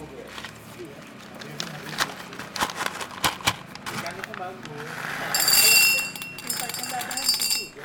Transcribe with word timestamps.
Ikan 0.00 0.16
itu 4.16 4.32
bagus. 4.32 4.88
Ikan 6.40 6.70
nggak 6.88 7.04
ada 7.04 7.20
hantu 7.20 7.44
juga. 7.52 7.84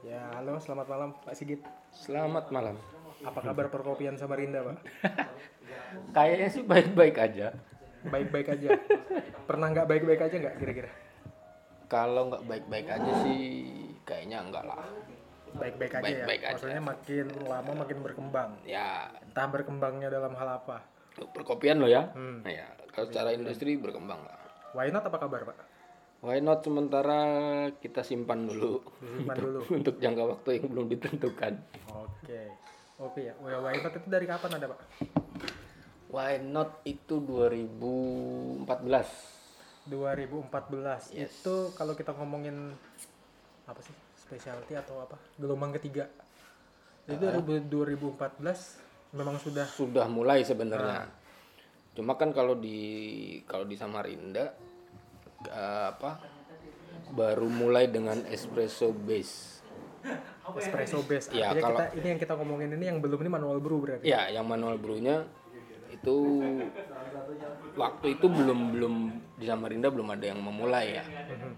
Ya, 0.00 0.32
halo, 0.32 0.56
selamat 0.70 0.86
malam 0.86 1.10
Pak 1.26 1.34
Sigit. 1.34 1.60
Selamat 1.90 2.46
malam. 2.54 2.78
Apa 3.26 3.42
kabar 3.42 3.66
perkopian 3.74 4.14
Samarinda, 4.14 4.62
Pak? 4.62 4.78
Kayaknya 6.14 6.46
sih 6.46 6.62
baik-baik 6.62 7.18
aja. 7.18 7.58
Baik-baik 8.06 8.54
aja. 8.54 8.78
Pernah 9.50 9.74
nggak 9.74 9.90
baik-baik 9.90 10.30
aja 10.30 10.36
nggak 10.38 10.62
kira-kira? 10.62 10.90
Kalau 11.90 12.30
nggak 12.30 12.46
baik-baik 12.46 12.86
aja 12.86 13.12
sih, 13.26 13.42
kayaknya 14.06 14.46
enggak 14.46 14.62
lah. 14.62 14.78
Baik-baik 15.58 15.90
aja 15.90 16.06
Baik-baik 16.06 16.40
ya. 16.46 16.46
aja. 16.46 16.54
Maksudnya 16.54 16.82
makin 16.86 17.26
lama 17.50 17.72
makin 17.74 17.98
berkembang. 18.06 18.50
Ya, 18.62 19.10
Entah 19.26 19.50
berkembangnya 19.50 20.06
dalam 20.06 20.38
hal 20.38 20.62
apa. 20.62 20.86
perkopian 21.34 21.82
lo 21.82 21.90
ya. 21.90 22.14
Hmm. 22.14 22.46
Nah, 22.46 22.54
ya, 22.54 22.70
kalau 22.94 23.10
secara 23.10 23.34
industri 23.34 23.74
berkembang 23.74 24.22
lah. 24.22 24.38
Why 24.70 24.94
not 24.94 25.02
apa 25.02 25.18
kabar, 25.18 25.50
Pak? 25.50 25.69
Why 26.20 26.36
not 26.38 26.60
sementara 26.60 27.18
kita 27.74 28.04
simpan 28.04 28.44
dulu 28.44 28.84
Disimpan 29.00 29.36
dulu. 29.36 29.58
untuk 29.72 29.96
jangka 29.96 30.24
waktu 30.28 30.60
yang 30.60 30.66
belum 30.68 30.86
ditentukan. 30.92 31.52
Oke. 31.88 32.42
Oke 33.00 33.20
ya. 33.24 33.34
Why 33.40 33.80
not 33.80 33.96
itu 33.96 34.04
dari 34.04 34.28
kapan 34.28 34.60
ada, 34.60 34.68
Pak? 34.68 34.80
Why 36.12 36.36
not 36.38 36.84
itu 36.84 37.16
2014. 37.18 38.68
2014. 39.88 41.16
Yes. 41.16 41.40
Itu 41.40 41.72
kalau 41.72 41.96
kita 41.96 42.12
ngomongin 42.12 42.76
apa 43.64 43.80
sih? 43.80 43.96
Specialty 44.14 44.76
atau 44.76 45.00
apa? 45.00 45.16
Gelombang 45.34 45.72
ketiga. 45.72 46.04
Itu 47.08 47.24
Ah. 47.24 47.40
2014 47.40 48.76
memang 49.10 49.40
sudah 49.40 49.64
Sudah 49.66 50.04
mulai 50.04 50.44
sebenarnya. 50.44 51.08
Cuma 51.96 52.14
kan 52.14 52.30
kalau 52.30 52.54
di 52.54 52.76
kalau 53.42 53.64
di 53.64 53.74
Samarinda 53.74 54.52
eh, 55.46 55.84
apa 55.92 56.20
baru 57.10 57.48
mulai 57.48 57.88
dengan 57.88 58.22
espresso 58.28 58.92
base. 58.92 59.62
espresso 60.50 61.04
base. 61.06 61.30
Ya, 61.30 61.52
Artinya 61.52 61.62
kalau- 61.62 61.78
kita 61.78 61.84
ini 61.96 62.06
yang 62.10 62.20
kita 62.20 62.32
ngomongin 62.34 62.70
ini 62.74 62.84
yang 62.90 62.98
belum 62.98 63.18
ini 63.22 63.30
manual 63.30 63.58
brew 63.62 63.78
berarti. 63.80 64.02
Ya, 64.02 64.26
yang 64.32 64.46
manual 64.48 64.76
brewnya 64.82 65.22
itu 65.90 66.16
waktu 67.76 68.06
itu 68.18 68.26
belum 68.26 68.58
belum 68.74 68.94
di 69.36 69.44
Samarinda 69.46 69.92
belum 69.92 70.08
ada 70.10 70.26
yang 70.26 70.40
memulai 70.42 70.96
ya. 70.98 71.04
Mhm. 71.04 71.52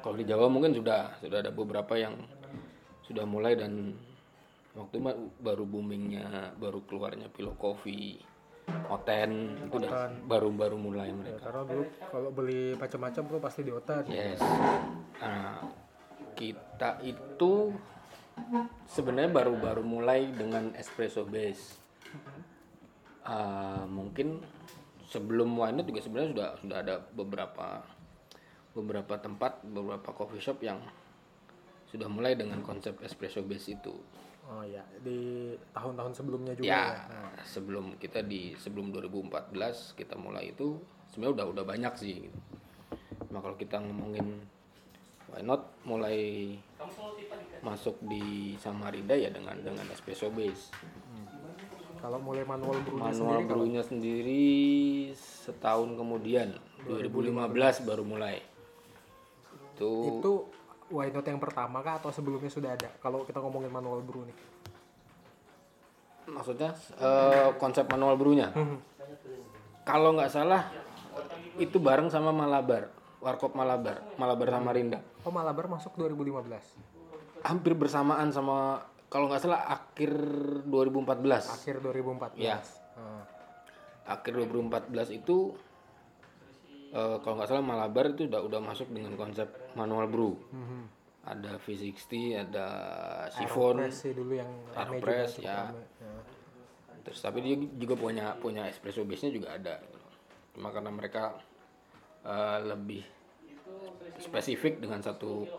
Kalau 0.00 0.16
di 0.16 0.24
Jawa 0.24 0.46
mungkin 0.46 0.70
sudah 0.72 1.18
sudah 1.18 1.42
ada 1.42 1.50
beberapa 1.50 1.98
yang 1.98 2.14
sudah 3.04 3.26
mulai 3.26 3.58
dan 3.58 3.94
waktu 4.76 4.94
itu 4.96 5.04
baru 5.40 5.64
boomingnya 5.66 6.54
baru 6.56 6.84
keluarnya 6.86 7.26
Pilo 7.32 7.58
Coffee, 7.58 8.20
Oten 8.86 9.30
itu 9.66 9.74
udah 9.78 10.10
baru 10.26 10.50
baru 10.50 10.76
mulai 10.78 11.10
Ya, 11.10 11.14
mereka. 11.14 11.50
karena 11.50 11.62
dulu 11.66 11.84
kalau 12.10 12.30
beli 12.30 12.74
macam-macam 12.74 13.22
tuh 13.26 13.40
pasti 13.42 13.60
di 13.62 13.72
otak. 13.74 14.06
Yes. 14.06 14.38
Nah, 15.22 15.62
kita 16.34 17.02
itu 17.02 17.74
sebenarnya 18.86 19.30
baru-baru 19.32 19.82
mulai 19.82 20.30
dengan 20.30 20.70
espresso 20.74 21.26
base. 21.26 21.78
Ah, 23.26 23.82
mungkin 23.90 24.38
sebelum 25.06 25.54
wine 25.58 25.82
juga 25.82 26.02
sebenarnya 26.02 26.30
sudah 26.34 26.48
sudah 26.62 26.78
ada 26.82 26.94
beberapa 27.10 27.82
beberapa 28.70 29.14
tempat, 29.18 29.66
beberapa 29.66 30.10
coffee 30.14 30.42
shop 30.42 30.62
yang 30.62 30.78
sudah 31.86 32.06
mulai 32.06 32.34
dengan 32.38 32.62
konsep 32.62 32.98
espresso 33.02 33.42
base 33.42 33.72
itu. 33.72 33.94
Oh 34.46 34.62
ya, 34.62 34.82
di 35.02 35.50
tahun-tahun 35.74 36.12
sebelumnya 36.14 36.54
juga 36.54 36.70
Ya, 36.70 36.82
ya. 36.94 37.02
Nah, 37.10 37.34
sebelum 37.42 37.98
kita 37.98 38.22
di 38.22 38.54
sebelum 38.54 38.94
2014 38.94 39.50
kita 39.98 40.14
mulai 40.14 40.54
itu 40.54 40.78
sebenarnya 41.10 41.42
udah 41.42 41.46
udah 41.50 41.64
banyak 41.66 41.94
sih. 41.98 42.30
Gitu. 42.30 42.38
Kalau 43.26 43.58
kita 43.58 43.82
ngomongin 43.82 44.38
why 45.34 45.42
not 45.42 45.74
mulai 45.82 46.54
masuk 47.60 47.98
di 48.06 48.54
Samarinda 48.62 49.18
ya 49.18 49.34
dengan 49.34 49.58
dengan 49.58 49.86
espresso 49.90 50.30
base. 50.30 50.70
kalau 51.96 52.22
mulai 52.22 52.46
manual 52.46 52.76
brew 52.86 53.02
Manual 53.02 53.10
sendiri 53.10 53.26
kalau 53.26 53.42
brewnya 53.50 53.82
sendiri 53.82 54.46
setahun 55.18 55.96
kemudian 55.98 56.54
2015 56.86 57.82
baru 57.82 58.04
mulai. 58.06 58.38
Itu, 59.74 60.22
itu 60.22 60.32
why 60.90 61.10
not 61.10 61.26
yang 61.26 61.40
pertama 61.42 61.82
kah 61.82 61.98
atau 61.98 62.10
sebelumnya 62.14 62.50
sudah 62.50 62.74
ada? 62.74 62.90
Kalau 63.02 63.26
kita 63.26 63.42
ngomongin 63.42 63.70
manual 63.70 64.02
brew 64.02 64.26
nih. 64.26 64.38
maksudnya 66.26 66.74
eh, 66.98 67.54
konsep 67.54 67.86
manual 67.86 68.18
brewnya. 68.18 68.50
Kalau 69.86 70.10
nggak 70.18 70.30
salah 70.34 70.66
itu 71.54 71.78
bareng 71.78 72.10
sama 72.10 72.34
Malabar, 72.34 72.90
Warkop 73.22 73.54
Malabar, 73.54 74.02
Malabar 74.18 74.46
Samarinda. 74.50 74.98
Oh, 75.22 75.30
Malabar 75.30 75.70
masuk 75.70 75.94
2015. 75.94 77.46
Hampir 77.46 77.78
bersamaan 77.78 78.34
sama 78.34 78.82
kalau 79.06 79.30
nggak 79.30 79.38
salah 79.38 79.62
akhir 79.70 80.12
2014. 80.66 81.62
Akhir 81.62 81.76
2014. 81.78 82.42
Ya. 82.42 82.58
Nah, 82.98 83.22
Akhir 84.06 84.38
2014 84.38 85.14
itu 85.14 85.54
eh, 86.92 87.16
kalau 87.22 87.34
nggak 87.38 87.48
salah 87.50 87.64
Malabar 87.64 88.12
itu 88.12 88.28
udah 88.28 88.40
udah 88.42 88.60
masuk 88.62 88.90
dengan 88.92 89.14
konsep 89.18 89.48
manual 89.74 90.06
brew. 90.10 90.34
mhm. 90.52 90.82
Ada 91.26 91.58
V60, 91.58 92.38
ada 92.38 92.66
Siphon, 93.34 93.82
Aeropress 93.82 93.98
sih 93.98 94.14
dulu 94.14 94.38
yang 94.38 94.46
Aeropress, 94.78 95.42
ya. 95.42 95.74
Ya. 95.74 96.14
Terus 97.02 97.18
tapi 97.18 97.42
dia 97.42 97.58
juga 97.58 97.98
punya 97.98 98.38
punya 98.38 98.70
espresso 98.70 99.02
base-nya 99.02 99.34
juga 99.34 99.58
ada. 99.58 99.82
gitu. 99.82 99.98
Cuma 100.54 100.70
karena 100.70 100.94
mereka 100.94 101.34
eh, 102.22 102.58
lebih 102.62 103.02
spesifik 104.22 104.78
dengan 104.78 105.02
satu 105.02 105.50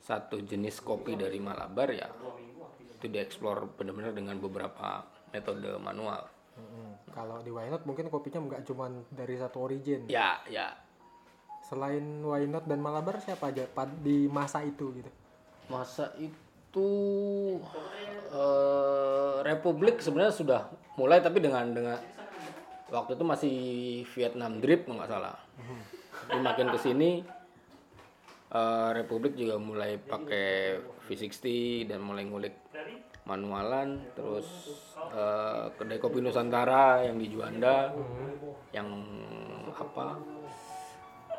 satu 0.00 0.44
jenis 0.44 0.84
kopi 0.84 1.16
dari 1.16 1.40
Malabar 1.40 1.88
ya 1.92 2.08
itu 3.00 3.08
dieksplor 3.08 3.80
benar-benar 3.80 4.12
dengan 4.12 4.36
beberapa 4.36 5.08
metode 5.32 5.80
manual. 5.80 6.28
Kalau 7.10 7.42
di 7.42 7.50
why 7.50 7.66
not 7.66 7.82
mungkin 7.82 8.06
kopinya 8.06 8.38
nggak 8.46 8.62
cuma 8.70 8.86
dari 9.10 9.34
satu 9.34 9.66
origin. 9.66 10.06
Ya, 10.06 10.38
ya. 10.46 10.78
Selain 11.66 12.22
why 12.22 12.46
not 12.46 12.66
dan 12.70 12.78
Malabar 12.78 13.18
siapa 13.18 13.50
aja 13.50 13.66
di 13.98 14.30
masa 14.30 14.62
itu 14.62 14.94
gitu? 14.94 15.10
Masa 15.66 16.14
itu 16.18 16.90
eh, 18.30 19.36
Republik 19.42 19.98
sebenarnya 19.98 20.34
sudah 20.34 20.60
mulai 20.94 21.18
tapi 21.18 21.42
dengan 21.42 21.66
dengan 21.74 21.98
waktu 22.90 23.18
itu 23.18 23.24
masih 23.26 23.56
Vietnam 24.14 24.62
drip 24.62 24.86
nggak 24.86 25.10
salah. 25.10 25.38
Tapi 26.30 26.40
makin 26.42 26.70
ke 26.70 26.78
sini 26.78 27.10
eh, 28.54 28.90
Republik 28.94 29.34
juga 29.34 29.58
mulai 29.58 29.98
pakai 29.98 30.78
V60 31.10 31.42
dan 31.90 31.98
mulai 32.06 32.22
ngulik 32.22 32.54
manualan 33.30 34.02
terus 34.18 34.46
eh, 35.14 35.70
kedai 35.78 36.02
kopi 36.02 36.18
Nusantara 36.18 37.06
yang 37.06 37.14
di 37.14 37.30
Juanda 37.30 37.94
yang 38.74 38.90
apa 39.70 40.18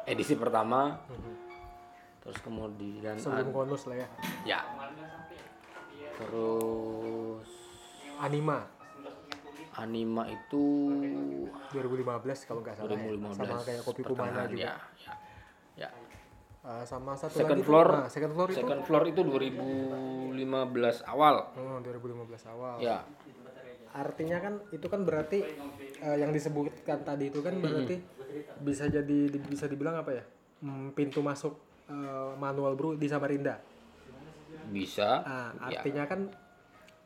edisi 0.07 0.39
pertama 0.39 0.95
terus 2.21 2.37
kemudian 2.45 3.17
Sebelum 3.17 3.49
konus 3.49 3.89
lah 3.89 3.97
ya. 3.97 4.07
Ya. 4.45 4.61
Terus 6.21 7.49
Anima 8.21 8.61
Anima 9.71 10.29
itu 10.29 10.65
2015 11.73 12.47
kalau 12.47 12.61
nggak 12.61 12.75
salah. 12.77 12.93
ya. 12.93 13.07
2015 13.09 13.39
Sama 13.39 13.57
kayak 13.65 13.81
kopi 13.87 14.01
Kumana 14.05 14.45
juga. 14.45 14.61
Ya, 14.61 14.75
ya. 15.01 15.15
ya. 15.87 15.89
Uh, 16.61 16.85
sama 16.85 17.17
satu 17.17 17.41
Second 17.41 17.57
lagi 17.57 17.65
floor. 17.65 17.87
nah, 17.89 18.05
second 18.05 18.33
floor 18.37 18.47
itu 18.53 18.57
Second 18.61 18.81
floor 18.85 19.03
itu 19.09 19.21
2015 19.25 21.09
awal. 21.09 21.35
Oh, 21.57 21.81
2015 21.81 22.53
awal. 22.53 22.77
Ya. 22.77 23.01
Artinya 23.91 24.37
kan 24.37 24.53
itu 24.69 24.85
kan 24.85 25.01
berarti 25.01 25.41
eh, 26.01 26.17
yang 26.21 26.29
disebutkan 26.29 27.01
tadi 27.01 27.33
itu 27.33 27.41
kan 27.41 27.57
berarti 27.57 27.97
bisa 28.61 28.85
jadi 28.87 29.19
di- 29.27 29.41
bisa 29.49 29.65
dibilang 29.65 30.05
apa 30.05 30.21
ya? 30.21 30.23
Hmm, 30.61 30.93
pintu 30.93 31.25
masuk 31.25 31.57
eh, 31.89 32.31
manual 32.37 32.77
brew 32.77 32.93
di 32.93 33.09
Samarinda. 33.09 33.57
Bisa. 34.69 35.25
Nah, 35.25 35.49
ya. 35.65 35.81
artinya 35.81 36.05
kan 36.05 36.29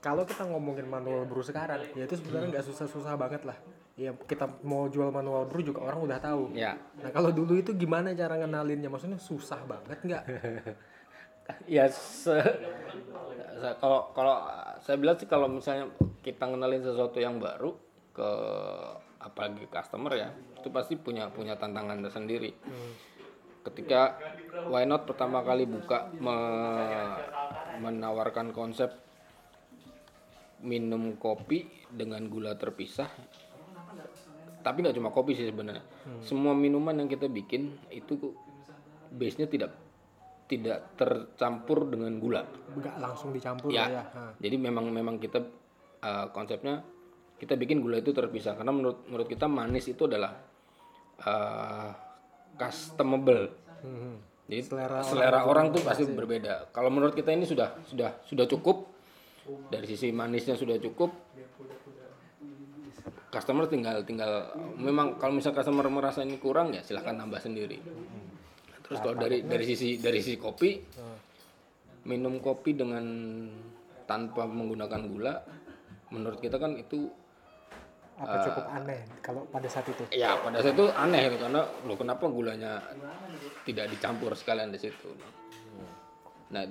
kalau 0.03 0.27
kita 0.27 0.45
ngomongin 0.45 0.85
manual 0.85 1.25
brew 1.25 1.41
sekarang 1.41 1.81
ya 1.97 2.05
itu 2.05 2.13
sebenarnya 2.13 2.59
nggak 2.59 2.65
susah-susah 2.69 3.17
banget 3.17 3.41
lah 3.41 3.57
ya 3.95 4.11
kita 4.27 4.59
mau 4.67 4.91
jual 4.91 5.07
manual 5.07 5.47
brew 5.47 5.63
juga 5.63 5.87
orang 5.87 6.03
udah 6.03 6.19
tahu. 6.19 6.51
Ya. 6.51 6.75
Nah 6.99 7.11
kalau 7.15 7.31
dulu 7.31 7.55
itu 7.55 7.71
gimana 7.75 8.11
cara 8.11 8.35
ngenalinnya? 8.35 8.91
Maksudnya 8.91 9.19
susah 9.19 9.63
banget 9.63 9.99
nggak? 10.03 10.23
Ya 11.69 11.85
se, 11.85 12.41
se- 13.61 13.77
kalau 13.77 14.09
kalau 14.17 14.41
saya 14.81 14.97
bilang 14.97 15.13
sih 15.13 15.29
kalau 15.29 15.45
misalnya 15.45 15.93
kita 16.25 16.41
ngenalin 16.41 16.81
sesuatu 16.81 17.21
yang 17.21 17.37
baru 17.37 17.77
ke 18.17 18.29
apalagi 19.21 19.69
customer 19.69 20.09
ya 20.17 20.33
itu 20.33 20.73
pasti 20.73 20.97
punya 20.97 21.29
punya 21.29 21.53
tantangan 21.53 22.01
sendiri 22.09 22.49
ketika 23.61 24.17
why 24.73 24.89
not 24.89 25.05
pertama 25.05 25.45
kali 25.45 25.69
buka 25.69 26.09
me- 26.17 27.21
menawarkan 27.77 28.49
konsep 28.49 28.89
minum 30.65 31.13
kopi 31.21 31.69
dengan 31.93 32.25
gula 32.25 32.57
terpisah 32.57 33.09
tapi 34.65 34.81
nggak 34.81 34.97
cuma 34.97 35.13
kopi 35.13 35.37
sih 35.37 35.45
sebenarnya. 35.45 35.85
Semua 36.25 36.57
minuman 36.57 36.97
yang 36.97 37.05
kita 37.05 37.29
bikin 37.29 37.69
itu 37.93 38.17
base 39.13 39.37
nya 39.37 39.45
tidak 39.45 39.77
tidak 40.49 40.97
tercampur 40.97 41.85
dengan 41.85 42.17
gula. 42.17 42.41
Nggak 42.73 42.97
langsung 42.97 43.29
dicampur 43.29 43.69
ya, 43.69 43.85
ya 43.85 44.03
jadi 44.41 44.57
memang 44.57 44.89
memang 44.89 45.21
kita 45.21 45.37
uh, 46.01 46.33
konsepnya 46.33 46.81
kita 47.37 47.53
bikin 47.53 47.85
gula 47.85 48.01
itu 48.01 48.09
terpisah. 48.09 48.57
Karena 48.57 48.73
menurut 48.73 49.05
menurut 49.05 49.29
kita 49.29 49.45
manis 49.45 49.85
itu 49.85 50.09
adalah 50.09 50.33
uh, 51.21 51.89
customable. 52.57 53.53
Hmm. 53.85 54.17
jadi 54.49 54.65
Selera 54.65 55.05
selera, 55.05 55.39
orang, 55.45 55.69
tuh 55.69 55.85
pasti 55.85 56.09
berbeda. 56.09 56.73
Kalau 56.73 56.89
menurut 56.89 57.13
kita 57.13 57.29
ini 57.29 57.45
sudah 57.45 57.85
sudah 57.85 58.25
sudah 58.25 58.49
cukup. 58.49 58.97
Dari 59.45 59.85
sisi 59.85 60.09
manisnya 60.09 60.57
sudah 60.57 60.73
cukup 60.81 61.34
customer 63.35 63.67
tinggal 63.67 63.99
tinggal 64.07 64.55
memang 64.79 65.19
kalau 65.19 65.35
misal 65.35 65.51
customer 65.51 65.83
merasa 65.91 66.23
ini 66.23 66.39
kurang 66.39 66.71
ya 66.71 66.79
silahkan 66.79 67.19
tambah 67.19 67.43
sendiri. 67.43 67.83
Terus 68.87 68.97
kalau 69.03 69.19
dari 69.19 69.43
dari 69.43 69.65
sisi 69.67 69.99
dari 69.99 70.23
sisi 70.23 70.39
kopi 70.39 70.79
minum 72.07 72.39
kopi 72.39 72.77
dengan 72.77 73.03
tanpa 74.07 74.45
menggunakan 74.47 75.01
gula 75.09 75.35
menurut 76.13 76.39
kita 76.39 76.55
kan 76.61 76.77
itu 76.79 77.09
apa 78.15 78.47
cukup 78.47 78.65
aneh 78.71 78.99
kalau 79.19 79.43
pada 79.51 79.67
saat 79.67 79.91
itu? 79.91 80.07
Ya 80.15 80.39
pada 80.39 80.63
saat 80.63 80.71
itu 80.71 80.87
aneh 80.87 81.27
gitu, 81.27 81.43
karena 81.43 81.67
lo 81.83 81.99
kenapa 81.99 82.31
gulanya 82.31 82.79
tidak 83.67 83.91
dicampur 83.91 84.31
sekalian 84.31 84.71
di 84.71 84.79
situ? 84.79 85.11
Nah 86.55 86.63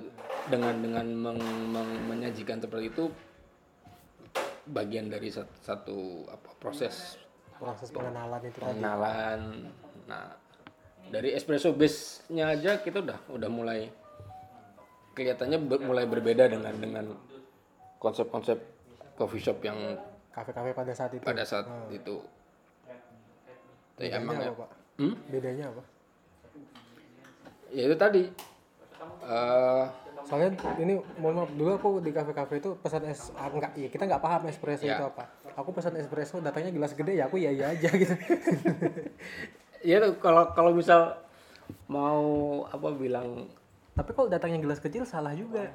dengan 0.49 0.81
dengan 0.81 1.05
meng- 1.13 1.69
meng- 1.69 2.01
menyajikan 2.09 2.57
seperti 2.57 2.89
itu 2.89 3.13
bagian 4.65 5.07
dari 5.07 5.29
sat- 5.29 5.51
satu 5.61 6.25
apa 6.27 6.49
proses 6.57 7.21
proses 7.55 7.87
pengenalan 7.89 8.41
itu 8.41 8.57
tadi. 8.57 8.65
pengenalan. 8.67 9.41
Nah 10.05 10.25
dari 11.07 11.31
espresso 11.31 11.71
base 11.71 12.25
nya 12.29 12.49
aja 12.49 12.81
kita 12.81 12.99
udah 12.99 13.19
udah 13.29 13.49
mulai 13.49 13.87
kelihatannya 15.13 15.59
ber- 15.63 15.83
mulai 15.85 16.05
berbeda 16.05 16.49
dengan 16.49 16.73
dengan 16.75 17.05
konsep-konsep 17.97 18.57
coffee 19.15 19.39
shop 19.39 19.61
yang 19.61 19.77
kafe-kafe 20.33 20.75
pada 20.75 20.91
saat 20.91 21.11
itu. 21.15 21.23
pada 21.23 21.43
saat 21.45 21.65
itu. 21.89 22.19
Ya, 23.95 24.19
bedanya 24.19 24.19
emang 24.19 24.35
ya 24.35 24.49
apa 24.51 24.57
pak? 24.59 24.69
Hmm? 24.99 25.15
bedanya 25.31 25.65
apa? 25.71 25.83
Ya 27.71 27.81
itu 27.87 27.95
tadi. 27.95 28.23
Eh, 29.25 29.83
soalnya 30.25 30.57
ini 30.81 30.97
mohon 31.21 31.35
maaf 31.37 31.51
dulu 31.53 31.71
aku 31.77 31.89
di 32.01 32.09
kafe-kafe 32.09 32.57
itu 32.57 32.73
pesan 32.81 33.05
es 33.05 33.29
ah, 33.37 33.45
enggak 33.45 33.77
ya 33.77 33.87
kita 33.87 34.09
nggak 34.09 34.21
paham 34.21 34.49
espresso 34.49 34.83
Ya. 34.83 34.97
itu 34.97 35.05
apa. 35.05 35.29
Aku 35.55 35.69
pesan 35.71 35.93
espresso 35.95 36.41
datangnya 36.41 36.73
gelas 36.73 36.91
gede 36.91 37.13
ya 37.15 37.29
aku 37.29 37.37
ya 37.37 37.53
iya 37.53 37.71
aja 37.71 37.89
gitu. 37.93 38.11
Ya 39.85 40.01
tuh 40.01 40.17
kalau 40.17 40.49
kalau 40.57 40.73
misal 40.73 41.13
mau 41.85 42.25
apa 42.65 42.89
bilang 42.91 43.45
tapi 43.93 44.17
kalau 44.17 44.25
datangnya 44.25 44.57
gelas 44.57 44.81
kecil 44.81 45.05
salah 45.05 45.37
juga. 45.37 45.69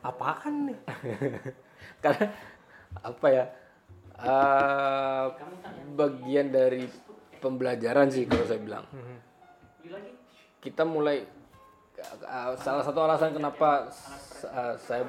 Apaan 0.00 0.70
nih? 0.70 0.78
Karena 2.06 2.30
apa 3.02 3.26
ya 3.28 3.44
eh, 4.22 5.26
bagian 5.92 6.54
dari 6.54 6.86
pembelajaran 7.42 8.14
sih 8.14 8.30
kalau 8.30 8.46
saya 8.46 8.62
bilang. 8.62 8.86
Kita 10.62 10.86
mulai 10.86 11.26
salah 12.58 12.84
satu 12.84 12.98
alasan 13.04 13.34
kenapa 13.34 13.88
eh, 14.46 14.74
saya 14.78 15.04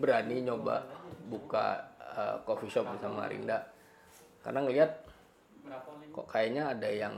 berani 0.00 0.44
nyoba 0.44 0.84
buka 1.28 1.80
eh, 2.00 2.36
coffee 2.44 2.70
shop 2.72 2.88
di 2.94 2.98
Samarinda 3.00 3.58
karena 4.40 4.60
ngelihat 4.64 4.90
kok 6.10 6.26
kayaknya 6.26 6.74
ada 6.74 6.88
yang 6.90 7.14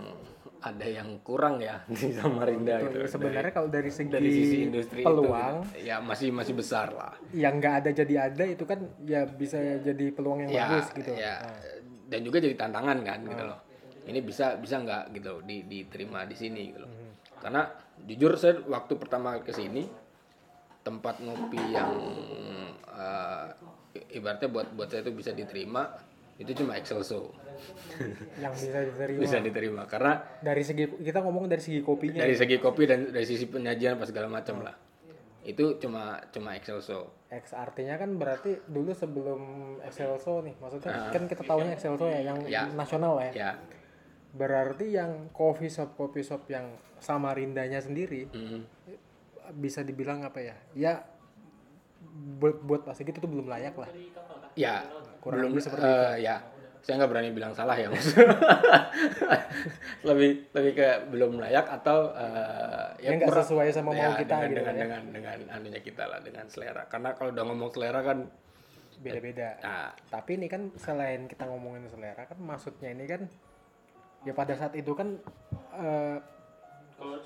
ada 0.63 0.87
yang 0.87 1.19
kurang 1.27 1.59
ya 1.59 1.83
di 1.91 2.15
Samarinda 2.15 2.79
gitu. 2.87 3.11
sebenarnya 3.11 3.51
kalau 3.51 3.69
dari 3.73 3.91
segi, 3.91 4.15
dari 4.15 4.31
sisi 4.31 4.57
industri 4.71 5.03
peluang 5.03 5.67
itu 5.67 5.83
gitu. 5.83 5.89
ya 5.91 5.97
masih 5.99 6.29
masih 6.31 6.55
besar 6.55 6.95
lah. 6.95 7.15
yang 7.35 7.59
nggak 7.59 7.75
ada 7.83 7.91
jadi 7.91 8.15
ada 8.31 8.45
itu 8.47 8.63
kan 8.63 8.79
ya 9.03 9.27
bisa 9.27 9.59
jadi 9.83 10.07
peluang 10.15 10.47
yang 10.47 10.51
ya, 10.55 10.65
bagus 10.71 10.87
gitu. 10.95 11.13
ya. 11.19 11.43
dan 12.07 12.21
juga 12.23 12.39
jadi 12.39 12.55
tantangan 12.55 12.99
kan 13.03 13.21
gitu 13.25 13.45
loh. 13.49 13.61
Ini 14.03 14.19
bisa 14.21 14.59
bisa 14.59 14.83
nggak 14.83 15.15
gitu 15.15 15.29
loh, 15.39 15.43
di, 15.47 15.63
diterima 15.65 16.27
di 16.27 16.37
sini 16.37 16.75
gitu 16.75 16.85
loh. 16.85 16.91
Karena 17.41 17.63
jujur 18.07 18.35
saya 18.35 18.59
waktu 18.67 18.99
pertama 18.99 19.39
ke 19.43 19.55
sini 19.55 19.87
tempat 20.83 21.23
ngopi 21.23 21.63
yang 21.71 21.93
eh, 22.91 23.47
ibaratnya 24.19 24.49
buat 24.51 24.75
buat 24.75 24.89
saya 24.91 25.07
itu 25.07 25.13
bisa 25.15 25.31
diterima 25.31 25.87
itu 26.41 26.51
cuma 26.59 26.75
Excelso 26.75 27.31
yang 28.43 28.51
bisa 28.51 28.83
diterima. 28.83 29.21
Bisa 29.23 29.39
diterima 29.39 29.83
karena 29.87 30.19
dari 30.43 30.65
segi 30.67 30.91
kita 30.91 31.23
ngomong 31.23 31.47
dari 31.47 31.63
segi 31.63 31.79
kopinya 31.85 32.19
dari 32.19 32.35
segi 32.35 32.59
kopi 32.59 32.83
dan 32.89 33.15
dari 33.15 33.27
sisi 33.29 33.47
penyajian 33.47 33.95
apa 34.01 34.05
segala 34.09 34.27
macam 34.27 34.67
lah. 34.67 34.75
Itu 35.43 35.79
cuma 35.79 36.19
cuma 36.35 36.55
Excelso 36.59 37.27
X 37.31 37.55
artinya 37.55 37.95
kan 37.99 38.19
berarti 38.19 38.63
dulu 38.67 38.91
sebelum 38.91 39.41
Excelso 39.87 40.43
nih 40.43 40.59
maksudnya 40.59 41.15
kan 41.15 41.31
kita 41.31 41.43
tahunya 41.47 41.73
Excelso 41.79 42.07
ya 42.11 42.21
yang. 42.27 42.39
Ya. 42.51 42.67
nasional 42.75 43.23
ya? 43.23 43.31
Ya 43.31 43.51
berarti 44.33 44.97
yang 44.97 45.29
coffee 45.31 45.69
shop 45.69 45.93
coffee 45.95 46.25
shop 46.25 46.49
yang 46.49 46.73
Samarindanya 47.03 47.83
sendiri 47.83 48.31
mm, 48.31 48.61
bisa 49.59 49.83
dibilang 49.83 50.23
apa 50.23 50.39
ya? 50.39 50.57
Ya 50.73 50.93
buat 52.39 52.63
buat 52.63 52.83
pas 52.87 52.95
gitu 52.95 53.15
tuh 53.15 53.31
belum 53.31 53.51
layak 53.51 53.75
lah. 53.75 53.91
Ya 54.55 54.87
Kurang 55.19 55.39
belum 55.39 55.51
lebih 55.55 55.63
seperti 55.67 55.87
eh, 55.87 56.15
ya. 56.27 56.37
Saya 56.83 56.99
nggak 56.99 57.11
berani 57.15 57.31
bilang 57.31 57.55
salah 57.55 57.79
ya 57.79 57.87
Mas. 57.91 58.11
lebih 60.09 60.51
lebih 60.51 60.73
ke 60.75 60.89
belum 61.11 61.39
layak 61.39 61.67
atau 61.83 62.11
eh, 62.15 62.87
Ya 63.03 63.19
nggak 63.19 63.35
sesuai 63.43 63.71
sama 63.75 63.95
mau 63.95 64.15
kita 64.19 64.35
dengan, 64.47 64.51
gitu 64.51 64.59
dengan, 64.63 64.75
ya. 64.75 64.83
dengan 64.83 65.03
dengan 65.11 65.39
anunya 65.59 65.81
kita 65.83 66.07
lah 66.07 66.23
dengan 66.23 66.47
selera. 66.47 66.87
Karena 66.87 67.15
kalau 67.19 67.35
udah 67.35 67.45
ngomong 67.47 67.71
selera 67.75 68.03
kan 68.03 68.27
beda-beda. 69.03 69.59
Nah, 69.59 69.91
tapi 70.07 70.39
ini 70.39 70.47
kan 70.47 70.71
selain 70.79 71.27
kita 71.27 71.51
ngomongin 71.51 71.91
selera 71.91 72.23
kan 72.23 72.39
maksudnya 72.39 72.95
ini 72.95 73.05
kan 73.11 73.27
ya 74.23 74.33
pada 74.35 74.55
saat 74.55 74.73
itu 74.79 74.93
kan 74.95 75.19
eh, 75.79 76.17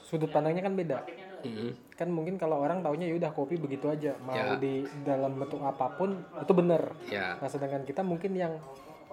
sudut 0.00 0.30
pandangnya 0.32 0.64
kan 0.64 0.74
beda. 0.76 0.98
Mm, 1.44 1.70
kan 1.94 2.08
mungkin 2.10 2.40
kalau 2.40 2.64
orang 2.64 2.80
taunya 2.80 3.06
ya 3.12 3.14
udah 3.20 3.30
kopi 3.36 3.60
begitu 3.60 3.86
aja. 3.92 4.16
Mau 4.24 4.34
Ya. 4.34 4.56
di 4.56 4.82
dalam 5.04 5.36
bentuk 5.36 5.60
apa 5.62 5.94
pun 5.94 6.16
itu 6.16 6.52
bener 6.56 6.96
ya. 7.06 7.36
Nah 7.38 7.48
sedangkan 7.48 7.84
kita 7.84 8.00
mungkin 8.00 8.34
yang 8.34 8.56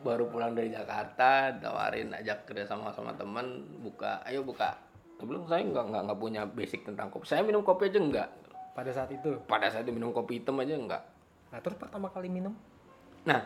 baru 0.02 0.33
pulang 0.33 0.57
dari 0.57 0.73
Jakarta 0.73 1.52
tawarin 1.61 2.11
ajak 2.17 2.49
kerja 2.49 2.64
sama 2.67 2.91
sama 2.97 3.12
teman 3.14 3.62
buka 3.85 4.25
ayo 4.26 4.43
buka. 4.43 4.75
Sebelum 5.21 5.47
saya 5.47 5.62
nggak 5.62 5.85
nggak 5.93 6.02
nggak 6.09 6.19
punya 6.19 6.43
basic 6.49 6.83
tentang 6.83 7.12
kopi. 7.12 7.31
Saya 7.31 7.47
minum 7.47 7.62
kopi 7.62 7.87
aja 7.93 8.02
enggak 8.02 8.29
pada 8.75 8.91
saat 8.91 9.14
itu? 9.14 9.38
Pada 9.47 9.71
saat 9.71 9.87
itu 9.87 9.95
minum 9.95 10.11
kopi 10.11 10.43
hitam 10.43 10.59
aja 10.59 10.75
enggak 10.75 11.02
nah 11.52 11.61
terus 11.61 11.76
pertama 11.76 12.09
kali 12.09 12.33
minum? 12.33 12.57
Nah 13.29 13.45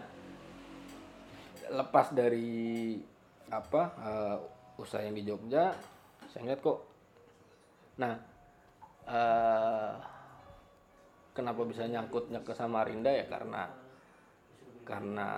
lepas 1.67 2.15
dari 2.15 2.95
apa 3.51 3.83
eh, 3.99 4.37
usaha 4.79 5.03
yang 5.03 5.19
di 5.19 5.27
Jogja 5.27 5.75
saya 6.31 6.47
ngeliat 6.47 6.63
kok 6.63 6.79
nah 7.97 8.15
eh, 9.07 9.93
kenapa 11.33 11.63
bisa 11.65 11.85
nyangkutnya 11.85 12.41
ke 12.41 12.53
Samarinda 12.53 13.09
ya? 13.09 13.25
Karena 13.27 13.69
karena 14.83 15.29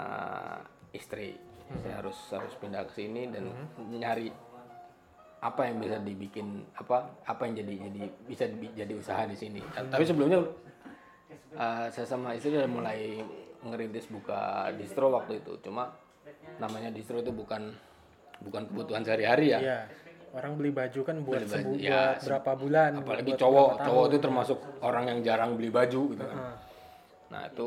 istri. 0.91 1.35
Saya 1.69 2.01
harus 2.01 2.17
harus 2.33 2.57
pindah 2.57 2.81
ke 2.89 2.97
sini 2.97 3.29
dan 3.29 3.53
nyari 3.93 4.33
apa 5.39 5.69
yang 5.69 5.79
bisa 5.79 6.01
dibikin 6.01 6.65
apa 6.73 7.13
apa 7.23 7.45
yang 7.45 7.61
jadi 7.61 7.75
jadi 7.87 8.01
bisa 8.25 8.45
di- 8.49 8.73
jadi 8.73 8.93
usaha 8.97 9.29
di 9.29 9.37
sini. 9.37 9.61
Tapi 9.87 10.01
sebelumnya 10.03 10.41
eh, 11.53 11.87
saya 11.93 12.07
sama 12.09 12.33
istri 12.33 12.57
udah 12.57 12.65
mulai 12.67 13.21
ngerintis 13.61 14.09
buka 14.09 14.73
distro 14.75 15.13
waktu 15.13 15.45
itu. 15.45 15.61
Cuma 15.61 15.93
namanya 16.57 16.89
distro 16.89 17.21
itu 17.21 17.29
bukan 17.29 17.69
bukan 18.41 18.65
kebutuhan 18.65 19.05
sehari-hari 19.05 19.53
ya. 19.53 19.61
Iya. 19.61 19.81
Orang 20.31 20.53
beli 20.55 20.71
baju 20.71 21.01
kan 21.03 21.17
buat 21.21 21.41
Beli 21.41 21.49
baju, 21.51 21.71
ya, 21.75 22.15
buat 22.15 22.21
berapa 22.23 22.51
bulan. 22.55 22.91
apalagi 22.97 23.33
buat 23.33 23.41
cowok 23.41 23.69
cowok 23.81 24.05
itu 24.07 24.19
termasuk 24.19 24.59
orang 24.81 25.05
yang 25.07 25.19
jarang 25.23 25.51
beli 25.55 25.69
baju 25.69 26.01
gitu 26.13 26.21
kan 26.21 26.37
Heeh. 26.37 26.55
nah 27.29 27.43
itu 27.45 27.67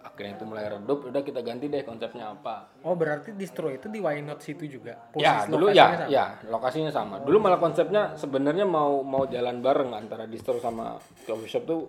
akhirnya 0.00 0.32
itu 0.32 0.44
mulai 0.44 0.64
redup 0.66 0.98
udah 1.04 1.20
kita 1.20 1.40
ganti 1.40 1.66
deh 1.66 1.82
konsepnya 1.82 2.30
apa 2.30 2.72
Oh 2.80 2.94
berarti 2.94 3.32
distro 3.32 3.68
itu 3.68 3.86
di 3.86 3.98
Why 3.98 4.18
Not 4.18 4.40
situ 4.40 4.64
juga. 4.66 4.96
ya 5.12 5.44
Posisi 5.44 5.50
dulu 5.50 5.66
ya 5.68 5.86
sama? 5.90 6.06
ya 6.08 6.24
lokasinya 6.46 6.90
sama 6.90 7.14
dulu 7.20 7.36
malah 7.38 7.58
konsepnya 7.58 8.14
sebenarnya 8.14 8.64
mau 8.64 9.02
mau 9.02 9.24
jalan 9.24 9.58
bareng 9.58 9.90
antara 9.92 10.24
distro 10.24 10.56
sama 10.56 10.94
coffee 11.20 11.48
shop 11.48 11.64
tuh 11.64 11.80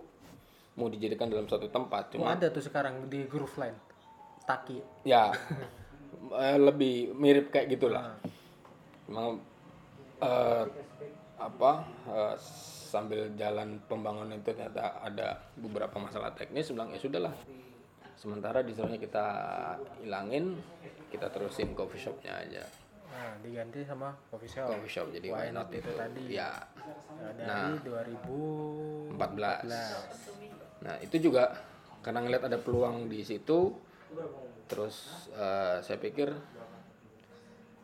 mau 0.73 0.87
dijadikan 0.87 1.27
dalam 1.27 1.45
satu 1.45 1.67
tempat 1.67 2.09
Oh, 2.09 2.19
cuma 2.19 2.33
ada 2.33 2.47
tuh 2.47 2.59
sekarang 2.59 3.05
di 3.05 3.23
Groove 3.23 3.53
Line. 3.57 3.77
Taki. 4.41 4.77
ya 5.03 5.29
eh, 6.41 6.57
lebih 6.57 7.13
mirip 7.13 7.47
kayak 7.49 7.69
gitulah 7.69 8.17
cuma 9.03 9.39
eh, 10.21 10.65
apa 11.41 11.71
eh, 12.05 12.35
sambil 12.91 13.33
jalan 13.33 13.81
pembangunan 13.89 14.37
itu 14.37 14.53
ternyata 14.53 15.01
ada 15.01 15.41
beberapa 15.57 15.97
masalah 15.97 16.31
teknis 16.37 16.69
bilang 16.69 16.93
ya 16.93 16.99
sudahlah. 17.01 17.33
Sementara 18.15 18.61
distronya 18.61 19.01
kita 19.01 19.27
hilangin 20.05 20.61
kita 21.09 21.27
terusin 21.33 21.73
coffee 21.73 21.97
shopnya 21.97 22.37
aja. 22.37 22.63
Nah, 23.11 23.35
diganti 23.43 23.83
sama 23.83 24.15
coffee 24.31 24.47
shop. 24.47 24.71
coffee 24.71 24.91
shop 24.91 25.07
jadi 25.11 25.27
why 25.33 25.49
not 25.51 25.67
itu 25.73 25.91
tadi. 25.97 26.23
ya. 26.31 26.51
Nah, 27.43 27.75
dari 27.75 28.15
2000 28.15 29.17
14 29.17 30.81
nah 30.81 30.97
itu 30.97 31.29
juga 31.29 31.53
karena 32.01 32.25
ngeliat 32.25 32.49
ada 32.49 32.57
peluang 32.57 33.05
di 33.05 33.21
situ 33.21 33.77
terus 34.65 35.29
eh, 35.37 35.77
saya 35.85 35.97
pikir 36.01 36.33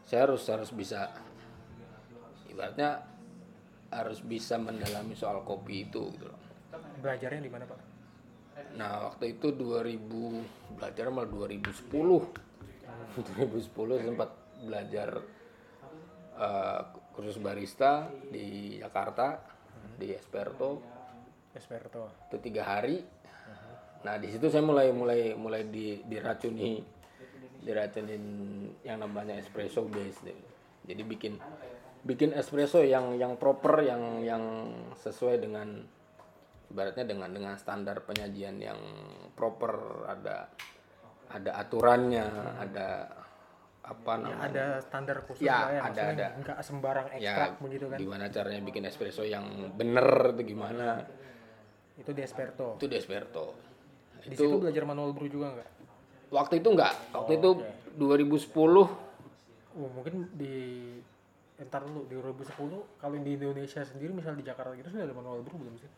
saya 0.07 0.25
harus 0.25 0.41
harus 0.49 0.73
bisa 0.73 1.13
ibaratnya 2.57 3.05
harus 3.93 4.25
bisa 4.25 4.57
mendalami 4.57 5.13
soal 5.13 5.45
kopi 5.45 5.85
itu 5.85 6.09
gitu 6.17 6.25
loh. 6.25 6.41
Belajarnya 7.05 7.45
di 7.45 7.53
mana, 7.53 7.69
Pak? 7.69 7.97
nah 8.73 9.05
waktu 9.09 9.37
itu 9.37 9.53
2000 9.53 10.77
belajar 10.77 11.09
malah 11.13 11.29
2010 11.29 11.93
2010 11.93 14.01
sempat 14.09 14.29
belajar 14.65 15.21
eh, 16.37 16.81
kursus 17.13 17.37
barista 17.37 18.09
di 18.29 18.77
Jakarta 18.81 19.37
di 19.97 20.13
Esperto. 20.13 20.81
Esperto. 21.53 22.09
itu 22.29 22.37
tiga 22.37 22.69
hari. 22.69 23.01
Nah 24.05 24.21
di 24.21 24.29
situ 24.29 24.45
saya 24.45 24.61
mulai 24.61 24.93
mulai 24.93 25.33
mulai 25.33 25.65
di, 25.65 26.05
diracuni 26.05 26.77
diracunin 27.65 28.23
yang 28.85 29.01
namanya 29.01 29.33
espresso 29.41 29.89
base 29.89 30.21
deh. 30.21 30.37
jadi 30.85 31.01
bikin 31.03 31.35
bikin 32.01 32.31
espresso 32.31 32.79
yang 32.79 33.15
yang 33.15 33.35
proper 33.35 33.81
yang 33.81 34.21
yang 34.21 34.43
sesuai 34.95 35.37
dengan 35.37 35.81
ibaratnya 36.67 37.05
dengan 37.05 37.29
dengan 37.29 37.53
standar 37.55 38.01
penyajian 38.01 38.59
yang 38.59 38.79
proper 39.33 39.73
ada 40.05 40.51
ada 41.27 41.51
aturannya 41.57 42.27
ada 42.59 43.07
apa 43.81 44.13
namanya 44.19 44.43
Ada 44.43 44.65
standar 44.81 45.23
khusus 45.23 45.41
Ya, 45.41 45.57
lah 45.57 45.71
ya, 45.71 45.81
ada, 45.85 46.01
ada. 46.11 46.27
nggak 46.37 46.57
sembarang 46.59 47.07
ya 47.09 47.15
ekstrak 47.17 47.51
begitu 47.61 47.85
kan. 47.87 47.97
gimana 47.97 48.25
caranya 48.27 48.61
bikin 48.61 48.83
espresso 48.83 49.23
yang 49.23 49.47
bener 49.73 50.35
itu 50.35 50.43
gimana 50.49 51.07
Itu 51.95 52.11
di 52.11 52.21
Esperto. 52.21 52.75
itu 52.75 52.85
di 52.85 52.95
Esperto 52.95 53.55
Di 54.19 54.27
itu 54.29 54.43
situ 54.43 54.55
belajar 54.59 54.83
manual 54.83 55.15
brew 55.15 55.27
juga 55.27 55.55
nggak? 55.55 55.69
waktu 56.29 56.59
itu 56.59 56.67
enggak 56.69 56.93
waktu 57.09 57.31
itu 57.35 57.49
2010 57.95 59.07
Oh, 59.77 59.85
mungkin 59.87 60.25
di 60.33 60.89
entar 61.57 61.81
dulu 61.81 62.05
di 62.05 62.13
2010 62.13 63.01
kalau 63.01 63.15
di 63.17 63.31
Indonesia 63.33 63.81
sendiri 63.81 64.13
misal 64.13 64.37
di 64.37 64.45
Jakarta 64.45 64.77
gitu 64.77 64.93
sudah 64.93 65.09
ada 65.09 65.15
manual 65.17 65.41
brew 65.41 65.57
belum 65.57 65.75
sih? 65.81 65.89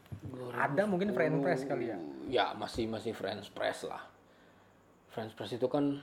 Ada 0.56 0.88
mungkin 0.88 1.12
French 1.12 1.44
press 1.44 1.62
kali 1.68 1.92
ya. 1.92 1.98
ya 2.32 2.46
masih 2.56 2.88
masih 2.88 3.12
French 3.12 3.52
press 3.52 3.84
lah 3.84 4.08
French 5.12 5.36
press 5.36 5.52
itu 5.52 5.68
kan 5.68 6.00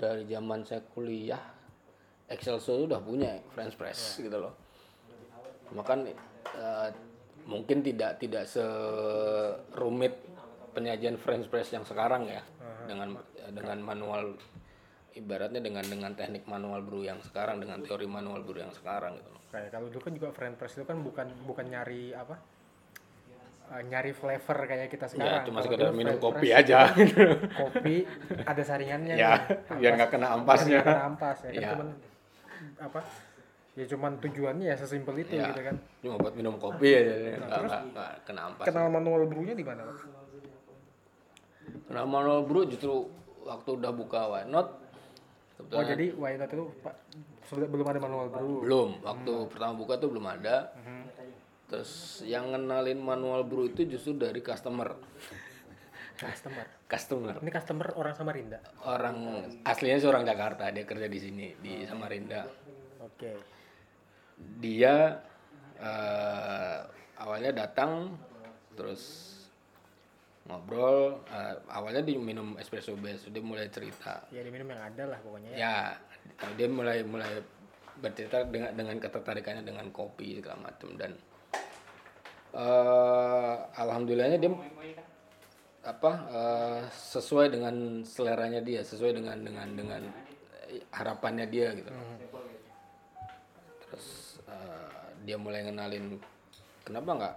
dari 0.00 0.24
zaman 0.24 0.64
saya 0.64 0.80
kuliah 0.88 1.42
Excelsior 2.32 2.88
udah 2.88 3.00
punya 3.04 3.44
French 3.52 3.76
press 3.76 4.16
gitu 4.16 4.40
loh 4.40 4.56
makan 5.76 6.08
eh, 6.56 6.88
mungkin 7.44 7.84
tidak 7.84 8.16
tidak 8.20 8.48
serumit 8.48 10.16
penyajian 10.72 11.20
French 11.20 11.48
press 11.52 11.72
yang 11.76 11.84
sekarang 11.84 12.24
ya 12.24 12.40
dengan 12.88 13.20
dengan 13.52 13.78
manual 13.84 14.36
ibaratnya 15.12 15.58
dengan 15.58 15.82
dengan 15.82 16.12
teknik 16.12 16.44
manual 16.44 16.80
brew 16.80 17.02
yang 17.02 17.18
sekarang 17.20 17.58
dengan 17.58 17.80
teori 17.80 18.04
manual 18.04 18.40
brew 18.40 18.58
yang 18.58 18.70
sekarang 18.70 19.16
gitu 19.16 19.28
loh 19.28 19.40
Kayak 19.48 19.72
kalau 19.72 19.88
dulu 19.88 20.02
kan 20.02 20.12
juga 20.12 20.28
French 20.30 20.56
press 20.56 20.74
itu 20.74 20.84
kan 20.84 20.98
bukan 20.98 21.26
bukan 21.42 21.64
nyari 21.66 22.12
apa? 22.12 22.36
eh, 23.68 23.82
nyari 23.82 24.12
flavor 24.12 24.58
kayak 24.62 24.88
kita 24.88 25.04
ya 25.04 25.10
sekarang. 25.10 25.42
cuma 25.44 25.58
Kalau 25.58 25.66
sekedar 25.66 25.88
minum 25.92 26.16
kopi 26.16 26.48
press 26.48 26.60
aja 26.62 26.78
kopi 27.60 27.96
ada 28.42 28.62
saringannya 28.62 29.14
ya 29.14 29.32
nih. 29.36 29.76
biar 29.76 29.92
nggak 29.94 30.10
kena 30.10 30.28
ampasnya 30.32 30.72
Biar 30.74 30.84
kena 30.84 31.02
ampas 31.06 31.38
ya 31.38 31.48
kan 31.48 31.56
Ya. 31.58 31.68
cuman 31.72 31.88
apa 32.78 33.00
ya 33.72 33.84
cuman 33.86 34.12
tujuannya 34.18 34.66
ya 34.66 34.74
sesimpel 34.74 35.14
itu 35.18 35.32
Ya. 35.32 35.48
gitu 35.48 35.60
kan 35.62 35.76
cuma 36.00 36.14
buat 36.18 36.32
minum 36.32 36.56
kopi 36.56 36.88
aja 36.90 37.12
nggak 37.36 37.60
nggak 37.62 37.82
nggak 37.92 38.10
kena 38.24 38.40
ampas 38.46 38.64
kenal 38.64 38.86
manual 38.88 39.22
brewnya 39.24 39.52
di 39.52 39.62
mana 39.62 39.84
Pak? 39.84 39.96
Nah, 41.88 42.04
manual 42.04 42.44
brew 42.44 42.64
justru 42.64 43.08
waktu 43.42 43.70
udah 43.74 43.92
buka 43.92 44.20
why 44.26 44.44
not 44.44 44.76
oh 45.58 45.66
kebetulan 45.66 45.86
jadi 45.90 46.06
why 46.14 46.32
not 46.38 46.50
itu 46.54 46.66
Pak, 46.80 46.94
belum 47.50 47.86
ada 47.90 48.00
manual 48.00 48.26
brew 48.30 48.62
belum. 48.62 48.90
Waktu 49.02 49.32
pertama 49.50 49.72
buka 49.74 49.94
tuh 49.98 50.08
belum 50.14 50.26
ada. 50.26 50.72
Mhm. 50.78 51.04
terus 51.68 52.24
yang 52.24 52.48
ngenalin 52.48 52.96
manual 52.96 53.44
brew 53.44 53.68
itu 53.68 53.84
justru 53.84 54.16
dari 54.16 54.40
customer. 54.40 54.96
Customer. 56.16 56.66
Customer. 56.88 57.34
Ini 57.44 57.52
customer 57.52 57.92
orang 57.94 58.14
Samarinda? 58.16 58.58
Orang 58.88 59.44
aslinya 59.68 60.00
seorang 60.00 60.24
Jakarta. 60.24 60.72
Dia 60.72 60.88
kerja 60.88 61.06
di 61.06 61.20
sini 61.20 61.52
di 61.60 61.84
Samarinda. 61.84 62.48
Oke. 63.04 63.36
Dia 64.64 65.12
eh, 65.76 66.78
awalnya 67.20 67.52
datang 67.52 68.16
terus 68.74 69.34
ngobrol 70.48 71.20
eh, 71.28 71.54
awalnya 71.68 72.00
dia 72.00 72.16
minum 72.16 72.56
espresso 72.56 72.96
base 72.96 73.28
dia 73.28 73.44
mulai 73.44 73.68
cerita. 73.68 74.24
Ya 74.32 74.40
diminum 74.40 74.72
yang 74.72 74.82
ada 74.82 75.04
lah 75.12 75.18
pokoknya 75.20 75.50
ya. 75.52 75.58
ya 75.60 75.76
dia 76.56 76.68
mulai 76.72 77.04
mulai 77.04 77.44
bercerita 78.00 78.48
dengan 78.48 78.72
dengan 78.72 78.96
ketertarikannya 78.96 79.62
dengan 79.62 79.86
kopi 79.92 80.40
segala 80.40 80.72
macam 80.72 80.96
dan 80.96 81.12
eh 82.56 83.56
alhamdulillahnya 83.76 84.40
dia 84.40 84.50
apa 85.84 86.12
eh, 86.32 86.80
sesuai 86.88 87.52
dengan 87.52 88.00
seleranya 88.08 88.64
dia 88.64 88.80
sesuai 88.80 89.20
dengan 89.20 89.36
dengan 89.44 89.68
dengan 89.76 90.02
harapannya 90.96 91.44
dia 91.52 91.76
gitu. 91.76 91.92
Terus 93.84 94.40
eh, 94.48 95.12
dia 95.28 95.36
mulai 95.36 95.68
ngenalin 95.68 96.16
kenapa 96.88 97.10
nggak 97.20 97.36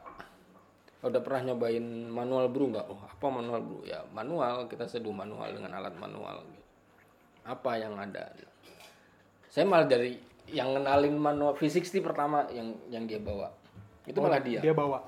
udah 1.01 1.22
pernah 1.25 1.51
nyobain 1.51 1.81
manual 2.13 2.46
brew 2.53 2.70
nggak? 2.70 2.86
Oh 2.86 3.01
apa 3.01 3.25
manual 3.27 3.62
brew? 3.65 3.81
Ya 3.89 4.05
manual. 4.13 4.70
Kita 4.70 4.86
seduh 4.86 5.13
manual 5.13 5.50
dengan 5.58 5.74
alat 5.81 5.98
manual 5.98 6.46
gitu. 6.46 6.62
apa 7.41 7.74
yang 7.74 7.98
ada? 7.98 8.29
Saya 9.50 9.65
malah 9.65 9.89
dari 9.89 10.13
yang 10.53 10.77
kenalin 10.77 11.17
manual 11.17 11.58
V60 11.58 12.05
pertama 12.05 12.46
yang 12.53 12.70
yang 12.93 13.10
dia 13.10 13.17
bawa. 13.17 13.50
Itu 14.05 14.22
malah 14.22 14.41
dia. 14.41 14.62
Dia 14.62 14.77
bawa. 14.77 15.01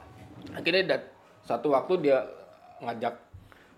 akhirnya 0.51 0.97
dat- 0.97 1.13
satu 1.47 1.71
waktu 1.71 2.03
dia 2.03 2.19
ngajak 2.83 3.15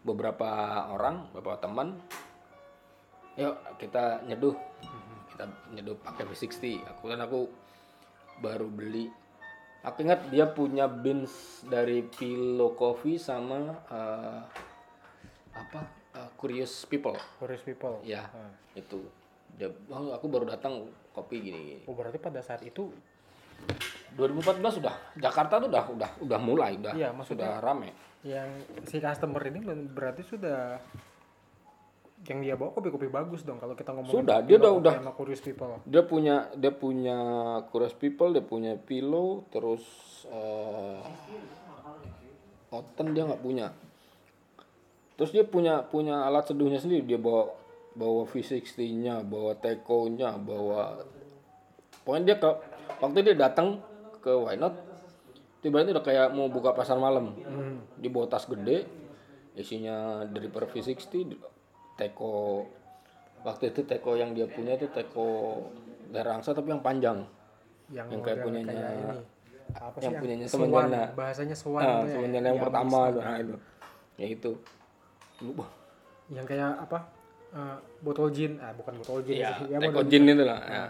beberapa 0.01 0.50
orang 0.89 1.29
beberapa 1.29 1.62
teman 1.62 2.00
yuk 3.36 3.53
kita 3.75 4.24
nyeduh. 4.24 4.55
Kita 5.36 5.45
nyeduh 5.75 6.00
pakai 6.00 6.24
V60 6.31 6.79
aku 6.88 7.12
kan 7.12 7.19
aku 7.19 7.51
baru 8.39 8.72
beli 8.72 9.12
aku 9.86 10.01
ingat 10.01 10.27
dia 10.34 10.50
punya 10.50 10.89
beans 10.89 11.62
dari 11.63 12.01
Pilo 12.01 12.74
Coffee 12.74 13.22
sama 13.22 13.70
eh, 13.88 14.42
apa? 15.54 15.82
Eh, 16.15 16.30
Curious 16.36 16.89
People. 16.89 17.15
Curious 17.38 17.62
people. 17.62 18.01
ya 18.01 18.25
itu. 18.74 19.06
Dia 19.56 19.72
oh, 19.88 20.12
aku 20.12 20.27
baru 20.27 20.44
datang 20.44 20.84
kopi 21.15 21.39
gini, 21.39 21.60
gini 21.63 21.82
Oh 21.88 21.96
berarti 21.96 22.20
pada 22.20 22.44
saat 22.44 22.60
itu 22.60 22.92
2014 24.20 24.80
sudah 24.80 24.96
Jakarta 25.15 25.63
tuh 25.63 25.72
udah 25.72 25.84
udah 25.96 26.10
udah 26.27 26.39
mulai 26.39 26.75
udah 26.75 26.92
Iya, 26.92 27.15
maksudnya- 27.15 27.56
sudah 27.56 27.63
rame. 27.63 27.89
yang 28.25 28.50
si 28.84 28.98
customer 28.98 29.38
ini 29.48 29.60
berarti 29.88 30.25
sudah 30.25 30.82
yang 32.25 32.41
dia 32.41 32.55
bawa 32.55 32.72
kopi-kopi 32.72 33.05
bagus 33.05 33.41
dong 33.41 33.58
kalau 33.58 33.74
kita 33.74 33.94
ngomong 33.94 34.10
Sudah, 34.12 34.41
dia 34.41 34.58
udah- 34.58 34.74
udah. 34.74 34.94
sama 34.98 35.13
Curious 35.13 35.39
people. 35.39 35.77
dia 35.86 36.01
punya 36.01 36.36
dia 36.53 36.74
punya 36.74 37.17
Curious 37.70 37.94
People 37.94 38.34
dia 38.34 38.41
punya 38.41 38.74
Pillow 38.75 39.46
terus 39.48 39.84
eh 40.27 41.00
Oten 42.72 43.13
dia 43.13 43.24
nggak 43.24 43.39
punya 43.39 43.70
terus 45.15 45.32
dia 45.32 45.46
punya 45.46 45.79
punya 45.82 46.25
alat 46.25 46.44
seduhnya 46.46 46.75
sendiri 46.75 47.05
dia 47.05 47.15
bawa 47.15 47.48
bawa 47.96 48.27
V60-nya 48.27 49.24
bawa 49.24 49.55
Teko-nya 49.55 50.36
bawa 50.36 51.00
pokoknya 52.03 52.25
dia 52.25 52.38
ke 52.38 52.50
waktu 53.00 53.17
dia 53.24 53.36
datang 53.38 53.79
ke 54.20 54.27
Why 54.27 54.58
Not 54.58 54.75
tiba-tiba 55.62 55.96
udah 55.96 56.03
kayak 56.03 56.27
mau 56.29 56.50
buka 56.50 56.74
pasar 56.74 56.98
malam 56.98 57.32
dia 57.96 58.10
bawa 58.10 58.27
tas 58.27 58.44
gede 58.44 58.84
isinya 59.55 60.25
dari 60.25 60.50
per 60.50 60.67
V60 60.67 61.54
Teko 61.95 62.63
waktu 63.41 63.71
itu 63.71 63.81
Teko 63.83 64.13
yang 64.13 64.31
dia 64.31 64.45
punya 64.45 64.75
itu 64.75 64.87
Teko 64.87 65.59
Darangsa 66.05 66.51
tapi 66.51 66.69
yang 66.69 66.79
panjang. 66.79 67.23
Yang, 67.89 68.07
Yang 68.11 68.21
kayak 68.21 68.39
punyanya- 68.41 68.73
kayak 68.73 68.93
ini. 68.93 69.19
Apa 69.75 69.97
yang 69.97 70.13
sih 70.13 70.21
punyanya 70.21 70.47
Swan, 70.47 70.69
temennya. 70.69 71.05
bahasanya 71.17 71.55
Swan 71.57 71.81
ah, 71.81 72.05
tuh 72.05 72.07
ya, 72.07 72.17
yang 72.21 72.45
yang 72.45 72.59
pertama 72.61 72.99
tuh. 73.09 73.21
Nah, 73.21 73.37
itu. 73.41 73.55
Ya 74.15 74.27
itu. 74.29 74.51
Lu, 75.41 75.51
wah, 75.57 75.69
yang 76.29 76.45
kayak 76.45 76.71
apa? 76.79 76.99
Eh, 77.51 77.77
botol 77.99 78.27
gin. 78.29 78.55
Ah 78.61 78.71
bukan 78.71 78.93
botol 78.99 79.19
gin 79.23 79.35
ya, 79.41 79.51
ya 79.65 79.77
Teko 79.81 80.01
Gin 80.05 80.23
itu 80.25 80.43
lah 80.43 80.59
ya. 80.61 80.85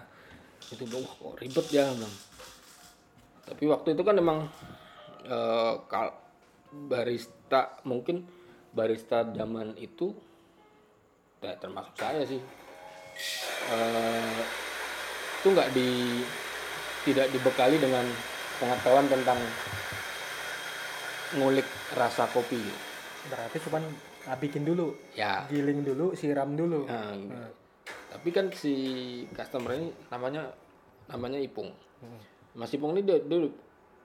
itu 0.66 0.84
wah 0.92 1.06
kok. 1.06 1.34
Ribet 1.40 1.68
ya 1.72 1.84
bilang. 1.88 2.14
tapi 3.46 3.64
waktu 3.70 3.94
itu 3.94 4.02
kan 4.02 4.16
emang 4.18 4.40
eh, 5.24 5.74
kal- 5.86 6.18
barista 6.74 7.78
mungkin 7.86 8.26
barista 8.74 9.22
zaman 9.24 9.78
itu 9.78 10.12
ya, 11.46 11.54
termasuk 11.56 11.94
saya 11.94 12.22
sih 12.24 12.42
eh, 13.70 14.40
itu 15.40 15.48
nggak 15.48 15.70
di 15.72 15.90
tidak 17.06 17.30
dibekali 17.30 17.78
dengan 17.78 18.06
pengetahuan 18.58 19.06
tentang 19.06 19.38
ngulik 21.36 21.68
rasa 21.94 22.26
kopi 22.28 22.62
berarti 23.28 23.58
cuman 23.62 23.84
bikin 24.38 24.66
dulu 24.66 24.94
ya 25.14 25.46
giling 25.46 25.82
dulu 25.82 26.14
siram 26.14 26.54
dulu 26.54 26.86
Nah, 26.86 27.14
gitu. 27.14 27.38
Tapi 27.86 28.32
kan 28.32 28.48
si 28.50 28.74
customer 29.36 29.76
ini 29.76 29.92
namanya 30.08 30.48
namanya 31.06 31.36
Ipung. 31.36 31.68
Mas 32.56 32.72
Ipung 32.72 32.96
ini 32.96 33.04
dia, 33.04 33.20
dia 33.20 33.52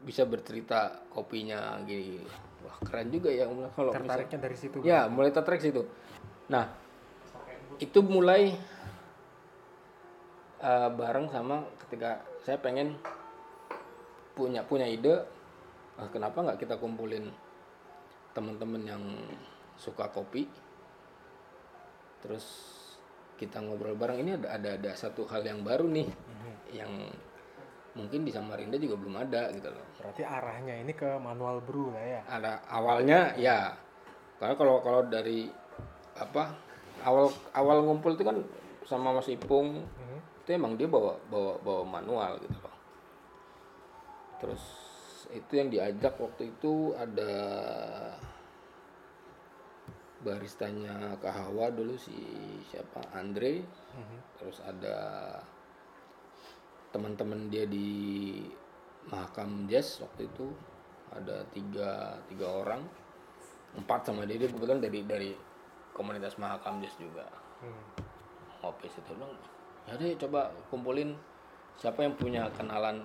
bisa 0.02 0.26
bercerita 0.26 0.98
kopinya 1.06 1.78
gini. 1.86 2.18
Wah, 2.60 2.74
keren 2.82 3.06
juga 3.08 3.30
ya 3.30 3.46
kalau 3.46 3.62
misal- 3.70 3.94
tertariknya 3.94 4.38
dari 4.42 4.56
situ 4.58 4.76
Ya, 4.82 5.06
mulai 5.06 5.30
tertarik 5.30 5.62
situ. 5.62 5.86
Nah, 6.50 6.66
itu 7.80 7.98
mulai 8.04 8.54
eh, 10.60 10.90
bareng 10.92 11.32
sama 11.32 11.64
ketika 11.86 12.20
saya 12.44 12.60
pengen 12.60 13.00
punya 14.36 14.62
punya 14.64 14.86
ide, 14.86 15.24
ah, 15.96 16.08
kenapa 16.12 16.44
nggak 16.44 16.60
kita 16.60 16.76
kumpulin 16.76 17.28
teman-teman 18.36 18.82
yang 18.86 19.02
suka 19.74 20.06
kopi, 20.12 20.46
terus 22.22 22.46
kita 23.40 23.58
ngobrol 23.58 23.96
bareng. 23.96 24.22
Ini 24.22 24.38
ada 24.38 24.48
ada 24.60 24.70
ada 24.76 24.90
satu 24.94 25.26
hal 25.26 25.42
yang 25.42 25.64
baru 25.64 25.88
nih, 25.88 26.08
yang 26.76 26.92
mungkin 27.96 28.22
di 28.22 28.30
Samarinda 28.30 28.78
juga 28.78 28.96
belum 29.00 29.16
ada 29.18 29.50
gitu 29.50 29.66
loh. 29.66 29.86
Berarti 29.98 30.22
arahnya 30.22 30.74
ini 30.78 30.92
ke 30.94 31.18
manual 31.18 31.58
brew 31.64 31.90
lah 31.90 32.04
ya? 32.04 32.20
Ada 32.30 32.52
awalnya 32.70 33.34
ya 33.34 33.74
karena 34.40 34.54
kalau 34.56 34.80
kalau 34.80 35.04
dari 35.04 35.50
apa 36.16 36.69
awal 37.04 37.32
awal 37.56 37.84
ngumpul 37.84 38.14
itu 38.14 38.24
kan 38.24 38.40
sama 38.88 39.14
Mas 39.14 39.28
Ipung. 39.30 39.84
Itu 40.44 40.50
emang 40.56 40.74
dia 40.74 40.88
bawa 40.88 41.16
bawa 41.28 41.60
bawa 41.60 41.82
manual 42.00 42.40
gitu 42.42 42.58
loh 42.60 42.80
terus 44.40 44.64
itu 45.30 45.52
yang 45.60 45.68
diajak 45.68 46.16
waktu 46.16 46.50
itu 46.50 46.96
ada 46.96 47.32
baristanya 50.24 51.16
Kak 51.20 51.32
Hawa 51.32 51.70
dulu 51.70 51.94
si 51.94 52.16
siapa 52.66 53.04
Andre. 53.14 53.62
Terus 54.40 54.58
ada 54.64 54.98
teman-teman 56.90 57.46
dia 57.52 57.68
di 57.68 58.42
Mahakam 59.12 59.70
Jazz 59.70 60.02
waktu 60.02 60.26
itu. 60.26 60.50
Ada 61.14 61.46
tiga 61.54 62.18
tiga 62.26 62.48
orang. 62.50 62.82
Empat 63.78 64.10
sama 64.10 64.26
dia 64.26 64.40
dia 64.40 64.50
kebetulan 64.50 64.82
dari 64.82 65.00
dari 65.06 65.30
komunitas 66.00 66.40
Mahakam 66.40 66.80
Jazz 66.80 66.96
juga. 66.96 67.28
Ngopi 68.64 68.88
situ 68.88 69.12
bilang 69.12 69.36
ya 69.84 69.96
deh 70.00 70.16
coba 70.16 70.48
kumpulin 70.72 71.12
siapa 71.76 72.04
yang 72.04 72.16
punya 72.16 72.48
kenalan 72.56 73.04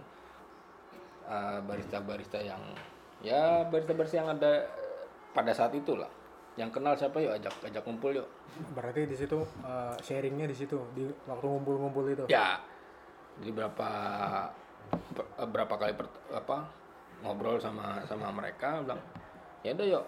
uh, 1.28 1.60
barista-barista 1.64 2.40
yang 2.40 2.60
ya 3.20 3.64
barista-barista 3.68 4.24
yang 4.24 4.30
ada 4.32 4.64
pada 5.36 5.52
saat 5.52 5.76
itulah. 5.76 6.08
Yang 6.56 6.80
kenal 6.80 6.96
siapa 6.96 7.20
yuk 7.20 7.36
ajak 7.36 7.52
ajak 7.68 7.84
kumpul 7.84 8.16
yuk. 8.16 8.28
Berarti 8.72 9.04
di 9.04 9.16
situ 9.20 9.44
eh, 9.60 9.96
sharingnya 10.00 10.48
di 10.48 10.56
situ 10.56 10.80
di 10.96 11.04
waktu 11.28 11.44
ngumpul-ngumpul 11.52 12.08
itu? 12.08 12.24
Ya. 12.32 12.64
Jadi 13.44 13.52
berapa 13.52 13.90
ber- 15.12 15.32
berapa 15.52 15.74
kali 15.76 15.92
per- 16.00 16.32
apa 16.32 16.64
ngobrol 17.20 17.60
sama 17.60 18.00
sama 18.08 18.32
mereka 18.32 18.80
bilang 18.88 19.02
ya 19.68 19.76
udah 19.76 19.88
yuk 20.00 20.04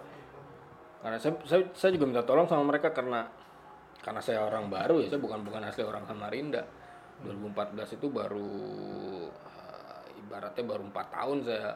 karena 0.98 1.18
saya, 1.18 1.34
saya 1.46 1.62
saya 1.74 1.90
juga 1.94 2.10
minta 2.10 2.26
tolong 2.26 2.50
sama 2.50 2.66
mereka 2.66 2.90
karena 2.90 3.22
karena 4.02 4.20
saya 4.22 4.42
orang 4.42 4.66
baru 4.66 5.02
ya 5.02 5.14
saya 5.14 5.22
bukan 5.22 5.46
bukan 5.46 5.62
asli 5.66 5.82
orang 5.86 6.02
Samarinda. 6.06 6.62
2014 7.18 7.98
itu 7.98 8.06
baru 8.14 8.50
eh, 9.26 10.20
ibaratnya 10.22 10.62
baru 10.62 10.82
empat 10.86 11.06
tahun 11.10 11.38
saya 11.42 11.74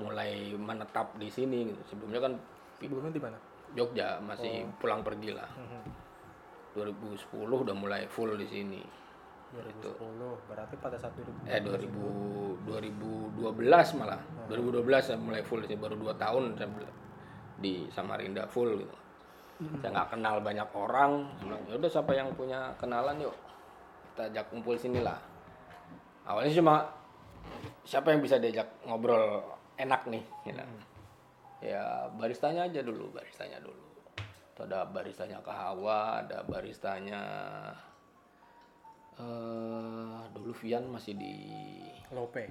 mulai 0.00 0.56
menetap 0.56 1.14
di 1.20 1.28
sini 1.30 1.70
gitu. 1.70 1.94
sebelumnya 1.94 2.20
kan 2.24 2.32
sebelumnya 2.80 3.12
di 3.12 3.22
mana? 3.22 3.38
Jogja 3.76 4.18
masih 4.22 4.64
pulang 4.80 5.04
pergi 5.04 5.34
lah. 5.34 5.48
2010 6.74 7.30
udah 7.36 7.76
mulai 7.76 8.08
full 8.10 8.34
di 8.34 8.46
sini. 8.48 8.82
2010 9.54 10.50
berarti 10.50 10.74
pada 10.82 10.98
saat 10.98 11.14
2000 11.14 11.46
eh 11.46 11.60
2000 11.62 12.66
2012 12.66 14.00
malah. 14.02 14.20
2012 14.50 14.82
saya 14.98 15.18
mulai 15.20 15.42
full 15.46 15.62
sih 15.62 15.78
baru 15.78 15.94
2 15.94 16.16
tahun 16.18 16.42
saya 16.58 16.68
di 17.58 17.86
Samarinda 17.90 18.46
full 18.50 18.78
gitu. 18.80 18.96
Saya 19.78 19.94
nggak 19.94 20.18
kenal 20.18 20.42
banyak 20.42 20.68
orang. 20.74 21.30
Ya 21.70 21.74
udah 21.78 21.90
siapa 21.90 22.12
yang 22.12 22.34
punya 22.34 22.74
kenalan 22.76 23.22
yuk? 23.22 23.34
Kita 24.12 24.30
ajak 24.30 24.50
kumpul 24.50 24.74
sini 24.74 24.98
lah. 24.98 25.18
Awalnya 26.26 26.52
cuma 26.58 26.88
siapa 27.84 28.10
yang 28.10 28.24
bisa 28.24 28.40
diajak 28.40 28.66
ngobrol 28.88 29.44
enak 29.76 30.08
nih 30.08 30.24
gitu. 30.48 30.64
ya 31.64 32.12
baristanya 32.12 32.68
aja 32.68 32.80
dulu 32.84 33.08
baristanya 33.14 33.60
dulu. 33.60 33.84
Tuh 34.54 34.64
ada 34.70 34.86
baristanya 34.86 35.42
Kak 35.42 35.56
Hawa 35.56 36.22
ada 36.22 36.46
baristanya 36.46 37.22
eh 39.14 40.18
dulu 40.34 40.50
Vian 40.62 40.90
masih 40.90 41.14
di 41.14 41.34
Lope. 42.10 42.50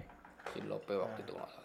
si 0.52 0.60
Lope 0.64 0.96
waktu 0.96 1.24
itu 1.24 1.32
kalau 1.36 1.48
nggak 1.48 1.63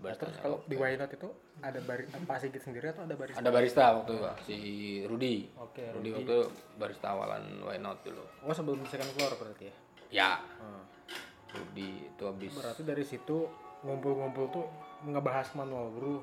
barista 0.00 0.24
terus 0.24 0.38
kalau 0.38 0.58
di 0.64 0.74
Why 0.74 0.96
Not 0.96 1.12
itu 1.12 1.28
ada 1.60 1.76
barista 1.78 2.16
Pak 2.18 2.36
Sigit 2.38 2.58
sendiri 2.58 2.86
atau 2.88 3.04
ada 3.04 3.14
barista? 3.14 3.38
Ada 3.38 3.50
barista 3.50 3.84
waktu 3.94 4.12
itu 4.12 4.28
si 4.42 4.56
Rudi. 5.04 5.36
Oke, 5.54 5.84
Rudi 5.90 6.08
waktu 6.10 6.24
itu 6.24 6.38
barista 6.74 7.06
awalan 7.10 7.44
Why 7.60 7.76
Not 7.76 8.00
dulu. 8.00 8.24
oh 8.40 8.50
sebelum 8.50 8.80
second 8.84 9.12
floor 9.12 9.32
berarti 9.36 9.64
ya? 9.64 9.74
Ya, 10.10 10.30
Hmm. 10.56 10.82
Rudi 11.50 12.06
itu 12.06 12.22
habis. 12.22 12.52
Berarti 12.52 12.82
dari 12.82 13.02
situ 13.02 13.46
ngumpul-ngumpul 13.80 14.44
tuh 14.50 14.66
ngebahas 15.02 15.48
manual 15.54 15.90
brew 15.90 16.18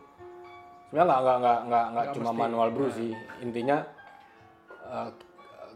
sebenarnya 0.87 1.03
nggak 1.05 1.19
nggak 1.19 1.37
nggak 1.37 1.59
nggak 1.59 1.65
nggak 1.67 1.85
Nggak 2.03 2.15
cuma 2.15 2.29
mesti. 2.29 2.41
manual 2.41 2.69
brew 2.71 2.89
sih. 2.89 3.11
Intinya 3.39 3.77
eh, 4.87 5.09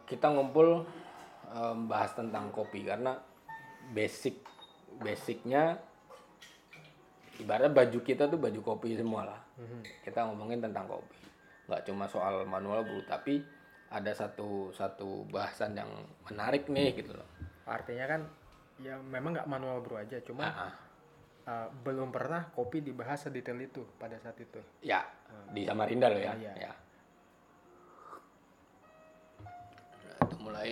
kita 0.05 0.27
ngumpul 0.29 0.87
eh, 1.49 1.75
bahas 1.85 2.11
tentang 2.11 2.49
kopi 2.49 2.81
karena 2.81 3.19
basic 3.91 4.39
basicnya 4.97 5.79
ibaratnya 7.41 7.73
baju 7.73 7.99
kita 7.99 8.25
tuh 8.25 8.37
baju 8.37 8.59
kopi 8.61 8.93
semua 8.93 9.25
lah 9.25 9.41
kita 10.01 10.25
ngomongin 10.25 10.61
tentang 10.61 10.85
kopi. 10.85 11.17
Nggak 11.65 11.81
cuma 11.85 12.05
soal 12.05 12.45
manual 12.45 12.83
brew 12.83 13.01
tapi 13.03 13.41
ada 13.89 14.11
satu 14.11 14.69
satu 14.71 15.25
bahasan 15.27 15.73
yang 15.73 15.89
menarik 16.25 16.65
nih 16.67 16.93
gitu 16.95 17.11
loh. 17.11 17.27
Artinya 17.65 18.05
kan 18.07 18.21
ya 18.79 18.97
memang 18.97 19.35
nggak 19.35 19.49
manual 19.49 19.81
brew 19.81 19.97
aja. 19.97 20.17
Cuma 20.21 20.43
Ah, 20.43 20.67
ah. 20.67 20.73
uh, 21.45 21.67
belum 21.81 22.09
pernah 22.09 22.49
kopi 22.51 22.79
dibahas 22.79 23.25
sedetail 23.25 23.57
itu 23.57 23.81
pada 23.97 24.15
saat 24.17 24.37
itu. 24.37 24.61
Ya 24.81 25.01
di 25.49 25.63
Samarinda 25.63 26.07
loh 26.07 26.21
ya. 26.21 26.33
Iya. 26.35 26.53
ya. 26.69 26.73
Nah, 30.01 30.17
itu 30.21 30.35
mulai 30.39 30.71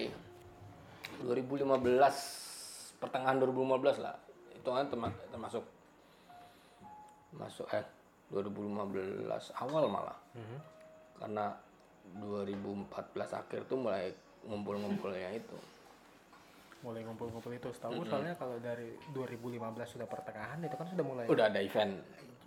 2015 1.22 3.00
pertengahan 3.00 3.38
2015 3.38 4.00
lah. 4.00 4.16
Itu 4.52 4.70
kan 4.70 4.88
terma- 4.88 5.20
termasuk 5.30 5.64
masuk 7.36 7.70
eh 7.74 7.86
2015 8.30 8.86
awal 9.58 9.90
malah. 9.90 10.18
Karena 11.18 11.54
2014 12.18 12.90
akhir 13.38 13.66
tuh 13.70 13.78
mulai 13.78 14.14
ngumpul-ngumpulnya 14.46 15.30
itu. 15.36 15.58
Mulai 16.82 17.04
ngumpul-ngumpul 17.06 17.52
itu. 17.54 17.70
Setahu 17.76 18.02
soalnya 18.08 18.34
kalau 18.40 18.56
dari 18.62 18.96
2015 19.14 20.00
sudah 20.00 20.08
pertengahan 20.08 20.58
itu 20.64 20.76
kan 20.78 20.88
sudah 20.90 21.06
mulai 21.06 21.26
udah 21.28 21.46
ada 21.52 21.60
event. 21.60 22.00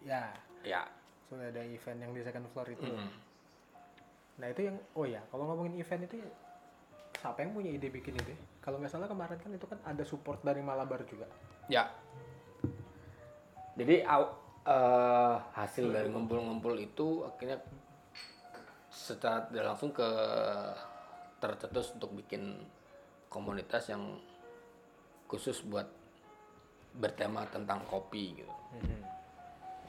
Ya. 0.03 0.33
Ya. 0.67 0.83
Sudah 1.29 1.51
ada 1.53 1.63
event 1.63 1.99
yang 1.99 2.11
di 2.15 2.23
second 2.25 2.47
floor 2.51 2.69
itu. 2.71 2.87
Mm. 2.87 3.11
nah 4.33 4.49
itu 4.49 4.65
yang 4.65 4.81
oh 4.97 5.05
ya 5.05 5.21
kalau 5.29 5.45
ngomongin 5.45 5.77
event 5.77 6.09
itu 6.09 6.17
siapa 7.21 7.45
yang 7.45 7.53
punya 7.53 7.69
ide 7.69 7.93
bikin 7.93 8.17
itu 8.17 8.33
kalau 8.65 8.81
nggak 8.81 8.89
salah 8.91 9.05
kemarin 9.05 9.37
kan 9.39 9.53
itu 9.53 9.69
kan 9.69 9.79
ada 9.85 10.03
support 10.09 10.41
dari 10.41 10.65
Malabar 10.65 11.05
juga. 11.05 11.29
Ya. 11.69 11.93
Jadi 13.77 14.03
aw- 14.03 14.42
eh, 14.67 15.35
hasil 15.59 15.91
dari 15.91 16.09
ngumpul-ngumpul 16.11 16.79
itu 16.79 17.27
akhirnya 17.27 17.59
secara 18.93 19.49
tidak 19.49 19.65
langsung 19.75 19.91
ke 19.91 20.09
tercetus 21.43 21.97
untuk 21.99 22.15
bikin 22.23 22.61
komunitas 23.27 23.91
yang 23.91 24.21
khusus 25.27 25.65
buat 25.65 25.89
bertema 26.93 27.49
tentang 27.49 27.83
kopi 27.89 28.37
gitu. 28.37 28.55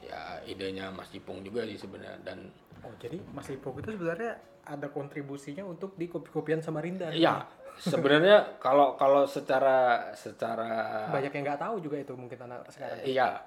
Ya 0.04 0.40
idenya 0.48 0.88
Mas 0.92 1.12
Ipung 1.12 1.44
juga 1.44 1.64
sih 1.68 1.76
sebenarnya 1.76 2.20
dan 2.24 2.48
oh 2.84 2.92
jadi 2.96 3.20
Mas 3.32 3.48
Ipok 3.52 3.84
itu 3.84 3.96
sebenarnya 3.96 4.40
ada 4.64 4.88
kontribusinya 4.88 5.64
untuk 5.64 5.96
di 6.00 6.08
kopi-kopian 6.08 6.64
Samarinda 6.64 7.12
ya 7.12 7.44
sebenarnya 7.78 8.60
kalau 8.62 8.94
kalau 8.94 9.26
secara 9.26 10.10
secara 10.14 11.04
banyak 11.10 11.32
yang 11.34 11.44
nggak 11.44 11.60
tahu 11.60 11.76
juga 11.82 11.96
itu 11.98 12.14
mungkin 12.14 12.38
anak 12.46 12.70
sekarang. 12.70 13.02
Iya, 13.02 13.42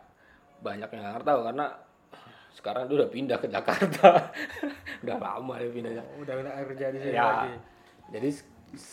banyak 0.60 0.90
yang 0.90 1.02
nggak 1.04 1.24
tahu 1.24 1.42
karena 1.44 1.66
sekarang 2.52 2.90
dia 2.90 2.96
udah 2.98 3.10
pindah 3.10 3.38
ke 3.38 3.48
Jakarta. 3.48 4.10
udah 5.06 5.18
lama 5.18 5.54
dia 5.58 5.70
pindahnya. 5.70 6.04
Oh, 6.04 6.22
udah 6.22 6.34
nggak 6.36 6.56
kerja 6.74 6.86
di 6.90 7.00
sini 7.00 7.14
Ya, 7.14 7.24
lagi. 7.24 7.54
Jadi 8.10 8.30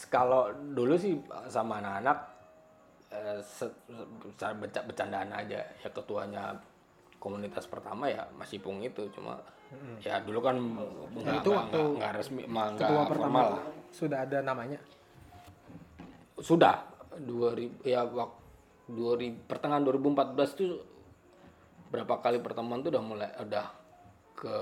kalau 0.06 0.46
dulu 0.52 0.94
sih 0.94 1.16
sama 1.46 1.80
anak-anak 1.80 2.18
eh, 3.10 3.40
secara 3.40 4.52
bercandaan 4.58 5.32
aja. 5.32 5.64
Ya 5.64 5.88
ketuanya 5.88 6.52
komunitas 7.16 7.64
pertama 7.64 8.04
ya 8.06 8.28
Mas 8.32 8.52
Ipung 8.52 8.84
itu. 8.84 9.08
Cuma 9.10 9.40
ya 9.98 10.20
dulu 10.20 10.38
kan 10.38 10.54
nggak 10.54 11.40
itu 11.40 11.50
nggak- 11.50 11.56
waktu 11.56 11.80
nggak- 11.96 12.14
resmi 12.14 12.42
mah 12.44 12.68
nggak 12.70 12.84
ketua 12.84 13.02
pertama 13.08 13.38
formal. 13.40 13.48
lah. 13.56 13.64
sudah 13.90 14.18
ada 14.20 14.38
namanya? 14.40 14.78
Sudah. 16.36 16.76
2000 17.14 17.86
ya 17.86 18.02
waktu 18.02 18.42
2000 18.90 19.46
pertengahan 19.46 19.80
2014 19.80 20.34
tuh 20.52 20.82
berapa 21.94 22.18
kali 22.18 22.42
pertemuan 22.42 22.82
tuh 22.82 22.90
udah 22.90 23.04
mulai 23.06 23.30
udah 23.38 23.66
ke 24.34 24.58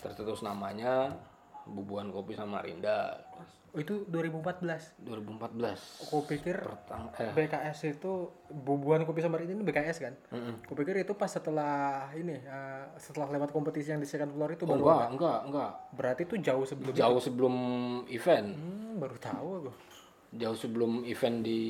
tercetus 0.00 0.40
namanya 0.40 1.12
Bubuan 1.68 2.08
Kopi 2.08 2.32
Samarinda 2.32 3.20
oh, 3.76 3.78
itu 3.78 4.08
2014 4.08 5.04
2014 5.04 6.08
aku 6.08 6.24
pikir 6.24 6.56
Pertang 6.64 7.12
eh. 7.20 7.28
BKS 7.36 7.92
itu 7.92 8.32
bubuan 8.48 9.04
kopi 9.04 9.20
Samarinda 9.20 9.52
ini 9.52 9.64
BKS 9.68 9.96
kan? 10.00 10.14
Aku 10.64 10.72
pikir 10.72 10.96
itu 10.96 11.12
pas 11.12 11.28
setelah 11.28 12.08
ini 12.16 12.40
eh, 12.40 12.84
setelah 12.96 13.28
lewat 13.28 13.52
kompetisi 13.52 13.92
yang 13.92 14.00
di 14.00 14.08
second 14.08 14.32
floor 14.32 14.56
itu 14.56 14.64
oh, 14.64 14.72
baru 14.72 14.80
enggak 14.80 15.04
enggak 15.12 15.38
enggak. 15.44 15.70
Berarti 15.92 16.22
itu 16.24 16.34
jauh 16.40 16.64
sebelum 16.64 16.92
jauh 16.96 17.20
sebelum 17.20 17.54
event. 18.08 18.48
Hmm, 18.56 18.96
baru 18.96 19.16
tahu 19.20 19.48
aku 19.60 19.72
jauh 20.32 20.56
sebelum 20.56 21.04
event 21.04 21.44
di 21.44 21.60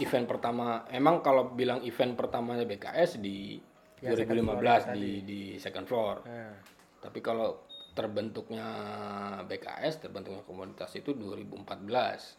event 0.00 0.24
pertama 0.24 0.88
emang 0.88 1.20
kalau 1.20 1.52
bilang 1.52 1.84
event 1.84 2.16
pertamanya 2.16 2.64
BKS 2.64 3.20
di 3.20 3.60
Ya, 3.98 4.14
second 4.14 4.46
2015 4.62 4.94
di 4.94 5.26
di 5.26 5.40
second 5.58 5.86
floor 5.90 6.22
Nah, 6.22 6.54
Tapi 7.02 7.18
kalau 7.18 7.66
terbentuknya 7.98 8.66
BKS, 9.42 10.06
terbentuknya 10.06 10.46
komunitas 10.46 10.94
itu 10.94 11.18
2014. 11.18 12.38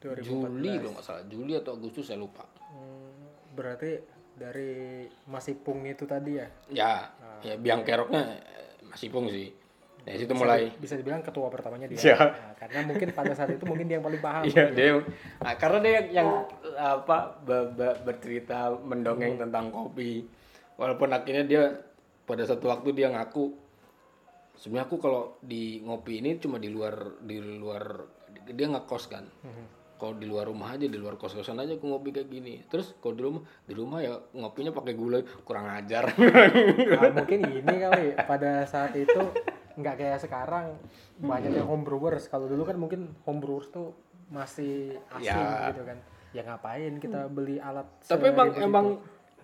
2014. 0.00 0.24
Juli 0.24 0.70
kalau 0.80 0.92
nggak 0.96 1.04
salah, 1.04 1.24
Juli 1.28 1.52
atau 1.60 1.76
Agustus 1.76 2.08
saya 2.08 2.16
lupa. 2.16 2.48
Hmm, 2.72 3.52
berarti 3.52 4.00
dari 4.32 5.04
Mas 5.28 5.44
Ipung 5.52 5.84
itu 5.84 6.08
tadi 6.08 6.40
ya 6.40 6.48
Ya, 6.72 7.12
ya 7.44 7.60
biang 7.60 7.84
keroknya 7.84 8.32
eh, 8.40 8.80
masih 8.88 9.12
pung 9.12 9.28
sih. 9.28 9.52
Dari 10.02 10.18
situ 10.18 10.34
mulai 10.34 10.66
bisa 10.76 10.98
dibilang 10.98 11.22
ketua 11.22 11.46
pertamanya 11.46 11.86
dia 11.86 11.94
Iya. 11.94 12.18
Nah, 12.18 12.54
karena 12.58 12.78
mungkin 12.90 13.08
pada 13.14 13.32
saat 13.38 13.54
itu 13.54 13.62
mungkin 13.62 13.86
dia 13.86 14.02
yang 14.02 14.06
paling 14.06 14.18
paham 14.18 14.42
Iya, 14.42 14.64
dia 14.74 14.88
nah, 15.38 15.54
karena 15.54 15.78
dia 15.78 15.92
yang, 15.92 16.06
yang, 16.10 16.28
apa 16.74 17.38
be- 17.38 17.70
be- 17.70 17.98
bercerita 18.02 18.74
mendongeng 18.74 19.38
tentang 19.38 19.70
kopi. 19.70 20.26
Walaupun 20.74 21.14
akhirnya 21.14 21.44
dia 21.46 21.62
pada 22.26 22.42
satu 22.42 22.66
waktu 22.66 22.90
dia 22.94 23.14
ngaku 23.14 23.54
sebenarnya 24.58 24.86
aku 24.86 24.96
kalau 24.98 25.22
di 25.38 25.82
ngopi 25.82 26.18
ini 26.18 26.38
cuma 26.38 26.58
di 26.58 26.70
luar 26.70 27.22
di 27.22 27.38
luar 27.38 28.02
dia 28.46 28.66
ngekos 28.68 29.04
kan. 29.06 29.24
Kalau 29.98 30.18
di 30.18 30.26
luar 30.26 30.50
rumah 30.50 30.74
aja, 30.74 30.82
di 30.82 30.98
luar 30.98 31.14
kos-kosan 31.14 31.62
aja 31.62 31.78
aku 31.78 31.86
ngopi 31.86 32.10
kayak 32.10 32.26
gini. 32.26 32.58
Terus 32.66 32.90
kalau 32.98 33.14
di 33.14 33.22
rumah, 33.22 33.42
di 33.62 33.70
rumah 33.70 33.98
ya 34.02 34.18
ngopinya 34.34 34.74
pakai 34.74 34.98
gula, 34.98 35.22
kurang 35.46 35.70
ajar. 35.70 36.10
Nah, 36.18 37.10
mungkin 37.14 37.38
ini 37.46 37.74
kali 37.78 38.18
pada 38.26 38.66
saat 38.66 38.98
itu 38.98 39.22
nggak 39.76 39.94
kayak 39.98 40.18
sekarang 40.20 40.76
banyak 41.18 41.52
yang 41.56 41.68
homebrewers 41.68 42.28
kalau 42.28 42.46
dulu 42.48 42.66
kan 42.68 42.76
mungkin 42.76 43.12
homebrewers 43.24 43.68
tuh 43.72 43.96
masih 44.32 44.96
asing 45.16 45.32
Ya. 45.32 45.72
gitu 45.72 45.84
kan 45.84 45.98
ya 46.32 46.42
ngapain 46.48 46.96
kita 46.96 47.28
beli 47.28 47.60
alat 47.60 47.84
Tapi 48.08 48.32
emang 48.32 48.48
seribet 48.56 48.66
emang 48.68 48.86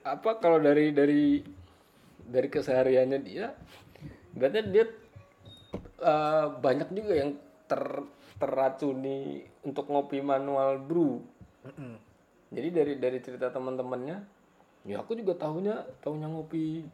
apa 0.04 0.30
kalau 0.40 0.56
dari 0.56 0.92
dari 0.96 1.44
dari 2.24 2.48
kesehariannya 2.48 3.18
dia 3.20 3.52
berarti 4.32 4.58
dia 4.72 4.84
eh, 6.00 6.46
banyak 6.48 6.88
juga 6.92 7.12
yang 7.16 7.36
ter 7.68 7.84
teracuni 8.38 9.42
untuk 9.66 9.90
ngopi 9.90 10.22
manual 10.22 10.78
brew. 10.78 11.18
Mm-mm. 11.66 11.98
Jadi 12.54 12.68
dari 12.70 12.92
dari 12.96 13.18
cerita 13.18 13.50
teman-temannya, 13.50 14.16
ya 14.86 15.02
aku 15.02 15.18
juga 15.18 15.34
tahunya 15.36 16.00
tahunya 16.00 16.28
ngopi 16.32 16.86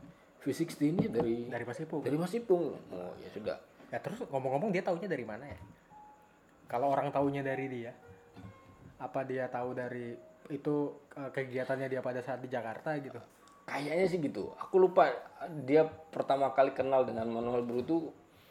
V60 0.44 0.80
ini 0.84 1.04
dari 1.08 1.34
dari 1.48 1.64
Mas 1.64 1.80
Ipung 1.80 2.04
dari 2.04 2.16
Mas 2.20 2.34
Ipung. 2.36 2.76
Oh 2.92 3.12
ya 3.18 3.28
sudah. 3.32 3.56
ya 3.88 3.98
terus 4.02 4.20
ngomong-ngomong 4.28 4.70
dia 4.74 4.84
taunya 4.84 5.08
dari 5.08 5.24
mana 5.24 5.48
ya 5.48 5.58
kalau 6.68 6.92
orang 6.92 7.08
taunya 7.08 7.40
dari 7.40 7.66
dia 7.70 7.92
apa 9.00 9.24
dia 9.24 9.48
tahu 9.48 9.72
dari 9.72 10.12
itu 10.52 10.74
eh, 11.16 11.30
kegiatannya 11.32 11.88
dia 11.88 12.00
pada 12.04 12.20
saat 12.20 12.44
di 12.44 12.48
Jakarta 12.52 12.92
gitu 13.00 13.20
Kayaknya 13.64 14.06
sih 14.06 14.20
gitu. 14.20 14.52
Aku 14.60 14.76
lupa 14.76 15.08
dia 15.64 15.88
pertama 15.88 16.52
kali 16.52 16.76
kenal 16.76 17.08
dengan 17.08 17.24
manual 17.32 17.64
brew 17.64 17.80
itu 17.80 17.96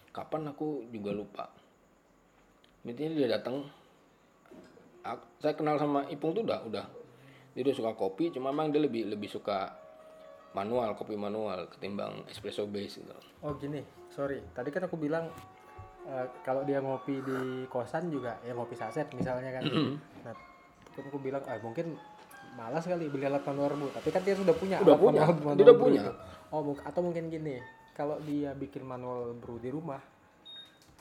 kapan 0.09 0.49
aku 0.49 0.89
juga 0.89 1.13
lupa. 1.13 1.45
Intinya 2.81 3.13
dia 3.13 3.29
datang. 3.37 3.69
Saya 5.37 5.53
kenal 5.53 5.77
sama 5.77 6.09
Ipung 6.09 6.33
tuh 6.33 6.41
udah 6.41 6.65
udah. 6.65 6.85
Dia 7.53 7.61
udah 7.61 7.75
suka 7.77 7.91
kopi, 7.93 8.33
cuma 8.33 8.49
memang 8.49 8.73
dia 8.73 8.81
lebih 8.81 9.13
lebih 9.13 9.29
suka 9.29 9.77
manual, 10.53 10.93
kopi 10.93 11.13
manual 11.13 11.65
ketimbang 11.67 12.25
espresso 12.29 12.65
base 12.65 13.01
gitu. 13.01 13.13
Oh 13.41 13.57
gini, 13.57 13.81
sorry. 14.07 14.39
Tadi 14.53 14.69
kan 14.69 14.85
aku 14.85 14.95
bilang 14.95 15.29
eh, 16.05 16.27
kalau 16.41 16.61
dia 16.61 16.77
ngopi 16.77 17.19
di 17.19 17.39
kosan 17.67 18.07
juga 18.07 18.37
ya 18.41 18.53
ngopi 18.53 18.73
saset 18.73 19.09
misalnya 19.11 19.49
kan. 19.57 19.63
nah, 20.23 20.33
kan 20.93 21.03
aku 21.09 21.17
bilang 21.17 21.41
ah 21.45 21.57
mungkin 21.57 21.97
malas 22.53 22.85
kali 22.85 23.09
beli 23.09 23.25
alat 23.25 23.41
manual 23.43 23.73
brew, 23.73 23.89
tapi 23.89 24.13
kan 24.13 24.21
dia 24.21 24.37
sudah 24.37 24.53
punya 24.53 24.77
Udah 24.77 24.93
alat 24.93 25.01
punya, 25.01 25.21
manual, 25.25 25.53
dia 25.57 25.65
udah 25.65 25.77
punya. 25.77 26.01
itu. 26.05 26.13
Oh 26.53 26.61
atau 26.85 27.01
mungkin 27.01 27.33
gini, 27.33 27.57
kalau 27.97 28.21
dia 28.21 28.53
bikin 28.53 28.85
manual 28.85 29.33
brew 29.33 29.57
di 29.57 29.73
rumah, 29.73 29.97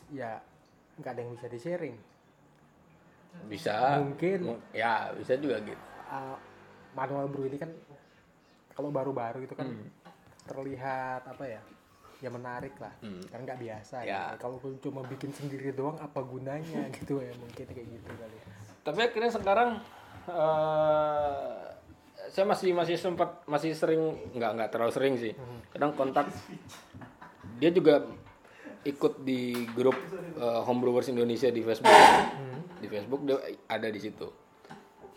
ya 0.08 0.40
nggak 0.96 1.12
ada 1.12 1.20
yang 1.20 1.32
bisa 1.36 1.46
di 1.52 1.60
sharing. 1.60 1.96
Bisa. 3.48 4.00
Mungkin. 4.00 4.38
Mu- 4.48 4.64
Ya, 4.72 5.12
bisa 5.12 5.36
juga 5.36 5.60
gitu. 5.60 5.76
Uh, 6.08 6.36
manual 6.92 7.28
brew 7.28 7.48
ini 7.48 7.56
kan 7.56 7.68
kalau 8.72 8.88
baru-baru 8.88 9.42
itu 9.42 9.52
kan 9.52 9.66
Hmm. 9.66 9.88
terlihat 10.42 11.22
apa 11.24 11.44
ya 11.44 11.62
ya 12.18 12.28
menarik 12.28 12.74
lah 12.76 12.94
karena 13.26 13.42
nggak 13.44 13.61
biasa 13.61 13.96
Hmm. 13.98 14.06
Ya. 14.06 14.20
ya. 14.28 14.37
kalau 14.37 14.56
cuma 14.78 15.02
bikin 15.04 15.30
sendiri 15.30 15.70
doang 15.70 15.96
apa 15.96 16.20
gunanya 16.20 16.87
gitu 16.96 17.18
ya 17.18 17.35
mungkin 17.35 17.64
kayak 17.64 17.87
gitu 17.88 18.11
kali 18.11 18.37
ya. 18.37 18.46
tapi 18.82 18.98
akhirnya 19.00 19.30
sekarang 19.30 19.70
eh 20.28 21.54
saya 22.24 22.46
masih 22.46 22.70
masih 22.72 22.94
sempat 22.94 23.42
masih 23.44 23.74
sering 23.74 23.98
nggak 24.32 24.50
nggak 24.54 24.70
terlalu 24.70 24.92
sering 24.92 25.14
sih 25.16 25.32
kadang 25.68 25.92
kontak 25.92 26.30
dia 27.58 27.68
juga 27.68 28.06
ikut 28.82 29.22
di 29.22 29.40
grup 29.68 29.94
eh, 30.37 30.61
homebrewers 30.62 31.06
Indonesia 31.08 31.48
di 31.48 31.61
Facebook 31.61 31.90
di 32.78 32.87
Facebook 32.87 33.22
dia 33.24 33.38
ada 33.66 33.87
di 33.87 33.98
situ 33.98 34.30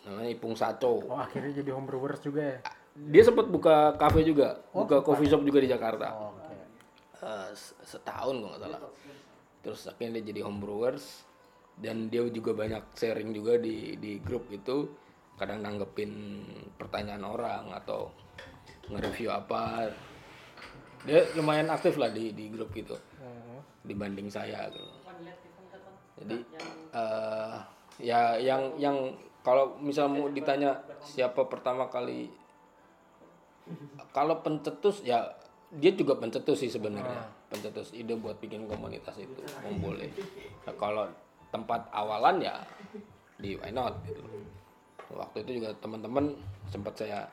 namanya 0.04 0.30
Ipung 0.32 0.54
Saco 0.54 1.02
oh 1.04 1.18
akhirnya 1.18 1.54
jadi 1.56 1.70
homebrewers 1.72 2.20
juga 2.20 2.41
ya 2.44 2.60
dia 2.96 3.22
sempat 3.22 3.46
buka 3.46 3.92
kafe 3.96 4.24
juga 4.24 4.56
buka 4.72 5.04
coffee 5.04 5.28
shop 5.28 5.44
juga 5.44 5.60
di 5.60 5.68
Jakarta. 5.68 6.08
Oh, 6.12 6.32
oke. 6.32 6.56
Eh, 7.20 7.50
se- 7.52 7.76
setahun 7.84 8.32
kalau 8.34 8.50
nggak 8.50 8.64
salah. 8.64 8.82
Terus 9.60 9.82
akhirnya 9.86 10.20
dia 10.20 10.32
jadi 10.32 10.42
homebrewers 10.42 11.28
dan 11.76 12.08
dia 12.08 12.24
juga 12.30 12.56
banyak 12.56 12.96
sharing 12.96 13.30
juga 13.30 13.60
di 13.60 13.96
di 13.96 14.20
grup 14.20 14.48
itu. 14.48 14.88
Kadang 15.36 15.60
nanggepin 15.60 16.12
pertanyaan 16.76 17.28
orang 17.28 17.76
atau 17.76 18.08
nge-review 18.88 19.28
apa. 19.28 19.92
Dia 21.04 21.28
lumayan 21.36 21.68
aktif 21.68 22.00
lah 22.00 22.10
di 22.10 22.32
di 22.32 22.48
grup 22.48 22.72
gitu 22.72 22.96
Oh. 23.20 23.60
dibanding 23.84 24.26
saya 24.28 24.70
gitu. 24.70 24.88
jadi 26.16 26.38
eh, 26.96 27.56
ya 28.00 28.40
yang 28.40 28.72
yang 28.80 28.96
kalau 29.44 29.76
misal 29.78 30.08
mau 30.08 30.26
ditanya 30.28 30.74
siapa 30.98 31.44
pertama 31.46 31.86
kali 31.86 32.32
kalau 34.13 34.39
pencetus 34.45 35.01
ya 35.01 35.25
dia 35.75 35.91
juga 35.91 36.15
pencetus 36.15 36.62
sih 36.62 36.71
sebenarnya. 36.71 37.25
Pencetus 37.49 37.91
ide 37.91 38.15
buat 38.15 38.38
bikin 38.39 38.69
komunitas 38.69 39.17
itu 39.19 39.41
ya. 39.41 39.49
Nah, 40.65 40.75
kalau 40.78 41.06
tempat 41.49 41.88
awalan 41.91 42.41
ya 42.41 42.56
di 43.39 43.58
why 43.60 43.71
not 43.73 43.95
gitu. 44.08 44.21
Waktu 45.12 45.45
itu 45.45 45.62
juga 45.62 45.75
teman-teman 45.80 46.34
sempat 46.71 46.95
saya 46.97 47.28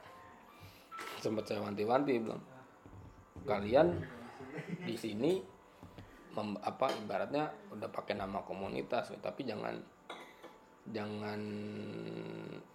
sempat 1.19 1.47
saya 1.47 1.63
wanti-wanti 1.63 2.19
bilang 2.19 2.43
kalian 3.47 3.99
di 4.85 4.95
sini 4.95 5.39
mem- 6.35 6.61
apa 6.63 6.91
ibaratnya 6.99 7.51
udah 7.73 7.89
pakai 7.91 8.19
nama 8.19 8.43
komunitas 8.43 9.11
tapi 9.23 9.47
jangan 9.47 9.79
jangan 10.91 11.41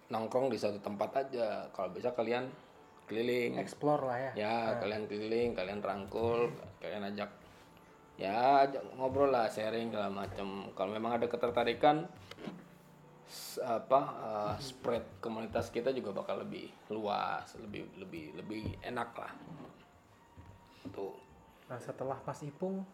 nongkrong 0.08 0.48
di 0.48 0.58
satu 0.58 0.80
tempat 0.80 1.28
aja. 1.28 1.68
Kalau 1.72 1.92
bisa 1.92 2.12
kalian 2.16 2.48
keliling. 3.08 3.56
Explore 3.56 4.02
lah 4.04 4.18
ya. 4.20 4.32
Ya 4.36 4.56
kalian 4.78 5.08
keliling 5.08 5.56
kalian 5.56 5.80
rangkul 5.80 6.52
kalian 6.78 7.08
ajak 7.10 7.32
ya 8.20 8.68
ajak 8.68 8.84
ngobrol 8.94 9.32
lah 9.32 9.48
sharing 9.48 9.88
segala 9.90 10.12
macam. 10.12 10.68
Kalau 10.76 10.92
memang 10.92 11.16
ada 11.16 11.26
ketertarikan 11.26 12.04
apa 13.60 14.00
eh, 14.24 14.54
spread 14.60 15.20
komunitas 15.20 15.68
kita 15.68 15.92
juga 15.92 16.16
bakal 16.16 16.44
lebih 16.44 16.68
luas 16.92 17.44
lebih 17.60 17.88
lebih 17.96 18.36
lebih 18.36 18.64
enak 18.84 19.10
lah. 19.16 19.32
Tuh. 20.92 21.16
Nah 21.68 21.76
setelah 21.80 22.16
Mas 22.24 22.40
Ipung 22.44 22.84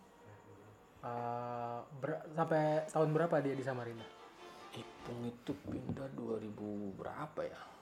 eh, 1.03 1.79
ber- 1.99 2.27
sampai 2.35 2.87
tahun 2.91 3.11
berapa 3.15 3.43
dia 3.43 3.55
di 3.55 3.63
Samarinda? 3.63 4.07
Ipung 4.75 5.23
itu 5.23 5.55
pindah 5.71 6.11
2000 6.19 6.99
berapa 6.99 7.41
ya 7.47 7.74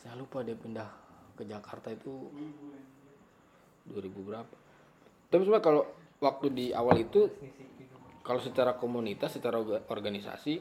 saya 0.00 0.16
lupa 0.16 0.40
dia 0.40 0.56
pindah 0.56 0.88
ke 1.36 1.44
Jakarta 1.44 1.92
itu 1.92 2.32
2000 3.88 4.28
berapa. 4.28 4.54
Tapi 5.28 5.40
sebenarnya 5.44 5.64
kalau 5.64 5.82
waktu 6.20 6.46
di 6.52 6.66
awal 6.72 6.96
itu 7.00 7.28
kalau 8.24 8.40
secara 8.40 8.76
komunitas 8.76 9.36
secara 9.36 9.60
orga- 9.60 9.84
organisasi 9.88 10.60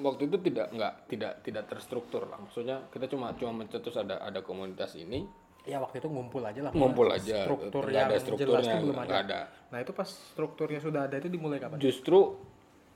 waktu 0.00 0.22
itu 0.32 0.36
tidak 0.40 0.72
nggak 0.72 0.94
tidak 1.08 1.32
tidak 1.44 1.64
terstruktur 1.68 2.28
lah. 2.28 2.40
Maksudnya 2.40 2.88
kita 2.92 3.08
cuma 3.08 3.32
cuma 3.36 3.64
mencetus 3.64 3.96
ada 3.96 4.20
ada 4.20 4.40
komunitas 4.44 4.96
ini. 4.96 5.24
Ya 5.68 5.76
waktu 5.76 6.00
itu 6.00 6.08
ngumpul 6.08 6.40
aja 6.40 6.60
lah. 6.64 6.72
Ngumpul 6.72 7.12
aja. 7.12 7.44
Struktur 7.44 7.84
nggak 7.88 8.04
ada 8.04 8.14
yang 8.16 8.24
strukturnya 8.24 8.64
jelas 8.64 8.64
tuh 8.64 8.80
belum 8.84 9.00
ada. 9.04 9.14
ada. 9.20 9.40
Nah 9.68 9.78
itu 9.80 9.92
pas 9.92 10.08
strukturnya 10.08 10.80
sudah 10.80 11.04
ada 11.04 11.16
itu 11.20 11.28
dimulai 11.28 11.60
kapan? 11.60 11.76
Justru 11.76 12.36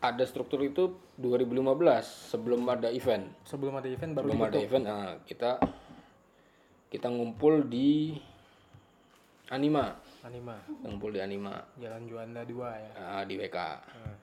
ada 0.00 0.24
struktur 0.24 0.60
itu 0.60 0.84
2015 1.16 1.64
sebelum 2.30 2.66
ada 2.66 2.88
event. 2.88 3.30
Sebelum 3.42 3.74
ada 3.74 3.86
event 3.86 4.12
baru 4.12 4.24
belum 4.26 4.40
ada 4.42 4.58
event 4.58 4.84
nah, 4.84 5.12
kita 5.22 5.58
kita 6.88 7.08
ngumpul 7.08 7.64
di 7.64 8.14
Anima. 9.46 9.92
Anima. 10.22 10.56
Ngumpul 10.80 11.12
di 11.12 11.20
Anima. 11.20 11.60
Jalan 11.76 12.02
Juanda 12.04 12.42
2 12.42 12.54
ya. 12.74 12.90
Ah, 12.96 13.22
di 13.22 13.36
WK 13.36 13.58
Hmm. 13.86 14.16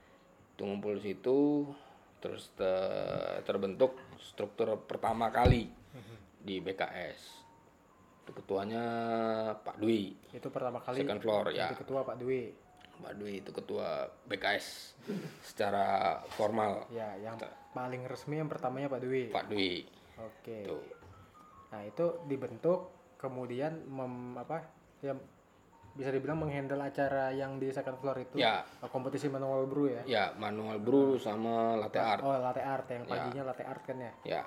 itu 0.51 0.61
ngumpul 0.63 0.97
di 0.97 1.03
situ 1.07 1.65
terus 2.17 2.53
te- 2.53 3.41
terbentuk 3.41 3.97
struktur 4.15 4.77
pertama 4.79 5.29
kali 5.29 5.65
di 6.37 6.57
BKS 6.57 7.21
itu 8.21 8.31
ketuanya 8.35 8.83
Pak 9.57 9.77
Dwi. 9.77 10.13
Itu 10.29 10.49
pertama 10.49 10.77
kali 10.77 11.01
second 11.01 11.17
floor 11.17 11.49
ya. 11.49 11.73
ketua 11.73 12.01
Pak 12.01 12.17
Dwi 12.17 12.49
Pak 12.99 13.13
Dwi 13.17 13.39
itu 13.39 13.51
ketua 13.55 14.09
BKS 14.27 14.97
secara 15.47 16.19
formal. 16.35 16.89
Ya 16.91 17.15
yang 17.17 17.39
paling 17.71 18.03
resmi 18.05 18.43
yang 18.43 18.51
pertamanya 18.51 18.91
Pak 18.91 19.01
Dwi. 19.01 19.31
Pak 19.31 19.45
Dwi. 19.47 19.87
Oke. 20.19 20.59
Nah 21.71 21.81
itu 21.87 22.05
dibentuk 22.27 22.91
kemudian 23.15 23.85
mem, 23.87 24.35
apa 24.35 24.65
ya 24.99 25.15
bisa 25.91 26.07
dibilang 26.07 26.39
menghandle 26.39 26.79
acara 26.79 27.35
yang 27.35 27.59
di 27.59 27.67
second 27.71 27.99
floor 27.99 28.17
itu. 28.23 28.35
Ya. 28.39 28.63
Uh, 28.79 28.87
kompetisi 28.87 29.27
manual 29.27 29.67
brew 29.67 29.91
ya? 29.91 30.03
Ya 30.07 30.25
manual 30.39 30.79
brew 30.79 31.19
sama 31.19 31.75
latte 31.75 31.99
art. 31.99 32.23
oh 32.23 32.31
latte 32.39 32.63
art 32.63 32.87
yang 32.87 33.03
paginya 33.03 33.43
latte 33.51 33.63
art 33.67 33.83
kan 33.83 33.97
ya? 33.99 34.13
Ya. 34.23 34.43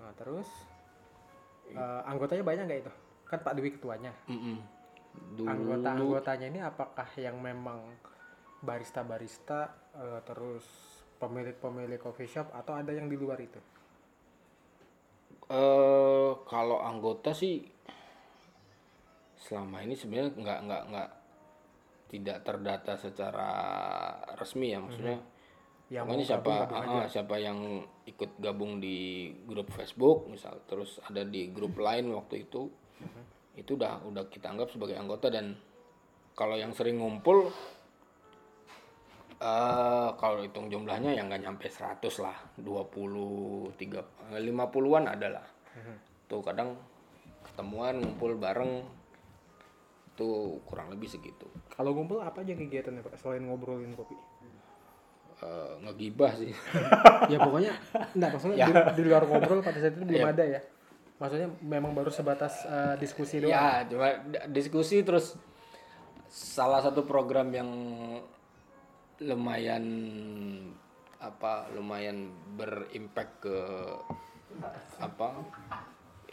Nah 0.00 0.12
terus 0.16 0.48
uh, 1.76 2.00
anggotanya 2.08 2.44
banyak 2.44 2.64
nggak 2.64 2.80
itu? 2.88 2.92
Kan 3.28 3.38
Pak 3.44 3.54
Dwi 3.60 3.76
ketuanya. 3.76 4.12
Mm-mm. 4.26 4.79
Dulu. 5.10 5.48
Anggota-anggotanya 5.48 6.46
ini 6.50 6.60
apakah 6.62 7.08
yang 7.18 7.38
memang 7.38 7.82
barista-barista 8.60 9.60
eh, 9.96 10.20
terus 10.24 10.64
pemilik-pemilik 11.20 12.00
coffee 12.00 12.28
shop 12.28 12.52
atau 12.52 12.76
ada 12.76 12.92
yang 12.92 13.08
di 13.08 13.16
luar 13.16 13.40
itu? 13.40 13.60
eh 15.50 16.30
kalau 16.46 16.78
anggota 16.78 17.34
sih 17.34 17.58
selama 19.34 19.82
ini 19.82 19.98
sebenarnya 19.98 20.30
nggak 20.38 20.58
nggak 20.62 20.82
nggak 20.94 21.10
tidak 22.10 22.38
terdata 22.46 22.94
secara 22.94 23.50
resmi 24.38 24.70
ya 24.70 24.78
maksudnya. 24.78 25.18
Yang 25.90 26.04
pokoknya 26.06 26.26
siapa 26.26 26.50
gabung-gabung 26.54 27.02
ah, 27.02 27.06
siapa 27.10 27.36
yang 27.42 27.58
ikut 28.06 28.30
gabung 28.38 28.72
di 28.78 28.98
grup 29.42 29.74
Facebook 29.74 30.30
misal 30.30 30.62
terus 30.70 31.02
ada 31.02 31.26
di 31.26 31.50
grup 31.50 31.74
lain 31.82 32.14
waktu 32.14 32.46
itu 32.46 32.70
itu 33.60 33.76
udah 33.76 34.00
udah 34.08 34.24
kita 34.32 34.48
anggap 34.48 34.72
sebagai 34.72 34.96
anggota 34.96 35.28
dan 35.28 35.52
kalau 36.32 36.56
yang 36.56 36.72
sering 36.72 36.96
ngumpul 36.96 37.52
eh 39.40 40.08
kalau 40.20 40.44
hitung 40.44 40.68
jumlahnya 40.68 41.16
yang 41.16 41.32
nggak 41.32 41.44
nyampe 41.48 41.64
100 41.68 42.00
lah 42.20 42.36
20 42.60 43.72
3 43.76 44.36
50-an 44.36 45.04
ada 45.08 45.28
lah. 45.40 45.46
Tuh 46.28 46.44
kadang 46.44 46.76
ketemuan 47.44 48.00
ngumpul 48.04 48.36
bareng 48.36 48.84
tuh 50.12 50.60
kurang 50.68 50.92
lebih 50.92 51.08
segitu. 51.08 51.48
Kalau 51.72 51.96
ngumpul 51.96 52.20
apa 52.20 52.44
aja 52.44 52.52
kegiatannya 52.52 53.00
Pak 53.00 53.16
selain 53.16 53.48
ngobrolin 53.48 53.96
kopi? 53.96 54.16
Eh 55.40 55.72
ngegibah 55.88 56.32
sih. 56.36 56.52
Ya 57.32 57.38
pokoknya 57.40 57.72
enggak 58.16 58.30
maksudnya 58.36 58.66
di, 58.66 58.72
di 59.00 59.02
luar 59.08 59.22
ngobrol 59.24 59.60
pada 59.64 59.78
saat 59.80 59.96
itu 59.96 60.04
belum 60.04 60.28
ada 60.36 60.44
ya. 60.44 60.60
Maksudnya 61.20 61.52
memang 61.60 61.92
baru 61.92 62.08
sebatas 62.08 62.64
eh, 62.64 62.96
diskusi 62.96 63.44
doang. 63.44 63.52
ya 63.52 63.84
cuma 63.84 64.08
diskusi 64.48 65.04
terus 65.04 65.36
salah 66.26 66.80
satu 66.80 67.04
program 67.04 67.52
yang 67.52 67.68
lumayan 69.20 69.84
apa 71.20 71.68
lumayan 71.76 72.32
berimpact 72.56 73.44
ke 73.44 73.56
apa 74.96 75.36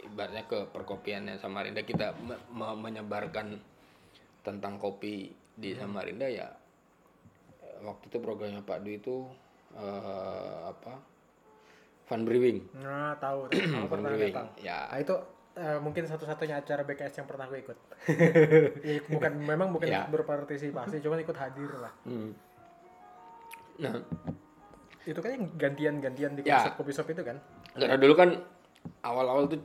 ibaratnya 0.00 0.48
ke 0.48 0.64
perkopiannya 0.72 1.36
Samarinda 1.36 1.84
kita 1.84 2.16
me- 2.24 2.40
me- 2.48 2.80
menyebarkan 2.80 3.60
tentang 4.40 4.80
kopi 4.80 5.28
di 5.52 5.76
Samarinda 5.76 6.24
ya 6.24 6.48
waktu 7.84 8.08
itu 8.08 8.18
programnya 8.24 8.64
Pak 8.64 8.80
Dwi 8.80 8.96
itu 8.96 9.28
eh, 9.76 10.58
apa 10.64 10.96
fun 12.08 12.24
brewing 12.24 12.64
Nah, 12.74 13.12
tahu, 13.16 13.46
tahu. 13.46 13.60
Aku 13.78 13.86
pernah 13.86 14.08
brewing 14.10 14.32
datang. 14.32 14.48
ya 14.58 14.88
Nah, 14.88 14.98
itu 14.98 15.14
eh, 15.54 15.78
mungkin 15.78 16.02
satu-satunya 16.04 16.56
acara 16.56 16.82
BKS 16.82 17.14
yang 17.16 17.26
pernah 17.26 17.44
aku 17.44 17.56
ikut. 17.58 17.78
Ya, 18.88 19.02
bukan 19.04 19.32
memang 19.36 19.68
bukan 19.70 19.86
Ya. 19.86 20.06
berpartisipasi, 20.06 20.98
cuma 20.98 21.18
ikut 21.18 21.34
hadir 21.34 21.68
lah. 21.74 21.92
hmm. 22.04 22.30
nah 23.78 23.94
Itu 25.02 25.18
kan 25.18 25.30
yang 25.32 25.44
gantian-gantian 25.52 26.32
di 26.34 26.42
Ya. 26.44 26.68
kopi 26.70 26.90
shop 26.90 27.08
itu 27.08 27.22
kan? 27.22 27.42
Karena 27.72 27.96
dulu 27.96 28.14
kan 28.14 28.38
awal-awal 29.02 29.48
tuh 29.48 29.60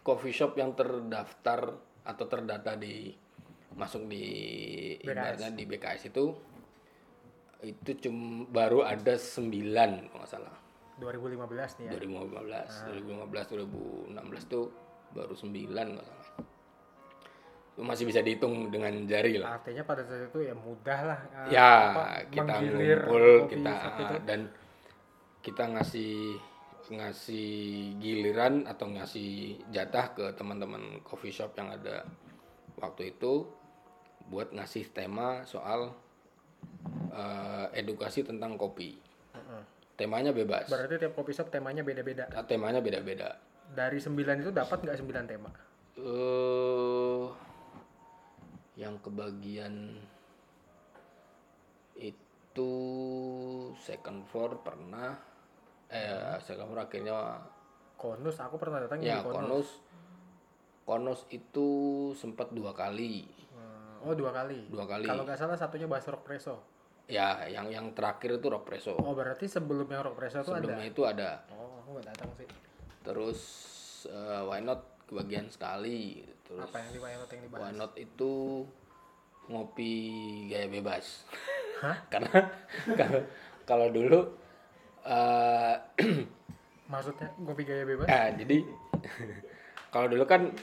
coffee 0.00 0.32
shop 0.32 0.54
yang 0.54 0.72
terdaftar 0.72 1.72
atau 2.02 2.24
terdata 2.26 2.74
di 2.74 3.12
masuk 3.72 4.04
di 4.06 4.24
BKS. 4.98 5.54
di 5.54 5.64
BKS 5.64 6.02
itu 6.06 6.24
itu 7.60 7.90
cuma 8.02 8.44
baru 8.46 8.80
ada 8.82 9.14
9 9.14 9.46
kalau 10.08 10.20
nggak 10.20 10.26
salah 10.26 10.54
2015 11.00 11.80
nih 11.80 11.84
ya 11.88 11.92
2015 11.96 13.08
2015 13.08 14.14
2016 14.14 14.52
tuh 14.52 14.66
baru 15.16 15.34
9 15.34 15.50
nggak 15.72 16.06
salah 16.06 16.28
itu 17.70 17.80
masih 17.88 18.04
bisa 18.04 18.20
dihitung 18.20 18.68
dengan 18.68 18.92
jari 19.08 19.40
lah 19.40 19.56
artinya 19.56 19.82
pada 19.88 20.04
saat 20.04 20.28
itu 20.28 20.38
ya 20.44 20.52
mudah 20.52 21.00
lah 21.00 21.20
eh, 21.48 21.56
ya 21.56 21.72
apa, 21.96 22.06
kita 22.28 22.54
ngumpul 22.60 23.24
kita 23.48 23.72
itu. 23.96 24.16
dan 24.28 24.40
kita 25.40 25.64
ngasih 25.72 26.36
ngasih 26.90 27.50
giliran 28.02 28.66
atau 28.66 28.90
ngasih 28.90 29.62
jatah 29.70 30.12
ke 30.12 30.24
teman-teman 30.36 31.00
coffee 31.06 31.32
shop 31.32 31.54
yang 31.56 31.72
ada 31.72 32.04
waktu 32.76 33.14
itu 33.16 33.46
buat 34.28 34.52
ngasih 34.52 34.90
tema 34.92 35.46
soal 35.48 35.94
eh, 37.10 37.66
edukasi 37.78 38.22
tentang 38.22 38.60
kopi. 38.60 39.09
Temanya 40.00 40.32
bebas. 40.32 40.64
Berarti 40.72 40.96
tiap 40.96 41.12
kopi 41.12 41.36
shop 41.36 41.52
temanya 41.52 41.84
beda-beda. 41.84 42.24
Nah, 42.32 42.48
temanya 42.48 42.80
beda-beda. 42.80 43.36
Dari 43.68 44.00
9 44.00 44.16
itu 44.40 44.48
dapat 44.48 44.80
nggak 44.80 44.96
9 44.96 45.28
tema? 45.28 45.50
Eh 46.00 47.24
yang 48.80 48.96
kebagian 49.04 50.00
itu 52.00 52.72
second 53.76 54.24
floor 54.32 54.64
pernah. 54.64 55.20
Eh 55.92 56.40
second 56.40 56.72
floor 56.72 56.88
akhirnya 56.88 57.44
konus 58.00 58.40
aku 58.40 58.56
pernah 58.56 58.80
datang 58.80 59.04
ya 59.04 59.20
di 59.20 59.28
konus, 59.28 59.36
konus. 59.36 59.68
Konus 60.88 61.20
itu 61.28 61.68
sempat 62.16 62.48
dua 62.56 62.72
kali. 62.72 63.28
Hmm, 63.52 64.08
oh 64.08 64.16
dua 64.16 64.32
kali. 64.32 64.64
Dua 64.72 64.88
kali. 64.88 65.04
Kalau 65.04 65.28
nggak 65.28 65.36
salah 65.36 65.60
satunya 65.60 65.84
bahas 65.84 66.08
rock 66.08 66.24
preso 66.24 66.69
ya 67.10 67.50
yang 67.50 67.66
yang 67.68 67.86
terakhir 67.90 68.38
itu 68.38 68.46
rock 68.46 68.64
preso. 68.64 68.94
Oh 68.94 69.12
berarti 69.12 69.50
sebelum 69.50 69.90
yang 69.90 70.06
rock 70.06 70.16
preso 70.16 70.40
itu 70.40 70.54
ada? 70.54 70.62
Sebelumnya 70.62 70.86
itu 70.86 71.02
ada. 71.02 71.30
Oh 71.50 71.82
aku 71.82 71.88
nggak 71.98 72.06
datang 72.14 72.30
sih. 72.38 72.48
Terus 73.02 73.40
eh, 74.06 74.42
why 74.46 74.62
not 74.62 75.02
kebagian 75.10 75.50
sekali. 75.50 76.22
Terus 76.46 76.62
apa 76.62 76.76
yang 76.78 76.90
di 76.94 76.98
Why 77.02 77.14
Not 77.18 77.30
yang 77.34 77.42
dibahas? 77.42 77.62
Why 77.62 77.70
not 77.74 77.92
itu 77.98 78.32
ngopi 79.50 79.94
gaya 80.46 80.66
bebas. 80.70 81.26
Hah? 81.82 81.96
karena 82.12 82.38
kalau 82.94 83.20
kalau 83.66 83.86
dulu 83.90 84.20
eh 85.02 85.74
maksudnya 86.90 87.28
kopi 87.42 87.62
gaya 87.66 87.82
bebas? 87.82 88.06
Ah, 88.06 88.30
jadi 88.30 88.62
kalau 89.94 90.06
dulu 90.06 90.22
kan 90.30 90.54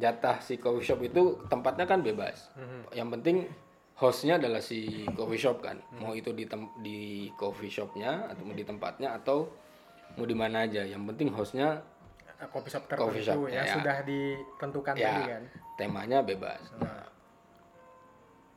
jatah 0.00 0.40
si 0.40 0.56
coffee 0.56 0.86
shop 0.86 1.04
itu 1.04 1.44
tempatnya 1.52 1.84
kan 1.84 2.00
bebas. 2.00 2.48
Mhm. 2.56 2.80
yang 2.96 3.08
penting 3.12 3.44
hostnya 3.94 4.36
adalah 4.36 4.58
si 4.58 4.78
coffee 5.12 5.38
shop 5.38 5.60
kan? 5.60 5.78
Mau 5.96 6.12
itu 6.12 6.30
di 6.30 6.44
tem- 6.44 6.74
di 6.78 6.98
coffee 7.34 7.68
shopnya 7.68 8.26
atau 8.26 8.42
mau 8.42 8.52
di 8.52 8.62
tempatnya 8.62 9.14
atau 9.14 9.46
mau 10.14 10.24
di 10.24 10.34
mana 10.34 10.64
aja? 10.64 10.82
Yang 10.82 11.02
penting 11.08 11.28
hostnya 11.30 11.68
Eh, 12.34 12.50
kopi 12.50 12.66
shop 12.66 12.90
Coffee 12.90 13.22
tertentu 13.22 13.46
shop, 13.46 13.54
ya, 13.54 13.62
ya. 13.62 13.74
sudah 13.78 13.96
ditentukan 14.02 14.94
ya 14.98 15.06
tadi 15.06 15.22
kan? 15.30 15.42
temanya 15.78 16.18
bebas. 16.18 16.58
Nah. 16.76 17.06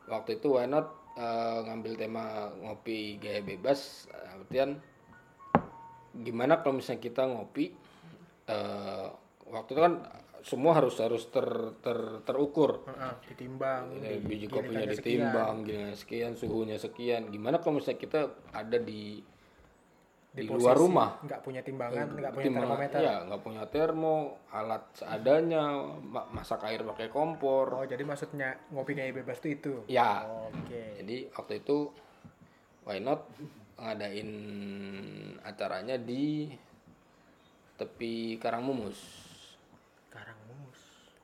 Waktu 0.09 0.41
itu 0.41 0.47
why 0.49 0.65
not 0.65 0.89
eh, 1.13 1.59
ngambil 1.61 1.93
tema 1.93 2.25
ngopi 2.57 3.21
gaya 3.21 3.37
bebas 3.39 4.09
artian 4.33 4.81
gimana 6.17 6.57
kalau 6.57 6.81
misalnya 6.81 7.01
kita 7.03 7.21
ngopi 7.21 7.69
eh, 8.47 9.07
waktu 9.45 9.69
itu 9.71 9.81
kan 9.83 9.93
semua 10.41 10.73
harus 10.73 10.97
harus 10.97 11.25
ter, 11.27 11.45
ter- 11.79 12.21
terukur. 12.21 12.85
Ditimbang 13.25 13.97
di- 13.97 14.21
biji 14.21 14.45
kopinya 14.45 14.83
ditimbang 14.83 15.63
gini 15.63 15.93
sekian 15.93 16.33
suhunya 16.33 16.75
sekian. 16.75 17.29
Gimana 17.29 17.57
kalau 17.57 17.77
misalnya 17.77 17.97
kita 17.97 18.19
ada 18.51 18.77
di 18.77 19.21
di, 20.27 20.45
di 20.45 20.53
luar 20.53 20.77
rumah? 20.77 21.17
nggak 21.25 21.41
punya 21.41 21.65
timbangan 21.65 22.13
nggak 22.13 22.29
punya 22.29 22.45
Timbangan- 22.45 22.77
termometer. 22.77 22.99
ya 23.01 23.15
nggak 23.25 23.41
punya 23.41 23.63
termo 23.65 24.17
alat 24.53 24.83
seadanya 24.93 25.63
ma- 25.97 26.29
masak 26.29 26.61
air 26.63 26.85
pakai 26.85 27.09
kompor. 27.09 27.73
Oh 27.73 27.85
jadi 27.85 28.05
maksudnya 28.05 28.53
ngopi 28.69 28.93
gaya 28.93 29.09
bebas 29.09 29.41
itu 29.41 29.49
itu? 29.49 29.73
Ya 29.89 30.29
oke. 30.29 31.01
Jadi 31.01 31.33
waktu 31.33 31.53
itu 31.57 31.89
why 32.85 33.01
not 33.01 33.25
ngadain 33.77 34.29
acaranya 35.41 35.97
di 35.97 36.53
tepi 37.77 38.37
Karangmumus. 38.37 38.97
Karangmus 38.97 39.26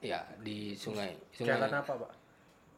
ya 0.03 0.19
di 0.43 0.75
sungai. 0.75 1.15
Sungai 1.31 1.55
jalan 1.55 1.71
apa 1.79 1.93
pak? 1.95 2.11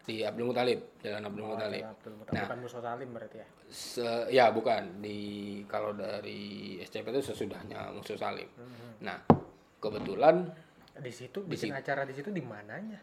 Di 0.05 0.21
Abdul 0.21 0.53
Muthalib 0.53 0.79
jalan 1.01 1.25
Abdul 1.25 1.45
Muthalib 1.49 1.81
Jalan 1.81 1.95
Abdul 1.97 2.13
Muthalib. 2.13 2.41
bukan 2.45 2.57
Musa 2.61 2.79
Salim 2.79 3.09
berarti 3.09 3.38
ya? 3.41 3.47
Se- 3.65 4.27
ya 4.29 4.45
bukan. 4.53 4.83
Di 5.01 5.17
kalau 5.65 5.97
dari 5.97 6.77
SCP 6.79 7.09
itu 7.09 7.21
sesudahnya 7.25 7.89
Musuh 7.89 8.13
Salim. 8.13 8.45
Nah 9.01 9.17
kebetulan 9.81 10.45
di 10.95 11.11
situ 11.11 11.41
bikin 11.41 11.73
acara 11.73 12.05
di 12.05 12.13
situ 12.13 12.29
di 12.29 12.39
mananya? 12.45 13.01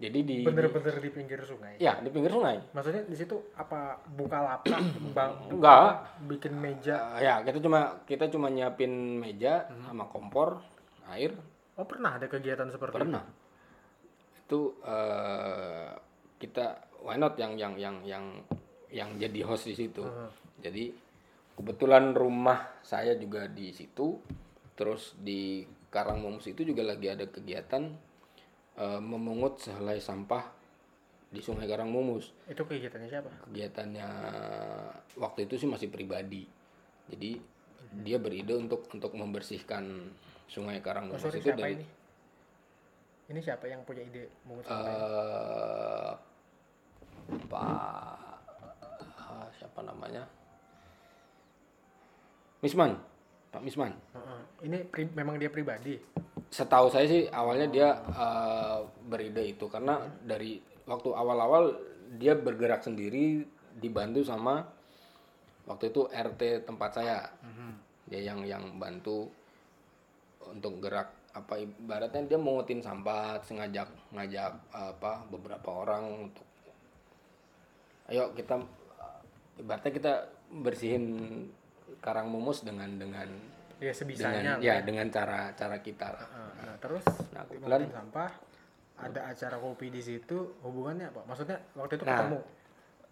Jadi 0.00 0.18
di 0.26 0.36
bener-bener 0.42 0.98
di 0.98 1.10
pinggir 1.14 1.38
sungai? 1.46 1.78
Ya 1.78 2.02
di 2.02 2.10
pinggir 2.10 2.34
sungai. 2.34 2.58
Maksudnya 2.74 3.06
di 3.06 3.14
situ 3.14 3.54
apa 3.54 4.02
buka 4.10 4.42
lapak 4.42 4.82
bang 5.16 5.32
enggak. 5.46 5.90
bikin 6.26 6.58
meja? 6.58 7.14
Uh, 7.14 7.22
ya 7.22 7.34
kita 7.46 7.62
cuma 7.62 8.02
kita 8.02 8.26
cuma 8.26 8.50
nyiapin 8.50 8.90
meja 9.22 9.70
sama 9.86 10.10
kompor 10.10 10.58
air 11.06 11.38
oh 11.80 11.88
pernah 11.88 12.20
ada 12.20 12.28
kegiatan 12.28 12.68
seperti 12.68 13.00
pernah. 13.00 13.24
Itu 14.44 14.76
eh, 14.84 15.90
kita 16.36 16.66
why 17.00 17.16
not 17.16 17.40
yang 17.40 17.56
yang 17.56 17.74
yang 17.80 17.96
yang 18.04 18.24
yang 18.92 19.08
jadi 19.16 19.40
host 19.48 19.64
di 19.64 19.74
situ. 19.74 20.04
Jadi 20.60 20.92
kebetulan 21.56 22.12
rumah 22.12 22.76
saya 22.84 23.16
juga 23.16 23.48
di 23.48 23.72
situ 23.72 24.20
terus 24.76 25.16
di 25.16 25.64
Karangmumus 25.90 26.46
itu 26.46 26.62
juga 26.62 26.86
lagi 26.86 27.08
ada 27.08 27.24
kegiatan 27.24 27.88
eh, 28.76 29.00
memungut 29.00 29.64
sehelai 29.64 29.98
sampah 29.98 30.60
di 31.30 31.38
Sungai 31.38 31.70
Karangmumus 31.70 32.34
itu 32.50 32.62
kegiatannya 32.66 33.08
siapa? 33.08 33.30
Kegiatannya 33.48 34.08
waktu 35.16 35.46
itu 35.46 35.54
sih 35.62 35.68
masih 35.70 35.88
pribadi. 35.88 36.42
Jadi 37.10 37.38
dia 37.90 38.18
beride 38.22 38.54
untuk 38.54 38.86
untuk 38.90 39.14
membersihkan 39.14 40.10
sungai 40.50 40.78
oh, 40.78 40.82
Karangmumus 40.82 41.22
sorry 41.22 41.38
itu 41.38 41.46
siapa 41.46 41.62
dari 41.62 41.74
ini? 41.78 41.86
Ini 43.30 43.38
siapa 43.38 43.64
yang 43.70 43.86
punya 43.86 44.02
ide 44.02 44.26
mungut 44.42 44.66
eh 44.66 44.74
sampah 44.74 46.10
Pak 47.46 47.62
ah, 49.22 49.46
siapa 49.54 49.80
namanya? 49.86 50.26
Misman 52.60 52.98
Pak 53.50 53.62
Misman. 53.62 53.94
Heeh. 53.94 54.40
ini 54.66 54.78
pri- 54.86 55.14
memang 55.14 55.38
dia 55.38 55.50
pribadi? 55.50 55.98
Setahu 56.50 56.90
saya 56.90 57.06
sih 57.06 57.30
awalnya 57.30 57.66
dia 57.70 57.88
eh, 58.10 58.78
beride 59.06 59.46
itu 59.46 59.70
karena 59.70 60.02
dari 60.26 60.58
waktu 60.90 61.14
awal-awal 61.14 61.78
dia 62.18 62.34
bergerak 62.34 62.82
sendiri 62.82 63.46
dibantu 63.78 64.26
sama 64.26 64.66
waktu 65.70 65.94
itu 65.94 66.10
RT 66.10 66.66
tempat 66.66 66.90
saya. 66.98 67.30
Dia 68.10 68.34
yang 68.34 68.42
yang 68.42 68.74
bantu 68.74 69.30
untuk 70.42 70.80
gerak 70.80 71.12
apa 71.30 71.54
ibaratnya 71.56 72.26
dia 72.26 72.38
mengutin 72.38 72.80
sampah 72.80 73.38
terus 73.38 73.54
ngajak 73.54 73.86
ngajak 74.10 74.50
apa 74.72 75.22
beberapa 75.30 75.68
orang 75.70 76.26
untuk 76.26 76.42
ayo 78.10 78.34
kita 78.34 78.58
ibaratnya 79.56 79.92
kita 79.92 80.12
bersihin 80.50 81.04
karang 82.02 82.26
mumus 82.26 82.64
dengan 82.64 82.90
dengan 82.96 83.28
ya 83.78 83.86
dengan 83.86 83.94
sebisanya 83.94 84.52
lah 84.56 84.60
ya 84.60 84.74
dengan 84.82 85.06
cara 85.08 85.54
cara 85.54 85.78
kita 85.78 86.06
lah. 86.10 86.26
Heeh. 86.26 86.50
nah 86.64 86.76
terus 86.78 87.04
Nah, 87.30 87.42
kebetulan- 87.46 87.88
sampah 87.88 88.30
ada 89.00 89.20
acara 89.26 89.56
kopi 89.56 89.88
di 89.88 90.02
situ 90.02 90.36
hubungannya 90.60 91.08
apa 91.08 91.20
maksudnya 91.24 91.56
waktu 91.72 91.96
itu 91.96 92.04
Nah. 92.04 92.16
ketemu 92.16 92.40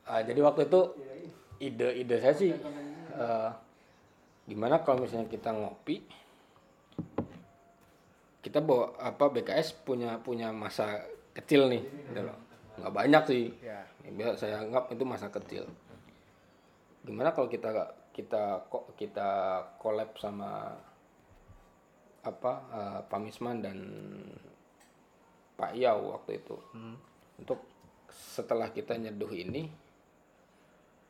Uh, 0.08 0.24
jadi 0.24 0.40
waktu 0.40 0.64
itu 0.64 0.80
ide-ide 1.60 2.16
saya 2.16 2.32
sih 2.32 2.56
uh, 3.12 3.52
gimana 4.42 4.80
kalau 4.80 5.04
misalnya 5.04 5.28
kita 5.28 5.52
ngopi 5.52 6.00
kita 8.38 8.64
bawa 8.64 8.96
apa 9.02 9.28
BKS 9.28 9.84
punya 9.84 10.16
punya 10.22 10.54
masa 10.54 11.04
kecil 11.36 11.68
nih 11.68 11.82
gitu 12.10 12.20
loh. 12.24 12.38
Nggak 12.78 12.94
banyak 12.94 13.22
sih. 13.28 13.44
Ya. 13.60 13.82
Biasa 14.08 14.34
saya 14.40 14.62
anggap 14.62 14.88
itu 14.94 15.04
masa 15.04 15.28
kecil. 15.28 15.68
Gimana 17.04 17.34
kalau 17.34 17.50
kita 17.50 17.70
kita 18.14 18.66
kok 18.66 18.96
kita 18.96 19.28
collab 19.78 20.16
sama 20.18 20.74
apa 22.24 22.52
uh, 22.72 23.00
Pak 23.06 23.20
Misman 23.22 23.62
dan 23.62 23.78
Pak 25.58 25.74
Yau 25.76 26.14
waktu 26.14 26.38
itu. 26.40 26.56
Untuk 27.38 27.60
setelah 28.08 28.72
kita 28.72 28.96
nyeduh 28.96 29.30
ini 29.34 29.68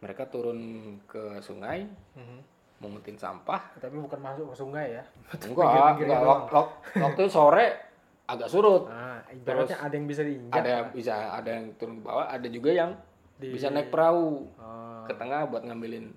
mereka 0.03 0.27
turun 0.27 0.61
ke 1.07 1.39
sungai. 1.43 1.87
Mhm. 2.17 2.58
Mengutin 2.79 3.19
sampah. 3.19 3.59
Tapi 3.77 3.99
bukan 3.99 4.19
masuk 4.19 4.51
ke 4.51 4.57
sungai 4.57 4.87
ya. 4.95 5.05
Enggak 5.43 5.99
enggak. 5.99 6.67
waktu 6.95 7.23
sore 7.27 7.67
agak 8.29 8.49
surut. 8.49 8.87
Nah, 8.87 9.25
Terus 9.45 9.73
ada 9.73 9.95
yang 9.95 10.07
bisa 10.07 10.23
diinjak. 10.23 10.55
ada 10.55 10.73
bisa 10.93 11.15
ada 11.33 11.51
yang 11.51 11.73
turun 11.81 11.99
ke 11.99 12.03
bawah 12.05 12.27
ada 12.29 12.49
juga 12.49 12.71
yang 12.71 12.91
Di- 13.39 13.51
bisa 13.51 13.73
naik 13.73 13.89
perahu 13.89 14.45
Oh, 14.59 15.05
ke 15.09 15.15
tengah 15.17 15.49
buat 15.49 15.65
ngambilin 15.65 16.13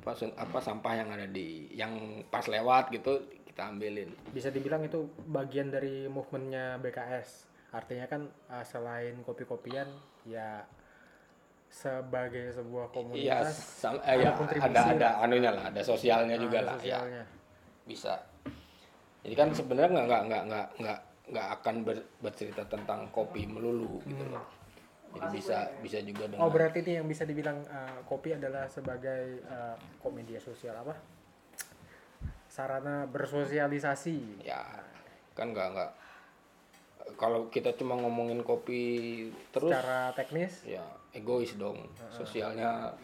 apa 0.00 0.16
apa 0.16 0.58
sampah 0.58 0.92
yang 0.96 1.08
ada 1.12 1.28
di 1.28 1.68
yang 1.70 1.92
pas 2.32 2.48
lewat 2.48 2.90
gitu 2.90 3.20
kita 3.46 3.68
ambilin. 3.68 4.10
Bisa 4.32 4.48
dibilang 4.48 4.82
itu 4.82 5.06
bagian 5.28 5.68
dari 5.68 6.08
movementnya 6.08 6.80
BKS. 6.80 7.46
Artinya 7.70 8.06
kan 8.08 8.22
eh, 8.26 8.64
selain 8.64 9.20
kopi-kopian 9.22 9.86
ya 10.24 10.64
sebagai 11.70 12.50
sebuah 12.50 12.90
iya 13.14 13.38
komunitas 13.46 13.54
sam- 13.78 14.02
eh, 14.02 14.18
ya, 14.18 14.34
ada 14.34 14.82
ada 14.90 15.08
lah. 15.14 15.24
anunya 15.24 15.50
lah 15.54 15.64
ada 15.70 15.80
sosialnya 15.80 16.34
nah, 16.36 16.42
juga 16.42 16.58
ada 16.60 16.66
lah 16.66 16.76
ya 16.82 16.98
sosialnya. 16.98 17.24
bisa 17.86 18.14
jadi 19.22 19.34
kan 19.38 19.48
sebenarnya 19.54 19.88
nggak 19.94 20.06
nggak 20.10 20.22
nggak 20.26 20.44
nggak 20.50 20.66
nggak 20.82 20.98
nggak 21.30 21.46
akan 21.62 21.74
ber- 21.86 22.08
bercerita 22.18 22.66
tentang 22.66 23.06
kopi 23.14 23.46
melulu 23.46 24.02
gitu 24.02 24.26
loh 24.26 24.42
jadi 25.10 25.26
bisa 25.30 25.58
bisa 25.82 25.98
juga 26.06 26.30
dengan 26.30 26.42
Oh 26.46 26.50
berarti 26.54 26.86
ini 26.86 27.02
yang 27.02 27.06
bisa 27.06 27.26
dibilang 27.26 27.58
eh, 27.66 27.98
kopi 28.06 28.34
adalah 28.34 28.66
sebagai 28.70 29.42
eh, 29.42 29.74
kok 29.98 30.12
media 30.14 30.38
sosial 30.38 30.74
apa? 30.74 30.94
Sarana 32.50 33.06
bersosialisasi. 33.06 34.42
ya 34.42 34.58
kan 35.34 35.54
nggak 35.54 35.66
nggak 35.70 35.90
kalau 37.14 37.46
kita 37.50 37.74
cuma 37.78 37.94
ngomongin 37.98 38.42
kopi 38.42 38.82
terus 39.50 39.70
Secara 39.70 40.10
teknis 40.14 40.62
ya 40.66 40.82
egois 41.10 41.52
dong 41.58 41.78
sosialnya 42.14 42.94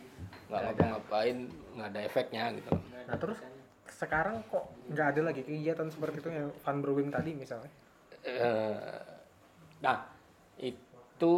nggak 0.46 0.60
ngapa-ngapain 0.62 1.36
nggak 1.74 1.88
ada 1.90 2.00
efeknya 2.06 2.54
gitu. 2.54 2.70
Nah 3.06 3.16
terus 3.18 3.38
sekarang 3.86 4.42
kok 4.46 4.66
nggak 4.90 5.06
ada 5.14 5.20
lagi 5.30 5.42
kegiatan 5.42 5.88
seperti 5.90 6.22
itu 6.22 6.28
yang 6.30 6.50
fun 6.62 6.78
brewing 6.82 7.10
tadi 7.10 7.34
misalnya? 7.34 7.70
Eh, 8.22 9.02
nah 9.82 10.06
itu 10.58 11.36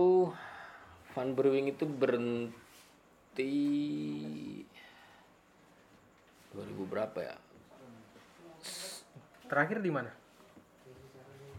fun 1.13 1.29
brewing 1.33 1.73
itu 1.73 1.85
berhenti 1.89 3.53
2000 6.53 6.93
berapa 6.93 7.19
ya 7.23 7.37
Terakhir 9.49 9.81
di 9.81 9.89
mana? 9.93 10.13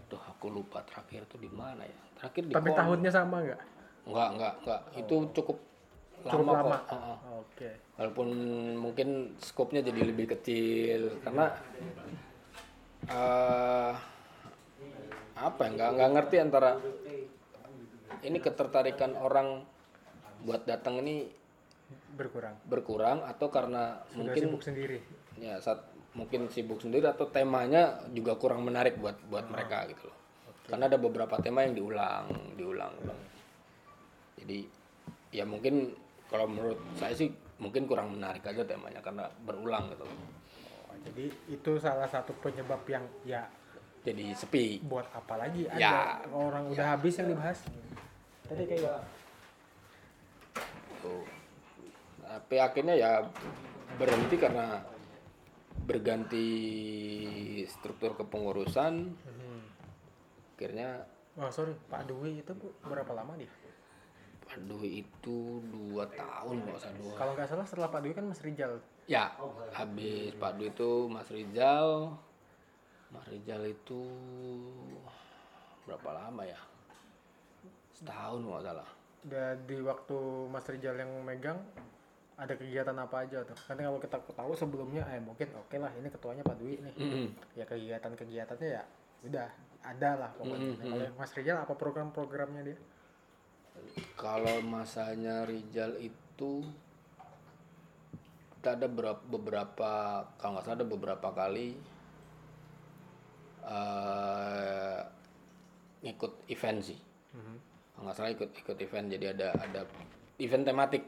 tuh 0.10 0.18
aku 0.18 0.49
lupa 0.49 0.82
terakhir 0.82 1.22
tuh 1.30 1.38
di 1.38 1.45
mana 1.53 1.86
ya 1.86 1.93
terakhir 2.18 2.49
di 2.49 2.53
Tapi 2.57 2.70
Kon- 2.74 2.80
tahunnya 2.82 3.12
sama 3.14 3.45
nggak? 3.45 3.62
Nggak 4.10 4.30
nggak 4.36 4.53
nggak 4.64 4.80
itu 4.97 5.16
cukup 5.34 5.57
Cukup 6.20 6.51
lama, 6.51 6.51
lama. 6.60 6.78
kok. 6.84 7.18
Oke. 7.39 7.70
walaupun 7.95 8.28
mungkin 8.76 9.10
skopnya 9.39 9.80
jadi 9.80 10.03
lebih 10.03 10.28
kecil 10.30 11.16
karena 11.22 11.47
eh 13.07 13.93
apa 15.39 15.62
ya 15.62 15.70
nggak 15.72 15.89
nggak 15.95 16.10
ngerti 16.12 16.36
antara 16.38 16.72
ini 18.20 18.38
ketertarikan 18.38 19.16
orang 19.16 19.64
buat 20.41 20.64
datang 20.66 20.99
ini 20.99 21.32
Berkurang. 21.89 22.53
berkurang 22.68 23.24
atau 23.24 23.47
karena 23.47 24.03
Sudah 24.05 24.18
mungkin 24.20 24.43
sibuk 24.45 24.62
sendiri. 24.62 24.97
ya 25.38 25.55
saat 25.57 25.88
mungkin 26.12 26.51
sibuk 26.51 26.78
sendiri 26.78 27.07
atau 27.07 27.26
temanya 27.26 28.03
juga 28.12 28.36
kurang 28.36 28.62
menarik 28.62 28.99
buat 28.99 29.16
buat 29.26 29.47
Ah. 29.47 29.51
mereka 29.51 29.88
gitu 29.88 30.05
loh 30.05 30.18
karena 30.68 30.86
ada 30.86 30.99
beberapa 30.99 31.39
tema 31.39 31.64
yang 31.64 31.74
diulang 31.74 32.28
diulang 32.53 32.91
ulang 32.99 33.20
jadi 34.40 34.60
ya 35.32 35.44
mungkin 35.44 35.94
kalau 36.26 36.46
menurut 36.46 36.80
saya 36.96 37.14
sih 37.14 37.28
mungkin 37.58 37.86
kurang 37.86 38.16
menarik 38.16 38.42
aja 38.42 38.64
temanya 38.64 39.00
karena 39.00 39.28
berulang 39.44 39.92
gitu 39.92 40.08
Oh, 40.86 40.96
jadi 41.06 41.26
itu 41.48 41.72
salah 41.78 42.08
satu 42.08 42.34
penyebab 42.40 42.82
yang 42.86 43.04
ya 43.24 43.46
jadi 44.00 44.32
sepi 44.32 44.80
buat 44.82 45.06
apa 45.12 45.36
lagi 45.38 45.68
ada 45.68 45.78
Ya. 45.78 45.94
orang 46.32 46.66
udah 46.68 46.96
habis 46.96 47.14
yang 47.16 47.30
dibahas. 47.30 47.60
Tadi 48.42 48.64
kayak. 48.66 49.04
Tuh. 51.00 51.24
tapi 52.22 52.56
akhirnya 52.58 52.94
ya 52.94 53.12
berhenti 53.96 54.38
karena 54.38 54.80
berganti 55.82 56.48
struktur 57.66 58.14
kepengurusan 58.16 58.94
Hmm. 59.18 59.62
akhirnya 60.54 61.06
Oh 61.34 61.48
sorry, 61.48 61.72
Pak 61.88 62.06
Dwi 62.06 62.44
itu 62.44 62.52
berapa 62.84 63.10
lama 63.14 63.34
dia? 63.34 63.48
Pak 64.50 64.66
Dwi 64.66 65.06
itu 65.06 65.62
dua 65.70 66.10
tahun 66.10 66.66
kalau 66.66 66.80
saya 66.82 66.93
dua 66.97 67.14
Kalau 67.14 67.32
nggak 67.38 67.47
salah 67.47 67.66
setelah 67.70 67.89
Pak 67.93 68.02
Dwi 68.02 68.14
kan 68.18 68.26
Mas 68.26 68.41
Rijal. 68.41 68.82
ya 69.06 69.30
habis 69.74 70.34
Pak 70.38 70.58
Dwi 70.58 70.74
itu 70.74 70.89
Mas 71.06 71.30
Rijal 71.30 72.18
Mas 73.14 73.26
Rijal 73.30 73.62
itu 73.70 74.02
berapa 75.86 76.10
lama 76.14 76.45
ya 76.45 76.58
setahun 77.93 78.41
nggak 78.41 78.66
salah 78.66 78.89
di 79.68 79.78
waktu 79.84 80.18
Mas 80.50 80.66
Rijal 80.66 80.95
yang 80.97 81.12
megang 81.28 81.60
ada 82.39 82.56
kegiatan 82.56 82.95
apa 82.95 83.28
aja 83.28 83.43
tuh? 83.43 83.58
Kan 83.68 83.76
kalau 83.76 84.00
kita 84.00 84.16
tahu 84.16 84.56
sebelumnya, 84.56 85.04
eh 85.12 85.20
mungkin 85.20 85.52
oke 85.60 85.76
lah 85.76 85.91
ini 86.00 86.08
ketuanya 86.08 86.39
Pak 86.47 86.56
Dwi 86.56 86.80
nih. 86.80 86.93
Mm-mm. 86.95 87.28
Ya 87.60 87.68
kegiatan-kegiatannya 87.68 88.70
ya 88.80 88.84
udah 89.28 89.50
ada 89.84 90.10
lah 90.16 90.32
pokoknya. 90.39 90.80
Kalau 90.80 91.04
yang 91.04 91.18
Mas 91.20 91.36
Rijal 91.36 91.60
apa 91.60 91.76
program-programnya 91.76 92.64
dia? 92.64 92.78
Kalau 94.19 94.59
masanya 94.65 95.47
Rijal 95.47 95.95
itu 95.99 96.63
kita 98.59 98.75
ada 98.75 98.88
beberapa, 98.91 99.23
beberapa 99.23 99.91
kalau 100.36 100.51
nggak 100.59 100.65
salah 100.67 100.77
ada 100.84 100.88
beberapa 100.88 101.27
kali 101.32 101.67
eh 103.63 104.99
ngikut 106.03 106.34
event 106.51 106.80
sih. 106.84 106.99
Kalau 107.95 108.03
nggak 108.03 108.15
salah 108.15 108.32
ikut 108.32 108.49
ikut 108.55 108.77
event 108.84 109.07
jadi 109.11 109.25
ada 109.36 109.49
ada 109.55 109.82
event 110.39 110.63
tematik. 110.67 111.03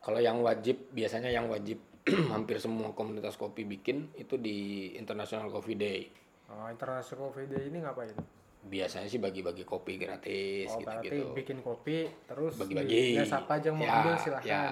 Kalau 0.00 0.20
yang 0.20 0.40
wajib 0.40 0.88
biasanya 0.92 1.28
yang 1.28 1.48
wajib 1.48 1.76
hampir 2.32 2.56
semua 2.56 2.96
komunitas 2.96 3.36
kopi 3.36 3.68
bikin 3.68 4.12
itu 4.16 4.40
di 4.40 4.90
International 4.96 5.52
Coffee 5.52 5.76
Day. 5.76 6.00
Oh, 6.48 6.68
International 6.72 7.28
Coffee 7.28 7.48
Day 7.48 7.68
ini 7.68 7.84
ngapain? 7.84 8.39
Biasanya 8.62 9.06
sih 9.06 9.16
bagi-bagi 9.16 9.62
kopi 9.62 9.96
gratis 9.96 10.68
Oh, 10.68 10.76
gitu 10.76 10.86
berarti 10.86 11.08
gitu 11.08 11.24
bikin 11.32 11.58
kopi 11.60 11.98
terus 12.24 12.54
Bagi-bagi. 12.56 13.14
ya 13.14 13.24
siapa 13.24 13.56
aja 13.56 13.66
yang 13.66 13.76
mau 13.76 13.84
Ya, 13.84 13.94
ambil 13.98 14.14
silahkan. 14.16 14.46
ya. 14.46 14.64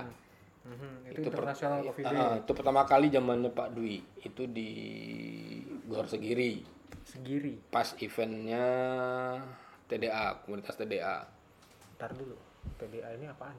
Mhm, 0.61 0.93
itu, 1.07 1.19
Itu 1.19 1.19
per- 1.25 1.37
International 1.41 1.79
Coffee 1.83 2.05
Day. 2.05 2.19
Ah, 2.19 2.35
itu 2.37 2.53
pertama 2.53 2.83
kali 2.85 3.07
zamannya 3.09 3.51
Pak 3.51 3.69
Dwi 3.73 3.97
itu 4.21 4.43
di 4.47 4.71
Gor 5.85 6.05
Segiri 6.05 6.61
Segiri. 7.03 7.57
pas 7.67 7.97
eventnya 7.97 8.65
TDA 9.87 10.45
komunitas 10.45 10.75
TDA 10.75 11.25
Ntar 11.97 12.13
dulu. 12.13 12.37
PDA 12.77 13.09
ini 13.15 13.27
apaan? 13.27 13.57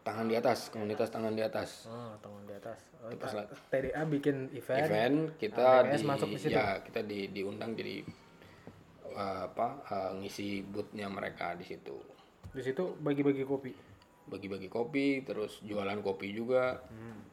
tangan 0.00 0.24
di 0.24 0.34
atas 0.34 0.68
komunitas 0.68 1.06
tangan 1.06 1.30
di 1.30 1.44
atas 1.44 1.84
Oh, 1.84 2.16
tangan 2.18 2.42
di 2.42 2.54
atas. 2.54 2.78
Oh, 2.98 3.12
pas 3.14 3.28
TDA 3.68 4.02
bikin 4.04 4.48
event. 4.50 4.82
event 4.82 5.16
kita 5.36 5.60
Ah, 5.60 5.84
BKS 5.84 5.94
di 5.94 6.06
masuk 6.08 6.28
di 6.28 6.38
situ. 6.40 6.50
ya 6.50 6.66
kita 6.80 7.00
di 7.02 7.28
diundang 7.28 7.72
jadi 7.72 8.02
uh, 9.18 9.44
apa 9.44 9.66
uh, 9.84 10.10
ngisi 10.16 10.62
boothnya 10.62 11.06
mereka 11.06 11.52
di 11.52 11.66
situ 11.66 11.98
Di 12.48 12.62
situ 12.62 12.94
bagi-bagi 12.96 13.42
kopi. 13.42 13.74
bagi-bagi 14.24 14.68
kopi 14.68 15.20
terus 15.20 15.58
jualan 15.60 15.98
kopi 15.98 16.30
juga 16.30 16.78
Hmm. 16.86 17.26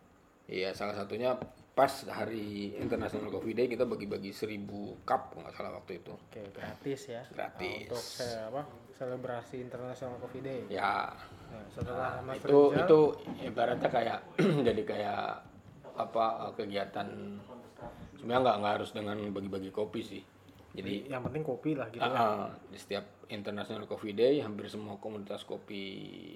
Iya 0.46 0.72
salah 0.72 0.94
satunya 0.94 1.34
pas 1.74 1.90
hari 2.06 2.70
International 2.76 3.28
Coffee 3.28 3.52
Day 3.52 3.66
kita 3.66 3.82
bagi-bagi 3.84 4.30
1000 4.30 4.62
cup 5.02 5.34
nggak 5.34 5.52
salah 5.52 5.74
waktu 5.74 5.98
itu 6.00 6.14
Oke, 6.14 6.38
gratis 6.52 7.02
ya. 7.10 7.26
Gratis. 7.28 7.82
Nah, 7.82 7.90
untuk 7.90 8.06
se- 8.06 8.42
apa? 8.46 8.62
Selebrasi 8.92 9.56
International 9.60 10.16
Coffee 10.16 10.40
Day. 10.40 10.62
ya 10.70 11.10
Nah, 11.46 11.66
setelah 11.68 12.22
Mas 12.22 12.38
itu 12.38 12.46
Rizal, 12.70 12.78
itu 12.80 13.00
ibaratnya 13.42 13.90
kayak 13.90 14.20
jadi 14.70 14.82
kayak 14.84 15.22
apa 15.96 16.26
uh, 16.40 16.52
kegiatan 16.54 17.08
sebenarnya 18.16 18.42
nggak 18.44 18.58
nggak 18.62 18.74
harus 18.76 18.92
dengan 18.92 19.18
bagi-bagi 19.30 19.72
kopi 19.72 20.02
sih 20.02 20.22
jadi 20.76 20.94
yang 21.08 21.24
penting 21.24 21.44
kopi 21.48 21.72
lah 21.74 21.88
gitu. 21.90 22.04
uh, 22.04 22.12
uh, 22.12 22.46
di 22.68 22.78
setiap 22.78 23.06
International 23.32 23.88
Coffee 23.88 24.14
Day 24.14 24.44
hampir 24.44 24.68
semua 24.68 25.00
komunitas 25.00 25.48
kopi 25.48 25.84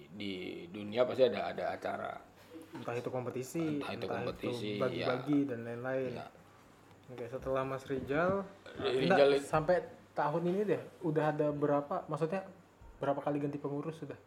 di 0.10 0.66
dunia 0.72 1.04
pasti 1.04 1.28
ada 1.28 1.52
ada 1.52 1.66
acara 1.76 2.14
Entah 2.70 2.94
itu 2.94 3.10
kompetisi, 3.10 3.82
Entah 3.82 3.98
itu 3.98 4.06
kompetisi, 4.06 4.78
bagi-bagi 4.78 5.50
dan 5.50 5.66
lain-lain. 5.66 6.22
ya. 6.22 6.30
Oke, 7.10 7.26
setelah 7.26 7.66
Mas 7.66 7.82
Rijal, 7.90 8.46
Rijal 8.78 9.10
enggak, 9.10 9.50
sampai 9.50 9.82
tahun 10.14 10.54
ini 10.54 10.62
deh, 10.78 10.82
udah 11.02 11.34
ada 11.34 11.50
berapa? 11.50 12.06
Maksudnya 12.06 12.46
berapa 13.02 13.18
kali 13.26 13.42
ganti 13.42 13.58
pengurus 13.58 13.98
sudah? 13.98 14.20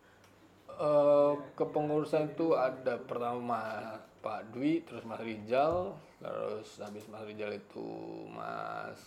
Eh, 0.82 1.32
kepengurusan 1.54 2.34
itu 2.34 2.58
ada 2.58 2.98
pertama 2.98 3.94
Pak 4.18 4.50
Dwi, 4.50 4.82
terus 4.82 5.06
Mas 5.06 5.22
Rijal, 5.22 5.94
terus 6.18 6.82
habis 6.82 7.06
Mas 7.06 7.22
Rijal 7.22 7.54
itu 7.54 7.86
Mas 8.34 8.98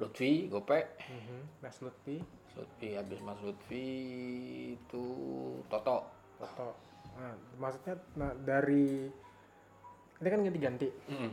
Lutfi, 0.00 0.48
Gope, 0.48 0.96
Mhm, 0.96 1.60
Mas 1.60 1.76
Lutfi, 1.84 2.16
Lutfi 2.56 2.88
habis 2.96 3.20
Mas 3.20 3.38
Lutfi 3.44 3.86
itu 4.74 5.04
Toto. 5.68 6.08
Toto. 6.40 6.68
Nah, 7.20 7.36
maksudnya 7.60 8.00
nah, 8.16 8.32
dari 8.32 9.06
ini 10.20 10.28
kan 10.28 10.40
ganti-ganti. 10.40 10.88
Mm. 11.08 11.32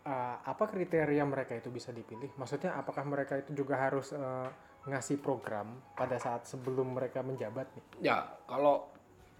uh, 0.00 0.36
apa 0.48 0.64
kriteria 0.64 1.24
mereka 1.28 1.52
itu 1.52 1.68
bisa 1.68 1.92
dipilih? 1.92 2.32
Maksudnya 2.40 2.72
apakah 2.72 3.04
mereka 3.04 3.36
itu 3.36 3.52
juga 3.52 3.76
harus 3.76 4.16
uh, 4.16 4.48
ngasih 4.88 5.20
program 5.20 5.76
pada 5.92 6.16
saat 6.16 6.48
sebelum 6.48 6.96
mereka 6.96 7.20
menjabat 7.20 7.68
nih? 7.76 7.84
Ya, 8.00 8.32
kalau 8.48 8.88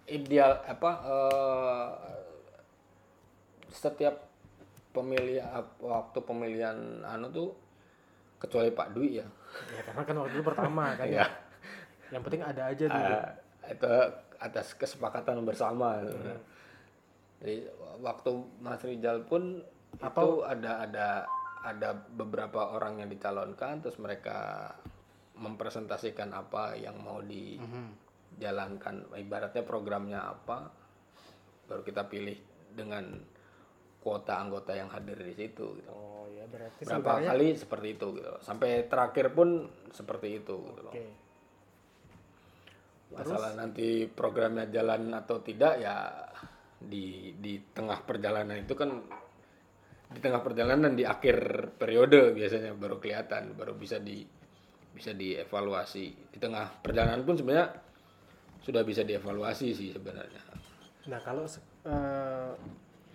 ideal 0.04 0.60
apa 0.66 0.90
eh, 1.06 1.92
setiap 3.70 4.26
pemilihan 4.90 5.64
waktu 5.78 6.18
pemilihan 6.20 7.06
anu 7.06 7.30
tuh 7.30 7.48
kecuali 8.40 8.72
Pak 8.72 8.88
Dwi 8.96 9.20
ya. 9.20 9.26
Ya 9.76 9.80
karena 9.84 10.02
kan 10.08 10.14
waktu 10.24 10.34
itu 10.40 10.44
pertama 10.44 10.84
kan 10.96 11.06
ya. 11.06 11.22
Ya. 11.22 11.26
Yang 12.10 12.22
penting 12.26 12.42
ada 12.42 12.62
aja 12.72 12.84
dulu. 12.88 13.04
Eh, 13.12 13.28
itu 13.76 13.92
atas 14.40 14.66
kesepakatan 14.74 15.44
bersama. 15.44 16.00
Jadi 17.44 17.68
waktu 18.00 18.30
Mas 18.64 18.80
Rijal 18.80 19.28
pun 19.28 19.60
itu 19.94 20.28
ada 20.46 20.86
ada 20.88 21.08
ada 21.60 21.92
beberapa 21.92 22.72
orang 22.72 23.04
yang 23.04 23.10
dicalonkan 23.12 23.84
terus 23.84 24.00
mereka 24.00 24.72
mempresentasikan 25.36 26.32
apa 26.32 26.76
yang 26.76 27.00
mau 27.00 27.20
dijalankan 27.20 29.12
ibaratnya 29.16 29.64
programnya 29.64 30.20
apa 30.24 30.72
baru 31.68 31.84
kita 31.84 32.08
pilih 32.08 32.36
dengan 32.72 33.20
kuota 34.00 34.40
anggota 34.40 34.72
yang 34.72 34.88
hadir 34.88 35.20
di 35.20 35.34
situ 35.36 35.76
gitu. 35.76 35.90
Oh 35.92 36.24
ya 36.32 36.48
berarti 36.48 36.88
Berapa 36.88 37.20
sebenarnya 37.20 37.30
kali 37.36 37.46
seperti 37.52 37.88
itu 37.94 38.06
gitu. 38.16 38.32
Sampai 38.40 38.70
terakhir 38.88 39.26
pun 39.36 39.68
seperti 39.92 40.28
itu 40.40 40.54
gitu 40.56 40.80
loh. 40.80 40.92
oke. 40.96 41.06
Masalah 43.10 43.52
nanti 43.58 44.08
programnya 44.08 44.70
jalan 44.72 45.12
atau 45.12 45.42
tidak 45.44 45.82
ya 45.82 46.14
di 46.80 47.36
di 47.36 47.60
tengah 47.76 48.00
perjalanan 48.08 48.56
itu 48.56 48.72
kan 48.72 48.88
di 50.10 50.18
tengah 50.18 50.40
perjalanan 50.42 50.96
di 50.96 51.04
akhir 51.04 51.70
periode 51.76 52.32
biasanya 52.34 52.74
baru 52.74 52.98
kelihatan, 52.98 53.54
baru 53.54 53.76
bisa 53.76 54.00
di 54.00 54.24
bisa 54.90 55.12
dievaluasi. 55.14 56.32
Di 56.34 56.38
tengah 56.40 56.80
perjalanan 56.80 57.22
pun 57.22 57.36
sebenarnya 57.36 57.68
sudah 58.64 58.82
bisa 58.82 59.04
dievaluasi 59.04 59.76
sih 59.76 59.92
sebenarnya. 59.92 60.42
Nah 61.08 61.20
kalau 61.22 61.44
eh, 61.84 62.52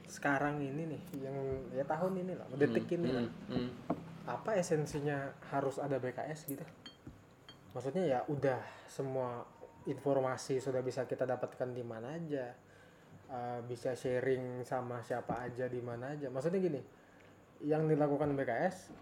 sekarang 0.05 0.61
ini 0.61 0.95
nih 0.95 1.01
yang 1.25 1.37
ya 1.73 1.83
tahun 1.85 2.21
ini 2.21 2.33
lah, 2.37 2.45
detik 2.55 2.87
ini 2.93 3.09
lah, 3.09 3.25
Hmm. 3.49 3.69
apa 4.25 4.57
esensinya 4.57 5.33
harus 5.53 5.77
ada 5.81 5.97
BKS 5.97 6.49
gitu? 6.49 6.65
Maksudnya 7.73 8.03
ya 8.07 8.19
udah 8.29 8.61
semua 8.87 9.43
informasi 9.85 10.57
sudah 10.61 10.81
bisa 10.81 11.05
kita 11.05 11.27
dapatkan 11.27 11.69
di 11.73 11.83
mana 11.85 12.15
aja, 12.15 12.53
Eh, 13.25 13.59
bisa 13.65 13.97
sharing 13.97 14.61
sama 14.61 15.01
siapa 15.01 15.49
aja 15.49 15.65
di 15.65 15.81
mana 15.81 16.13
aja. 16.13 16.29
Maksudnya 16.29 16.61
gini, 16.61 16.77
yang 17.65 17.89
dilakukan 17.89 18.29
BKS 18.37 18.93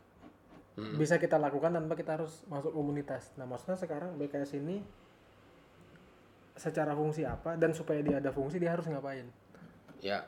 bisa 0.96 1.20
kita 1.20 1.36
lakukan 1.36 1.76
tanpa 1.76 1.94
kita 2.00 2.16
harus 2.16 2.48
masuk 2.48 2.72
komunitas. 2.72 3.36
Nah 3.36 3.44
maksudnya 3.44 3.76
sekarang 3.76 4.16
BKS 4.16 4.64
ini 4.64 4.80
secara 6.56 6.96
fungsi 6.96 7.28
apa 7.28 7.60
dan 7.60 7.76
supaya 7.76 8.00
dia 8.00 8.24
ada 8.24 8.32
fungsi 8.32 8.64
dia 8.64 8.72
harus 8.72 8.88
ngapain? 8.88 9.28
Ya. 10.00 10.24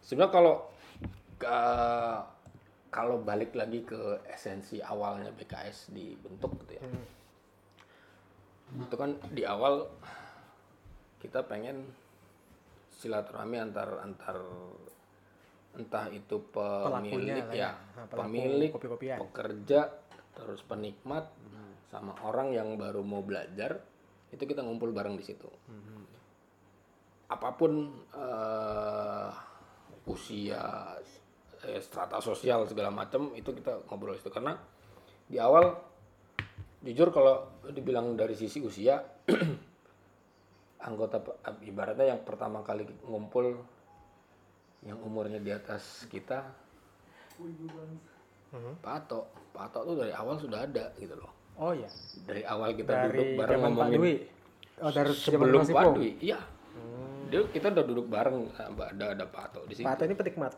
Sebenarnya 0.00 0.32
kalau 0.32 0.54
ke- 1.36 2.22
kalau 2.90 3.22
balik 3.22 3.54
lagi 3.54 3.80
ke 3.80 3.96
esensi 4.26 4.82
awalnya 4.82 5.30
BKS 5.30 5.90
dibentuk 5.90 6.58
gitu 6.60 6.76
ya. 6.76 6.82
Itu 8.76 8.94
kan 8.94 9.14
di 9.30 9.42
awal 9.42 9.86
kita 11.18 11.44
pengen 11.44 11.86
silaturahmi 12.90 13.56
antar 13.56 14.00
antar 14.00 14.36
entah 15.70 16.10
itu 16.10 16.42
pemilik 16.50 17.38
lah 17.40 17.54
ya, 17.54 17.70
ya. 17.70 17.70
Nah, 17.94 18.06
pemilik, 18.10 18.70
kopi-kopian. 18.74 19.18
pekerja, 19.22 19.80
terus 20.34 20.60
penikmat 20.62 21.30
sama 21.86 22.14
orang 22.22 22.50
yang 22.50 22.74
baru 22.74 23.02
mau 23.02 23.20
belajar 23.20 23.78
itu 24.30 24.42
kita 24.44 24.62
ngumpul 24.62 24.90
bareng 24.90 25.14
di 25.14 25.26
situ 25.26 25.50
apa 27.28 27.48
pun 27.52 27.72
eh, 28.12 29.30
usia 30.10 30.94
eh, 31.64 31.78
strata 31.78 32.18
sosial 32.18 32.66
segala 32.66 32.90
macam 32.90 33.30
itu 33.38 33.54
kita 33.54 33.86
ngobrol 33.86 34.18
itu 34.18 34.28
karena 34.28 34.58
di 35.30 35.38
awal 35.38 35.78
jujur 36.82 37.12
kalau 37.12 37.62
dibilang 37.70 38.16
dari 38.16 38.34
sisi 38.34 38.58
usia 38.64 38.98
anggota 40.88 41.20
ibaratnya 41.62 42.16
yang 42.16 42.22
pertama 42.24 42.64
kali 42.64 42.88
ngumpul 43.04 43.60
yang 44.80 44.96
umurnya 45.04 45.36
di 45.36 45.52
atas 45.52 46.08
kita 46.08 46.40
Pak 48.80 48.94
Ato 49.04 49.20
Pak 49.52 49.62
Ato 49.70 49.78
tuh 49.92 49.96
dari 50.00 50.12
awal 50.16 50.40
sudah 50.40 50.66
ada 50.66 50.90
gitu 50.98 51.14
loh. 51.14 51.30
Oh 51.60 51.76
ya, 51.76 51.86
dari 52.24 52.42
awal 52.48 52.72
kita 52.72 53.12
duduk 53.12 53.36
dari 53.36 53.36
bareng 53.36 53.60
zaman 53.60 53.70
Pak 53.70 53.76
ngomongin 53.76 54.00
Dwi. 54.00 54.14
Oh 54.80 54.90
dari 54.90 55.12
sebelum 55.12 55.62
Pak. 55.68 55.84
Dwi. 55.94 56.10
Iya 56.24 56.40
dia 57.30 57.40
kita 57.46 57.70
udah 57.70 57.84
duduk 57.86 58.06
bareng 58.10 58.50
sama 58.58 58.90
ada 58.90 59.14
ada 59.14 59.24
Pak 59.24 59.42
Ato 59.50 59.60
di 59.70 59.78
situ. 59.78 59.86
Pak 59.86 59.94
Ato 59.94 60.02
ini 60.04 60.16
penikmat, 60.18 60.52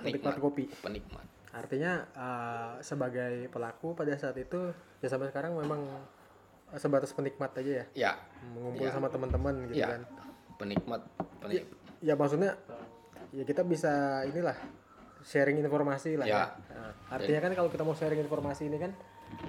penikmat. 0.00 0.34
Kopi. 0.40 0.64
penikmat. 0.80 1.26
Artinya 1.52 1.92
eh, 2.16 2.72
sebagai 2.80 3.52
pelaku 3.52 3.92
pada 3.92 4.16
saat 4.16 4.36
itu 4.40 4.72
ya 5.04 5.08
sampai 5.12 5.28
sekarang 5.28 5.52
memang 5.60 5.84
eh, 6.72 6.80
sebatas 6.80 7.12
penikmat 7.12 7.52
aja 7.60 7.84
ya, 7.84 7.86
ya. 7.92 8.12
Mengumpul 8.56 8.88
sama 8.88 9.12
teman-teman 9.12 9.68
gitu 9.68 9.84
ya. 9.84 10.00
kan. 10.00 10.02
penikmat 10.56 11.04
penik 11.44 11.68
Ya 12.00 12.16
maksudnya 12.16 12.56
ya 13.28 13.44
kita 13.44 13.60
bisa 13.60 14.24
inilah 14.24 14.56
sharing 15.20 15.60
informasi 15.60 16.16
lah 16.16 16.24
ya. 16.24 16.32
Ya. 16.32 16.44
Nah, 16.72 16.92
artinya 17.12 17.40
kan 17.44 17.52
kalau 17.52 17.68
kita 17.68 17.84
mau 17.84 17.92
sharing 17.92 18.24
informasi 18.24 18.72
ini 18.72 18.80
kan 18.80 18.96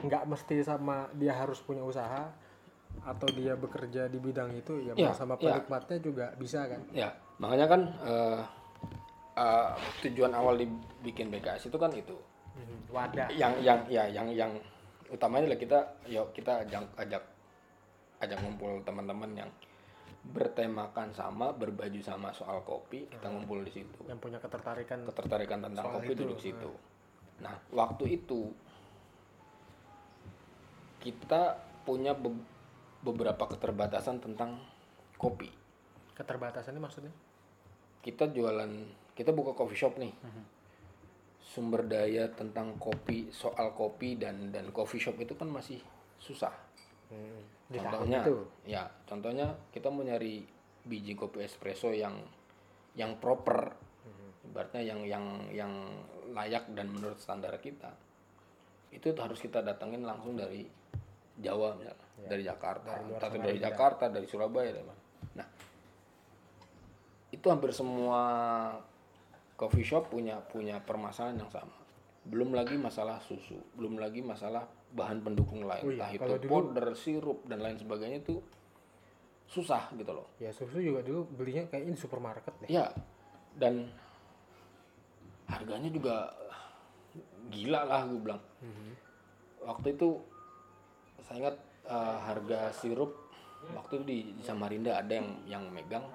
nggak 0.04 0.24
mesti 0.26 0.66
sama 0.66 1.08
dia 1.16 1.32
harus 1.38 1.62
punya 1.62 1.86
usaha 1.86 2.28
atau 3.08 3.28
dia 3.32 3.56
bekerja 3.56 4.12
di 4.12 4.20
bidang 4.20 4.52
itu 4.54 4.84
ya, 4.84 4.92
Ya, 4.94 5.16
sama 5.16 5.40
ya. 5.40 5.56
penikmatnya 5.56 5.98
juga 5.98 6.26
bisa 6.36 6.68
kan. 6.68 6.82
ya 6.92 7.08
makanya 7.40 7.66
kan 7.66 7.82
eh, 8.04 8.42
eh, 9.34 9.72
tujuan 10.04 10.34
awal 10.34 10.60
dibikin 10.60 11.32
BKS 11.32 11.72
itu 11.72 11.78
kan 11.78 11.94
itu 11.94 12.18
Hmm, 12.58 12.90
Wadah. 12.90 13.30
yang 13.32 13.54
yang 13.62 13.86
ya 13.86 14.10
yang 14.10 14.34
yang 14.34 14.50
utamanya 15.08 15.46
adalah 15.46 15.62
kita 15.62 15.80
yuk 16.10 16.34
kita 16.34 16.66
ajak 16.66 16.90
ajak 16.98 17.22
ajak 18.18 18.38
ngumpul 18.42 18.82
teman-teman 18.82 19.30
yang 19.38 19.50
bertemakan 20.34 21.14
sama 21.14 21.54
berbaju 21.54 22.02
sama 22.02 22.34
soal 22.34 22.66
kopi 22.66 23.06
kita 23.08 23.30
ngumpul 23.30 23.62
di 23.62 23.70
situ 23.72 24.10
yang 24.10 24.18
punya 24.18 24.42
ketertarikan 24.42 25.06
ketertarikan 25.06 25.70
tentang 25.70 25.86
kopi 25.86 26.12
itu, 26.12 26.22
duduk 26.26 26.40
situ 26.42 26.72
nah 27.38 27.54
waktu 27.70 28.18
itu 28.18 28.50
kita 30.98 31.56
punya 31.86 32.12
be- 32.12 32.57
beberapa 33.02 33.46
keterbatasan 33.46 34.22
tentang 34.22 34.58
kopi. 35.20 35.50
Keterbatasannya 36.18 36.82
maksudnya? 36.82 37.14
Kita 38.02 38.30
jualan 38.30 38.72
kita 39.14 39.34
buka 39.34 39.54
coffee 39.54 39.78
shop 39.78 39.98
nih. 40.02 40.14
Sumber 41.42 41.86
daya 41.86 42.30
tentang 42.34 42.78
kopi 42.78 43.34
soal 43.34 43.74
kopi 43.74 44.18
dan 44.18 44.54
dan 44.54 44.70
coffee 44.74 45.02
shop 45.02 45.18
itu 45.22 45.34
kan 45.34 45.50
masih 45.50 45.82
susah. 46.18 46.54
Di 47.68 47.80
tahun 47.80 48.08
contohnya 48.08 48.22
itu? 48.24 48.38
ya 48.68 48.84
contohnya 49.08 49.48
kita 49.72 49.88
mau 49.88 50.04
nyari 50.04 50.44
biji 50.88 51.16
kopi 51.16 51.44
espresso 51.44 51.92
yang 51.92 52.16
yang 52.96 53.16
proper 53.20 53.76
ibaratnya 54.48 54.82
yang 54.84 55.04
yang 55.04 55.26
yang 55.52 55.74
layak 56.32 56.68
dan 56.72 56.88
menurut 56.92 57.20
standar 57.20 57.54
kita. 57.60 57.92
Itu 58.92 59.12
harus 59.20 59.40
kita 59.40 59.60
datengin 59.60 60.08
langsung 60.08 60.40
dari 60.40 60.64
Jawa 61.38 61.78
misalnya 61.78 62.07
dari 62.26 62.42
Jakarta 62.42 62.98
entah 62.98 63.30
itu 63.30 63.38
dari 63.38 63.60
Jakarta 63.62 64.04
dari 64.10 64.26
Surabaya 64.26 64.74
dari 64.74 64.86
mana. 64.86 65.02
Nah 65.38 65.48
itu 67.30 67.46
hampir 67.46 67.70
semua 67.76 68.22
coffee 69.54 69.86
shop 69.86 70.10
punya 70.10 70.42
punya 70.42 70.82
permasalahan 70.82 71.38
yang 71.38 71.52
sama. 71.54 71.78
Belum 72.26 72.52
lagi 72.52 72.76
masalah 72.76 73.22
susu 73.22 73.56
belum 73.78 74.02
lagi 74.02 74.26
masalah 74.26 74.66
bahan 74.92 75.22
pendukung 75.22 75.68
lain. 75.68 75.84
Oh 75.86 75.94
iya, 75.94 76.10
entah 76.10 76.26
itu 76.34 76.48
dulu- 76.48 76.74
powder 76.74 76.88
sirup 76.98 77.40
dan 77.46 77.62
lain 77.62 77.78
sebagainya 77.78 78.26
itu 78.26 78.42
susah 79.48 79.94
gitu 79.94 80.12
loh. 80.12 80.28
Ya 80.42 80.50
susu 80.50 80.82
juga 80.82 81.06
dulu 81.06 81.24
belinya 81.30 81.70
kayak 81.70 81.86
ini 81.86 81.96
supermarket 81.96 82.54
deh. 82.66 82.70
Ya 82.72 82.90
dan 83.56 83.88
harganya 85.48 85.88
juga 85.88 86.34
gila 87.48 87.88
lah 87.88 88.04
gue 88.04 88.20
bilang. 88.20 88.42
Waktu 89.64 89.96
itu 89.96 90.20
saya 91.24 91.48
ingat 91.48 91.56
eh, 91.88 92.18
harga 92.28 92.72
sirup 92.76 93.28
waktu 93.74 94.00
itu 94.00 94.06
di, 94.06 94.18
di 94.38 94.44
Samarinda 94.46 95.00
ada 95.02 95.18
yang 95.18 95.30
yang 95.48 95.64
megang 95.72 96.06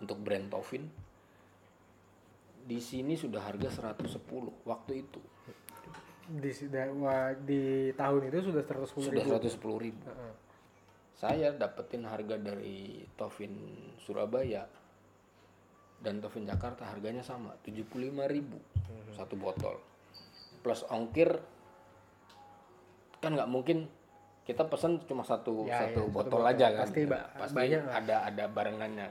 untuk 0.00 0.18
brand 0.22 0.48
Tovin. 0.48 0.88
Di 2.68 2.78
sini 2.84 3.16
sudah 3.16 3.48
harga 3.48 3.96
110 3.96 4.04
waktu 4.68 4.92
itu. 5.00 5.20
Di 6.28 6.52
di 7.48 7.62
tahun 7.96 8.20
itu 8.28 8.52
sudah 8.52 8.62
110 8.64 9.08
sudah 9.08 9.24
ribu. 9.24 9.40
110 9.40 9.84
ribu. 9.88 10.04
Saya 11.18 11.50
dapetin 11.50 12.06
harga 12.06 12.36
dari 12.38 13.02
Tovin 13.18 13.54
Surabaya 13.98 14.68
dan 15.98 16.22
Tovin 16.22 16.46
Jakarta 16.46 16.86
harganya 16.86 17.26
sama 17.26 17.58
75.000 17.66 19.18
satu 19.18 19.34
botol. 19.34 19.82
Plus 20.62 20.86
ongkir 20.86 21.42
kan 23.18 23.34
nggak 23.34 23.50
mungkin 23.50 23.90
kita 24.48 24.64
pesen 24.64 24.96
cuma 25.04 25.20
satu 25.20 25.62
Ya, 25.62 25.84
satu 25.84 26.02
ya, 26.02 26.10
botol 26.10 26.40
aja 26.42 26.66
kan. 26.72 26.88
Pasti 26.88 27.04
ba- 27.04 27.28
pasti 27.36 27.52
banyak 27.54 27.82
lah. 27.84 27.94
ada 27.94 28.16
ada 28.24 28.44
barengannya. 28.48 29.08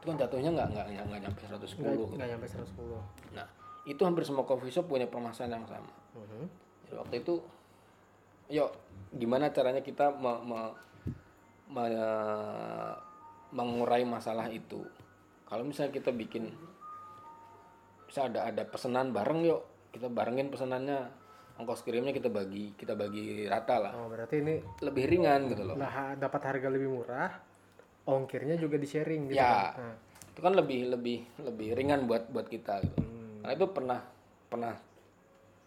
Itu 0.00 0.04
kan 0.06 0.16
jatuhnya 0.16 0.50
nggak 0.50 0.68
nggak 0.72 0.86
nggak 1.04 1.20
nyampe 1.20 1.40
110 1.42 1.76
nggak 1.76 1.92
gitu. 2.16 2.16
nyampe 2.16 2.46
110 2.46 3.02
nah 3.32 3.46
itu 3.84 4.00
hampir 4.00 4.22
semua 4.22 4.42
coffee 4.42 4.70
shop 4.70 4.86
punya 4.86 5.04
permasalahan 5.04 5.58
yang 5.58 5.66
sama. 5.68 5.92
Mhm. 6.14 6.44
jadi 6.82 6.94
waktu 6.96 7.14
itu 7.20 7.34
yuk 8.48 8.70
gimana 9.12 9.50
caranya 9.50 9.78
kita 9.80 10.08
me- 10.12 10.40
me- 10.40 10.74
me- 11.68 12.96
mengurai 13.52 14.02
masalah 14.02 14.48
itu? 14.48 14.82
Kalau 15.44 15.62
misalnya 15.62 15.92
kita 15.92 16.10
bikin 16.10 16.50
bisa 18.06 18.24
ada 18.24 18.46
ada 18.46 18.62
pesanan 18.64 19.10
bareng 19.10 19.42
yuk 19.44 19.62
kita 19.90 20.06
barengin 20.08 20.48
pesanannya 20.48 21.10
ongkos 21.56 21.80
kirimnya 21.82 22.12
kita 22.12 22.28
bagi 22.28 22.76
kita 22.76 22.92
bagi 22.92 23.48
rata 23.48 23.76
lah. 23.80 23.92
Oh 23.96 24.08
berarti 24.08 24.44
ini 24.44 24.54
lebih 24.84 25.04
ringan 25.08 25.48
gitu 25.48 25.62
loh. 25.64 25.76
Ha- 25.80 26.16
dapat 26.16 26.40
harga 26.44 26.68
lebih 26.68 26.88
murah 26.90 27.32
ongkirnya 28.06 28.54
juga 28.56 28.76
di 28.76 28.86
sharing 28.86 29.32
gitu 29.32 29.40
Ya. 29.40 29.72
kan? 29.72 29.82
Nah, 29.82 29.96
itu 30.30 30.40
kan 30.44 30.52
lebih 30.52 30.80
lebih 30.92 31.18
lebih 31.42 31.68
ringan 31.72 32.04
buat 32.04 32.28
buat 32.28 32.46
kita 32.46 32.84
gitu. 32.84 32.98
Hmm. 33.00 33.40
karena 33.40 33.52
itu 33.56 33.66
pernah 33.70 34.00
pernah 34.46 34.74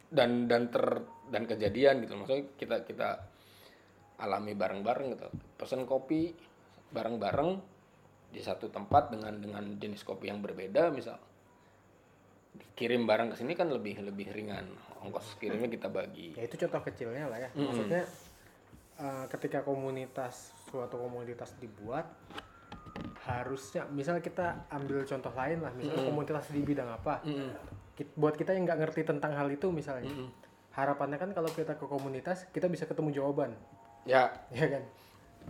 dan 0.10 0.46
dan 0.46 0.68
ter 0.70 0.86
dan 1.30 1.44
kejadian 1.46 2.06
gitu. 2.06 2.14
Maksudnya 2.16 2.44
kita 2.54 2.76
kita 2.84 3.10
alami 4.20 4.54
bareng-bareng 4.54 5.08
gitu. 5.16 5.28
Pesan 5.56 5.88
kopi 5.88 6.34
bareng-bareng 6.92 7.50
di 8.30 8.42
satu 8.42 8.70
tempat 8.70 9.10
dengan 9.10 9.34
dengan 9.42 9.64
jenis 9.80 10.06
kopi 10.06 10.30
yang 10.30 10.44
berbeda 10.44 10.94
misal. 10.94 11.18
Kirim 12.76 13.04
barang 13.04 13.34
ke 13.34 13.36
sini 13.38 13.54
kan 13.54 13.70
lebih 13.70 14.00
lebih 14.02 14.30
ringan 14.32 14.66
ongkos 15.00 15.38
kirimnya 15.38 15.68
kita 15.68 15.88
bagi. 15.88 16.36
Ya 16.36 16.43
itu 16.43 16.56
contoh 16.60 16.82
kecilnya 16.84 17.26
lah 17.26 17.39
ya. 17.39 17.50
Maksudnya 17.54 18.04
eh, 18.97 19.26
ketika 19.32 19.64
komunitas 19.64 20.52
suatu 20.68 21.00
komunitas 21.00 21.56
dibuat 21.58 22.06
harusnya 23.24 23.86
misal 23.88 24.20
kita 24.20 24.66
ambil 24.70 25.06
contoh 25.06 25.32
lain 25.32 25.62
lah 25.62 25.72
misalnya 25.72 26.04
komunitas 26.04 26.50
di 26.50 26.62
bidang 26.62 26.89
apa 26.89 27.22
Mm-mm. 27.24 27.52
Kit- 27.93 28.16
buat 28.16 28.34
kita 28.34 28.56
yang 28.56 28.66
nggak 28.66 28.80
ngerti 28.80 29.02
tentang 29.06 29.36
hal 29.36 29.47
itu 29.47 29.70
misalnya 29.70 30.10
harapannya 30.74 31.20
kan 31.20 31.32
kalau 31.32 31.47
kita 31.47 31.76
ke 31.76 31.86
komunitas 31.86 32.47
kita 32.50 32.68
bisa 32.68 32.88
ketemu 32.88 33.12
jawaban. 33.14 33.52
Ya. 34.08 34.32
Ya 34.50 34.68
kan? 34.68 34.84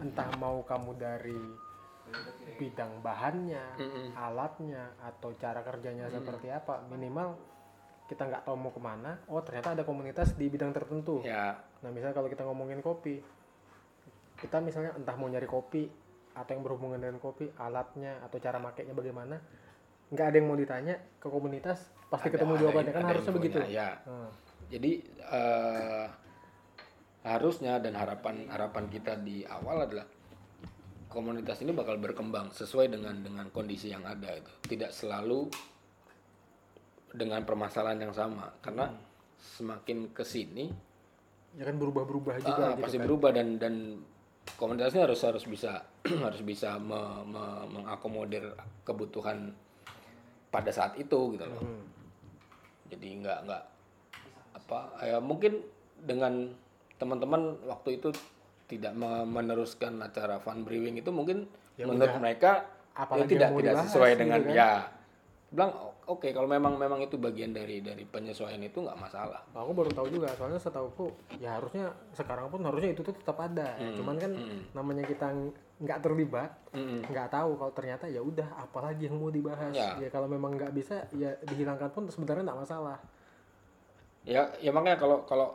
Entah 0.02 0.30
mau 0.38 0.66
kamu 0.66 0.97
dari 0.97 1.38
bidang 2.58 2.89
bahannya 3.00 3.62
alatnya 4.18 4.89
atau 5.00 5.30
cara 5.38 5.62
kerjanya 5.62 6.10
seperti 6.10 6.50
apa 6.50 6.82
minimal 6.89 7.38
kita 8.10 8.26
nggak 8.26 8.41
tahu 8.43 8.57
mau 8.57 8.74
ke 8.74 8.82
mana 8.82 9.22
oh 9.30 9.39
ternyata 9.45 9.78
ada 9.78 9.86
komunitas 9.86 10.34
di 10.34 10.49
bidang 10.49 10.74
tertentu 10.74 11.22
ya 11.22 11.53
nah 11.80 11.93
misalnya 11.93 12.18
kalau 12.18 12.28
kita 12.28 12.41
ngomongin 12.43 12.82
kopi 12.82 13.22
kita 14.41 14.57
misalnya 14.60 14.97
entah 14.97 15.14
mau 15.14 15.30
nyari 15.30 15.45
kopi 15.45 15.86
atau 16.34 16.51
yang 16.51 16.64
berhubungan 16.66 16.97
dengan 16.97 17.22
kopi 17.22 17.51
alatnya 17.55 18.18
atau 18.26 18.41
cara 18.41 18.57
makainya 18.57 18.97
bagaimana 18.97 19.38
nggak 20.10 20.26
ada 20.26 20.36
yang 20.41 20.47
mau 20.49 20.57
ditanya 20.57 20.97
ke 21.22 21.28
komunitas 21.30 21.86
pasti 22.10 22.34
Ada- 22.34 22.41
ketemu 22.41 22.53
ada- 22.57 22.62
jawabannya 22.66 22.93
kan 22.95 23.03
ada 23.05 23.12
harusnya 23.14 23.34
begitu 23.38 23.57
ya 23.70 23.89
Hmm. 24.03 24.30
Jadi 24.70 25.01
eh, 25.18 26.05
harusnya 27.26 27.82
dan 27.82 27.97
harapan 27.97 28.45
harapan 28.53 28.86
kita 28.86 29.18
di 29.18 29.41
awal 29.41 29.89
adalah 29.89 30.05
komunitas 31.10 31.57
ini 31.66 31.74
bakal 31.74 31.97
berkembang 31.97 32.53
sesuai 32.53 32.93
dengan 32.93 33.18
dengan 33.18 33.49
kondisi 33.49 33.89
yang 33.89 34.05
ada 34.05 34.30
itu. 34.30 34.53
Tidak 34.70 34.93
selalu 34.93 35.49
dengan 37.12 37.41
permasalahan 37.43 37.99
yang 37.99 38.14
sama 38.14 38.53
karena 38.62 38.93
semakin 39.39 40.12
ke 40.12 40.22
sini 40.22 40.70
ya 41.57 41.66
kan 41.66 41.76
berubah-berubah 41.76 42.36
juga 42.39 42.53
ah, 42.64 42.72
gitu 42.78 42.84
pasti 42.86 42.97
kan. 42.99 43.05
berubah 43.10 43.30
dan 43.34 43.47
dan 43.57 43.76
komunitasnya 44.55 45.05
harus 45.05 45.22
harus 45.24 45.45
bisa 45.45 45.82
harus 46.26 46.41
bisa 46.41 46.78
me- 46.78 47.26
me- 47.26 47.66
mengakomodir 47.72 48.53
kebutuhan 48.84 49.53
pada 50.49 50.70
saat 50.70 50.97
itu 50.97 51.34
gitu 51.34 51.45
loh. 51.45 51.62
Hmm. 51.62 51.86
jadi 52.89 53.07
nggak 53.22 53.39
nggak 53.45 53.64
apa 54.55 54.80
ya 55.05 55.18
mungkin 55.18 55.62
dengan 55.99 56.53
teman-teman 56.97 57.57
waktu 57.66 57.97
itu 57.97 58.10
tidak 58.66 58.93
me- 58.93 59.26
meneruskan 59.26 59.97
acara 59.99 60.38
fun 60.38 60.62
brewing 60.62 60.97
itu 60.97 61.10
mungkin 61.10 61.49
Ya 61.80 61.88
menurut 61.88 62.12
udah, 62.12 62.20
mereka 62.20 62.51
ya 62.91 63.24
tidak 63.24 63.49
tidak 63.55 63.76
sesuai 63.88 64.12
gitu 64.12 64.20
dengan 64.20 64.41
kan. 64.43 64.51
ya 64.51 64.70
bilang 65.49 65.72
oke 66.10 66.34
kalau 66.34 66.49
memang 66.49 66.74
memang 66.76 67.05
itu 67.05 67.22
bagian 67.22 67.53
dari 67.53 67.86
dari 67.86 68.01
penyesuaian 68.03 68.57
itu 68.66 68.82
nggak 68.82 68.97
masalah. 68.97 69.45
Aku 69.53 69.72
baru 69.78 69.93
tahu 69.93 70.10
juga 70.10 70.34
soalnya 70.34 70.57
setauku 70.57 71.14
ya 71.38 71.62
harusnya 71.62 71.93
sekarang 72.18 72.49
pun 72.49 72.66
harusnya 72.66 72.97
itu 72.97 73.05
tuh 73.05 73.14
tetap 73.14 73.38
ada. 73.38 73.78
Hmm, 73.78 73.93
cuman 73.93 74.16
kan 74.18 74.32
namanya 74.74 75.05
kita 75.05 75.30
ng- 75.30 75.53
nggak 75.80 76.03
terlibat 76.03 76.51
Mm-mm. 76.76 77.07
nggak 77.07 77.32
tahu 77.32 77.55
kalau 77.55 77.72
ternyata 77.72 78.03
ya 78.12 78.20
udah 78.20 78.43
apalagi 78.57 79.07
yang 79.07 79.16
mau 79.16 79.32
dibahas? 79.32 79.72
Ya. 79.72 79.95
ya, 79.95 80.10
kalau 80.12 80.28
memang 80.28 80.57
nggak 80.57 80.76
bisa 80.76 81.07
ya 81.16 81.32
dihilangkan 81.45 81.93
pun 81.93 82.10
sebenarnya 82.10 82.51
nggak 82.51 82.60
masalah. 82.66 82.97
Ya 84.28 84.49
ya 84.60 84.76
makanya 84.76 84.99
kalau 84.99 85.24
kalau 85.24 85.47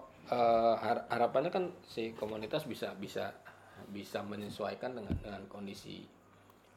har- 0.81 1.05
harapannya 1.13 1.53
kan 1.53 1.69
si 1.85 2.17
komunitas 2.17 2.65
bisa 2.65 2.97
bisa 2.97 3.37
bisa 3.93 4.25
menyesuaikan 4.25 4.97
dengan 4.97 5.13
dengan 5.21 5.45
kondisi 5.53 6.09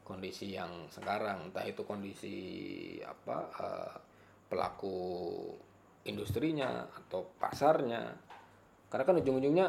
kondisi 0.08 0.56
yang 0.56 0.88
sekarang 0.88 1.52
entah 1.52 1.68
itu 1.68 1.84
kondisi 1.84 2.36
apa 3.04 3.36
eh, 3.60 3.94
pelaku 4.48 4.96
industrinya 6.08 6.88
atau 6.88 7.28
pasarnya. 7.36 8.16
Karena 8.88 9.04
kan 9.04 9.20
ujung-ujungnya 9.20 9.68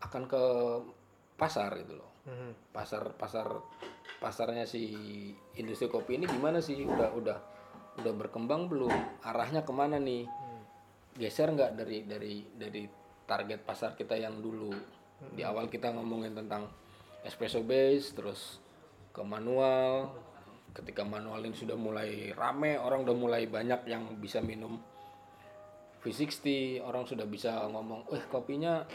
akan 0.00 0.22
ke 0.24 0.44
pasar 1.36 1.76
gitu 1.84 2.00
loh. 2.00 2.08
Mhm. 2.20 2.52
pasar 2.68 3.16
pasar 3.16 3.48
pasarnya 4.20 4.68
si 4.68 4.92
industri 5.56 5.88
kopi 5.88 6.16
ini 6.20 6.24
gimana 6.28 6.60
sih? 6.60 6.84
Udah 6.84 7.12
udah 7.16 7.38
udah 8.00 8.12
berkembang 8.16 8.68
belum? 8.68 8.92
Arahnya 9.24 9.64
ke 9.64 9.72
mana 9.72 9.96
nih? 10.00 10.28
Geser 11.16 11.52
nggak 11.52 11.76
dari 11.80 12.04
dari 12.08 12.44
dari 12.56 12.84
target 13.24 13.60
pasar 13.64 13.96
kita 13.96 14.16
yang 14.16 14.40
dulu? 14.40 14.72
Di 15.32 15.44
awal 15.44 15.68
kita 15.68 15.92
ngomongin 15.92 16.32
tentang 16.32 16.68
espresso 17.24 17.60
base 17.64 18.12
terus 18.16 18.60
ke 19.10 19.22
manual. 19.24 20.12
Ketika 20.70 21.02
manual 21.02 21.42
ini 21.42 21.56
sudah 21.58 21.74
mulai 21.74 22.30
rame 22.30 22.78
orang 22.78 23.02
udah 23.02 23.16
mulai 23.16 23.42
banyak 23.50 23.90
yang 23.90 24.06
bisa 24.22 24.38
minum 24.38 24.78
V60 26.00 26.80
orang 26.80 27.04
sudah 27.04 27.26
bisa 27.26 27.66
ngomong 27.68 28.08
eh 28.14 28.24
kopinya 28.30 28.86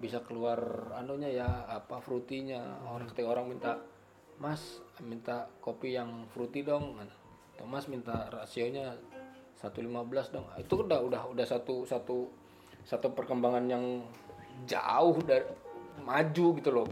bisa 0.00 0.24
keluar 0.24 0.58
anunya 0.96 1.30
ya 1.30 1.48
apa 1.68 2.00
frutinya. 2.00 2.82
Orang 2.88 3.08
ketika 3.12 3.28
orang 3.32 3.52
minta 3.52 3.72
mas 4.40 4.80
minta 5.04 5.48
kopi 5.60 5.96
yang 5.96 6.24
fruity 6.32 6.64
dong. 6.64 6.96
Atau 7.56 7.68
mas 7.68 7.88
minta 7.88 8.28
rasionya 8.32 8.96
115 9.60 10.34
dong. 10.34 10.44
Itu 10.56 10.84
udah 10.84 11.00
udah 11.04 11.22
udah 11.32 11.46
satu 11.46 11.84
satu 11.84 12.28
satu 12.84 13.12
perkembangan 13.12 13.64
yang 13.68 13.84
jauh 14.68 15.16
dari 15.24 15.44
maju 16.04 16.46
gitu 16.58 16.70
loh. 16.72 16.86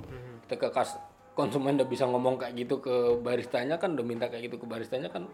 Ketika 0.47 0.71
kas 0.71 0.97
konsumen 1.35 1.75
udah 1.77 1.89
bisa 1.89 2.07
ngomong 2.07 2.39
kayak 2.39 2.55
gitu 2.55 2.79
ke 2.79 3.19
baristanya 3.19 3.77
kan 3.77 3.99
udah 3.99 4.07
minta 4.07 4.31
kayak 4.31 4.49
gitu 4.49 4.63
ke 4.63 4.67
baristanya 4.71 5.11
kan 5.11 5.27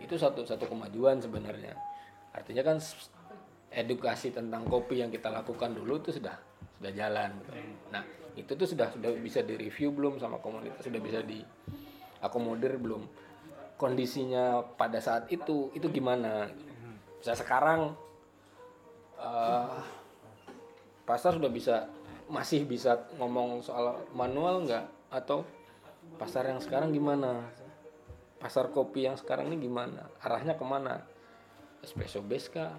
itu 0.00 0.16
satu 0.16 0.42
satu 0.42 0.64
kemajuan 0.66 1.20
sebenarnya. 1.20 1.76
Artinya 2.32 2.64
kan 2.64 2.80
edukasi 3.74 4.30
tentang 4.30 4.64
kopi 4.64 5.02
yang 5.02 5.10
kita 5.10 5.28
lakukan 5.28 5.74
dulu 5.74 5.98
itu 6.00 6.14
sudah 6.14 6.38
sudah 6.78 6.92
jalan 6.94 7.30
gitu. 7.42 7.50
nah 7.90 8.02
itu 8.34 8.50
tuh 8.54 8.66
sudah 8.66 8.90
sudah 8.94 9.10
bisa 9.18 9.42
direview 9.46 9.94
belum 9.94 10.18
sama 10.18 10.38
komunitas 10.42 10.82
sudah 10.82 11.00
bisa 11.02 11.22
diakomodir 11.22 12.78
belum? 12.78 13.06
Kondisinya 13.74 14.62
pada 14.78 15.02
saat 15.02 15.26
itu 15.30 15.70
itu 15.74 15.86
gimana? 15.90 16.50
Bisa 17.18 17.34
sekarang 17.34 17.94
eh, 19.18 19.76
pasar 21.04 21.36
sudah 21.36 21.50
bisa 21.50 21.86
masih 22.28 22.64
bisa 22.64 23.08
ngomong 23.20 23.60
soal 23.60 24.00
manual 24.16 24.64
nggak? 24.64 24.86
Atau 25.12 25.44
pasar 26.16 26.48
yang 26.48 26.60
sekarang 26.60 26.90
gimana? 26.90 27.44
Pasar 28.40 28.68
kopi 28.72 29.08
yang 29.08 29.16
sekarang 29.16 29.48
ini 29.52 29.64
gimana? 29.64 30.08
Arahnya 30.20 30.56
ke 30.56 30.64
mana? 30.64 31.00
Espresso 31.80 32.24
base 32.24 32.48
kah? 32.52 32.72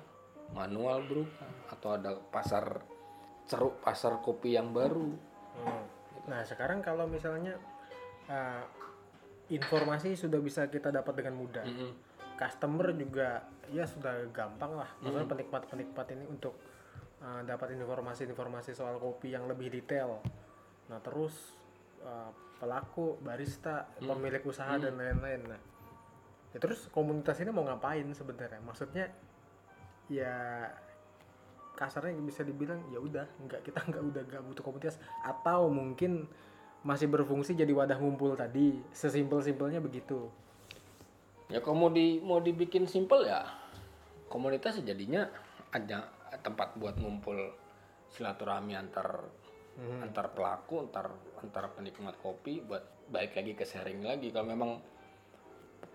Manual 0.53 1.01
bro 1.09 1.25
atau 1.73 1.97
ada 1.97 2.13
pasar 2.29 2.85
ceruk 3.49 3.81
pasar 3.81 4.21
kopi 4.21 4.53
yang 4.53 4.73
baru? 4.73 5.09
Hmm. 5.57 5.85
Nah 6.29 6.41
sekarang 6.45 6.85
kalau 6.85 7.09
misalnya 7.09 7.57
uh, 8.29 8.61
informasi 9.49 10.17
sudah 10.17 10.41
bisa 10.41 10.65
kita 10.69 10.89
dapat 10.89 11.21
dengan 11.21 11.37
mudah, 11.37 11.65
Mm-mm. 11.65 11.93
customer 12.37 12.93
juga 12.97 13.45
ya 13.69 13.85
sudah 13.85 14.25
gampang 14.33 14.73
lah, 14.73 14.89
maksudnya 15.01 15.29
penikmat-penikmat 15.29 16.05
ini 16.17 16.25
untuk 16.25 16.57
uh, 17.25 17.41
dapat 17.41 17.73
informasi-informasi 17.73 18.77
soal 18.77 19.01
kopi 19.01 19.33
yang 19.33 19.49
lebih 19.49 19.73
detail. 19.73 20.21
Nah 20.93 21.01
terus 21.01 21.57
uh, 22.05 22.29
pelaku 22.61 23.17
barista 23.19 23.89
pemilik 23.97 24.45
usaha 24.45 24.77
dan 24.77 24.95
lain-lain. 24.95 25.41
Nah 25.49 25.61
ya 26.53 26.57
terus 26.61 26.87
komunitas 26.93 27.41
ini 27.41 27.49
mau 27.49 27.65
ngapain 27.65 28.05
sebenarnya? 28.13 28.61
Maksudnya 28.61 29.09
ya 30.05 30.69
kasarnya 31.75 32.15
bisa 32.23 32.45
dibilang 32.45 32.79
ya 32.93 33.01
udah 33.01 33.25
nggak 33.49 33.61
kita 33.65 33.81
nggak 33.89 34.03
udah 34.13 34.21
nggak 34.29 34.41
butuh 34.45 34.63
komunitas. 34.63 35.01
Atau 35.25 35.73
mungkin 35.73 36.29
masih 36.85 37.09
berfungsi 37.09 37.57
jadi 37.57 37.73
wadah 37.73 37.97
ngumpul 37.97 38.37
tadi. 38.37 38.77
Sesimpel 38.93 39.41
simpelnya 39.41 39.81
begitu. 39.81 40.29
Ya 41.49 41.61
kalau 41.61 41.77
mau 41.77 41.89
di 41.93 42.21
mau 42.21 42.41
dibikin 42.41 42.89
simple 42.89 43.25
ya 43.29 43.45
komunitas 44.25 44.81
ya 44.81 44.93
jadinya 44.93 45.29
ada 45.69 46.14
tempat 46.41 46.75
buat 46.79 46.95
ngumpul 46.97 47.37
silaturahmi 48.11 48.73
antar 48.75 49.23
antar 49.75 50.31
pelaku 50.31 50.87
antar 50.87 51.11
antar 51.43 51.75
penikmat 51.75 52.15
kopi 52.23 52.63
buat 52.63 53.11
baik 53.11 53.35
lagi 53.35 53.53
ke 53.59 53.67
sharing 53.67 54.01
lagi 54.07 54.31
kalau 54.31 54.47
memang 54.47 54.71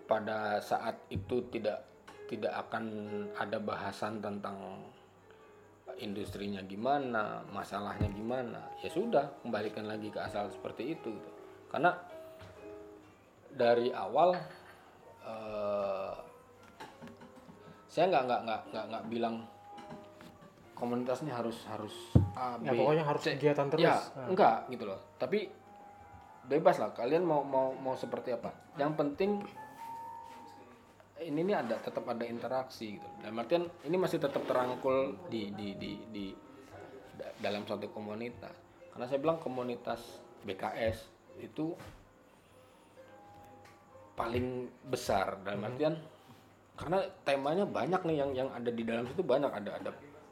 pada 0.05 0.61
saat 0.61 1.01
itu 1.09 1.49
tidak 1.49 1.81
tidak 2.29 2.53
akan 2.67 2.85
ada 3.35 3.59
bahasan 3.59 4.23
tentang 4.23 4.87
industrinya 5.99 6.63
gimana, 6.63 7.43
masalahnya 7.51 8.07
gimana, 8.15 8.71
ya 8.79 8.87
sudah 8.87 9.27
kembalikan 9.43 9.83
lagi 9.83 10.07
ke 10.07 10.19
asal 10.23 10.47
seperti 10.47 10.95
itu. 10.95 11.11
gitu. 11.11 11.29
Karena 11.67 11.91
dari 13.51 13.91
awal 13.91 14.31
eh, 15.27 16.13
saya 17.91 18.05
nggak 18.07 18.23
nggak 18.23 18.41
nggak 18.47 18.63
nggak 18.71 18.85
nggak 18.87 19.03
bilang 20.81 21.05
komunitasnya 21.05 21.29
harus 21.31 21.61
harus 21.69 21.93
A, 22.33 22.57
Ya, 22.57 22.73
B, 22.73 22.81
pokoknya 22.81 23.05
harus 23.05 23.21
C. 23.21 23.37
kegiatan 23.37 23.69
terus. 23.69 23.85
Ya, 23.85 24.01
Nah. 24.17 24.27
enggak 24.27 24.57
gitu 24.67 24.83
loh. 24.83 24.97
Tapi 25.15 25.45
bebas 26.43 26.81
lah 26.81 26.89
kalian 26.89 27.21
mau 27.21 27.45
mau 27.45 27.69
mau 27.71 27.93
seperti 27.93 28.33
apa. 28.33 28.49
Yang 28.75 28.91
penting 28.97 29.31
ini 31.21 31.45
nih 31.45 31.53
ada 31.55 31.77
tetap 31.77 32.01
ada 32.03 32.25
interaksi 32.25 32.97
gitu. 32.97 33.07
Dalam 33.21 33.37
artian 33.37 33.69
ini 33.85 33.93
masih 33.93 34.17
tetap 34.17 34.41
terangkul 34.41 35.21
di 35.29 35.53
di 35.53 35.77
di 35.77 35.91
di 36.09 36.25
da- 37.13 37.35
dalam 37.39 37.61
suatu 37.61 37.93
komunitas. 37.93 38.57
Karena 38.89 39.05
saya 39.05 39.21
bilang 39.21 39.37
komunitas 39.37 40.01
BKS 40.41 40.97
itu 41.37 41.77
paling 44.11 44.45
besar 44.83 45.39
dalam 45.41 45.61
artian 45.63 45.93
karena 46.73 46.97
temanya 47.21 47.63
banyak 47.63 48.01
nih 48.01 48.17
yang 48.17 48.31
yang 48.35 48.49
ada 48.49 48.69
di 48.69 48.81
dalam 48.81 49.05
situ 49.05 49.21
banyak 49.21 49.49
ada 49.49 49.77
ada 49.77 49.91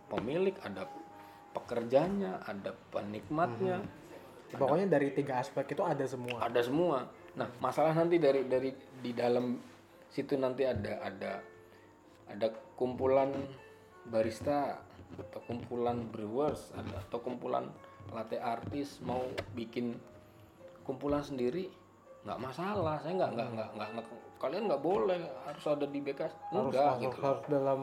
pemilik, 0.09 0.57
ada 0.65 0.89
pekerjanya, 1.53 2.41
ada 2.45 2.73
penikmatnya, 2.93 3.85
pokoknya 4.53 4.87
dari 4.89 5.13
tiga 5.13 5.41
aspek 5.41 5.77
itu 5.77 5.83
ada 5.85 6.05
semua. 6.05 6.37
Ada 6.45 6.61
semua. 6.65 7.05
Nah, 7.37 7.47
masalah 7.61 7.93
nanti 7.93 8.17
dari 8.17 8.45
dari 8.49 8.73
di 8.99 9.11
dalam 9.13 9.61
situ 10.09 10.33
nanti 10.35 10.65
ada 10.65 10.99
ada 11.05 11.33
ada 12.25 12.47
kumpulan 12.73 13.29
barista 14.09 14.81
atau 15.17 15.41
kumpulan 15.45 16.05
brewers 16.09 16.73
ada 16.73 17.01
atau 17.09 17.21
kumpulan 17.21 17.69
latte 18.13 18.37
artis 18.41 19.01
mau 19.05 19.21
bikin 19.53 19.97
kumpulan 20.85 21.21
sendiri 21.21 21.69
nggak 22.25 22.39
masalah. 22.41 22.97
Saya 23.01 23.13
nggak 23.17 23.31
nggak 23.37 23.49
nggak 23.53 23.69
nggak- 23.77 24.28
kalian 24.39 24.71
nggak 24.71 24.79
boleh 24.79 25.19
harus 25.43 25.65
ada 25.67 25.83
di 25.83 25.99
bekas 25.99 26.31
harus 26.47 26.71
enggak 26.71 26.87
masuk 26.95 27.03
gitu 27.03 27.19
harus 27.19 27.43
dalam 27.51 27.79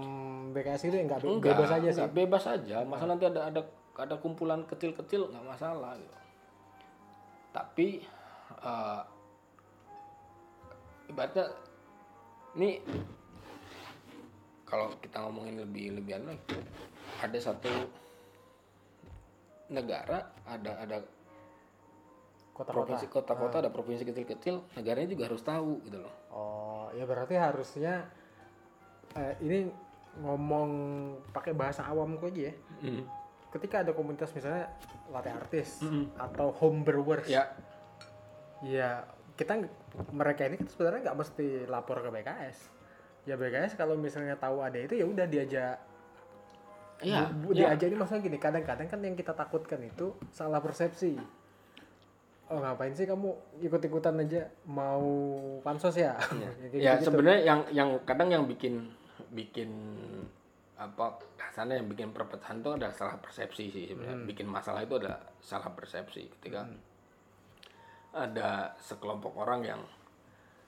BKS 0.56 0.82
itu 0.88 0.96
ya 0.96 1.04
nggak 1.04 1.20
be- 1.20 1.28
Enggak, 1.28 1.52
bebas 1.52 1.70
aja 1.70 1.88
sih 1.92 2.00
enggak, 2.00 2.14
bebas 2.16 2.44
aja. 2.48 2.76
Masa 2.88 3.04
nanti 3.04 3.24
ada 3.28 3.40
ada 3.52 3.60
ada 3.96 4.14
kumpulan 4.16 4.64
kecil-kecil 4.64 5.28
nggak 5.28 5.44
masalah 5.44 5.92
gitu. 6.00 6.16
Tapi 7.52 7.86
eh, 8.56 9.00
ibaratnya 11.12 11.44
ini 12.56 12.80
kalau 14.64 14.96
kita 14.98 15.22
ngomongin 15.22 15.60
lebih 15.60 15.94
lebih 16.00 16.18
anu, 16.18 16.34
ada 17.20 17.38
satu 17.38 17.70
negara 19.68 20.24
ada 20.48 20.72
ada 20.80 20.96
kota-kota. 22.56 22.76
Provinsi 22.80 23.06
kota-kota 23.12 23.56
ada 23.60 23.68
provinsi 23.68 24.08
kecil-kecil 24.08 24.80
negaranya 24.80 25.08
juga 25.12 25.28
harus 25.28 25.42
tahu 25.44 25.84
gitu 25.84 26.00
loh. 26.00 26.14
Oh 26.32 26.88
ya 26.96 27.04
berarti 27.04 27.36
harusnya 27.36 28.08
eh, 29.12 29.36
ini 29.44 29.68
ngomong 30.24 30.70
pakai 31.36 31.52
bahasa 31.52 31.84
awam 31.84 32.16
kok 32.16 32.32
aja 32.32 32.48
ya. 32.48 32.54
Ketika 33.52 33.84
ada 33.84 33.92
komunitas 33.92 34.32
misalnya 34.32 34.72
latte 35.12 35.28
artis 35.28 35.84
atau 36.16 36.48
home 36.56 36.80
brewers 36.80 37.28
ya. 37.28 37.52
ya 38.64 39.04
kita 39.36 39.60
mereka 40.16 40.48
ini 40.48 40.56
kan 40.56 40.68
sebenarnya 40.72 41.12
nggak 41.12 41.18
mesti 41.20 41.46
lapor 41.68 42.00
ke 42.00 42.08
BKS 42.08 42.72
ya 43.28 43.34
BKS 43.36 43.76
kalau 43.76 43.98
misalnya 43.98 44.38
tahu 44.40 44.64
ada 44.64 44.78
itu 44.80 44.96
ya 44.96 45.04
udah 45.04 45.26
diajak. 45.28 45.76
Iya, 47.04 47.28
iya. 47.52 47.76
diajak 47.76 47.92
ini 47.92 47.96
maksudnya 48.00 48.24
gini 48.24 48.38
kadang-kadang 48.40 48.88
kan 48.88 49.00
yang 49.04 49.12
kita 49.12 49.36
takutkan 49.36 49.84
itu 49.84 50.16
salah 50.32 50.64
persepsi 50.64 51.20
oh 52.46 52.58
ngapain 52.62 52.94
sih 52.94 53.06
kamu 53.06 53.28
ikut-ikutan 53.62 54.22
aja? 54.22 54.46
Mau 54.70 55.06
pansos 55.66 55.98
ya? 55.98 56.14
Ya, 56.42 56.50
kayak 56.50 56.74
ya 56.74 56.92
gitu-gitu. 56.94 57.04
sebenarnya 57.10 57.40
yang 57.42 57.60
yang 57.74 57.88
kadang 58.06 58.28
yang 58.30 58.44
bikin 58.46 58.90
bikin 59.34 59.70
apa 60.76 61.16
kasarnya 61.40 61.80
yang 61.80 61.88
bikin 61.88 62.12
perpecahan 62.12 62.60
itu 62.60 62.70
ada 62.76 62.92
salah 62.92 63.16
persepsi 63.18 63.64
sih 63.72 63.84
sebenarnya. 63.90 64.28
Bikin 64.28 64.46
masalah 64.46 64.84
itu 64.86 64.94
ada 65.00 65.18
salah 65.42 65.70
persepsi 65.74 66.28
ketika 66.38 66.68
ada 68.16 68.72
sekelompok 68.80 69.34
orang 69.36 69.60
yang 69.66 69.82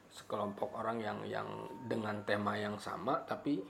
sekelompok 0.09 0.73
orang 0.77 0.99
yang 1.05 1.19
yang 1.29 1.49
dengan 1.87 2.25
tema 2.25 2.57
yang 2.57 2.81
sama 2.81 3.23
tapi 3.29 3.61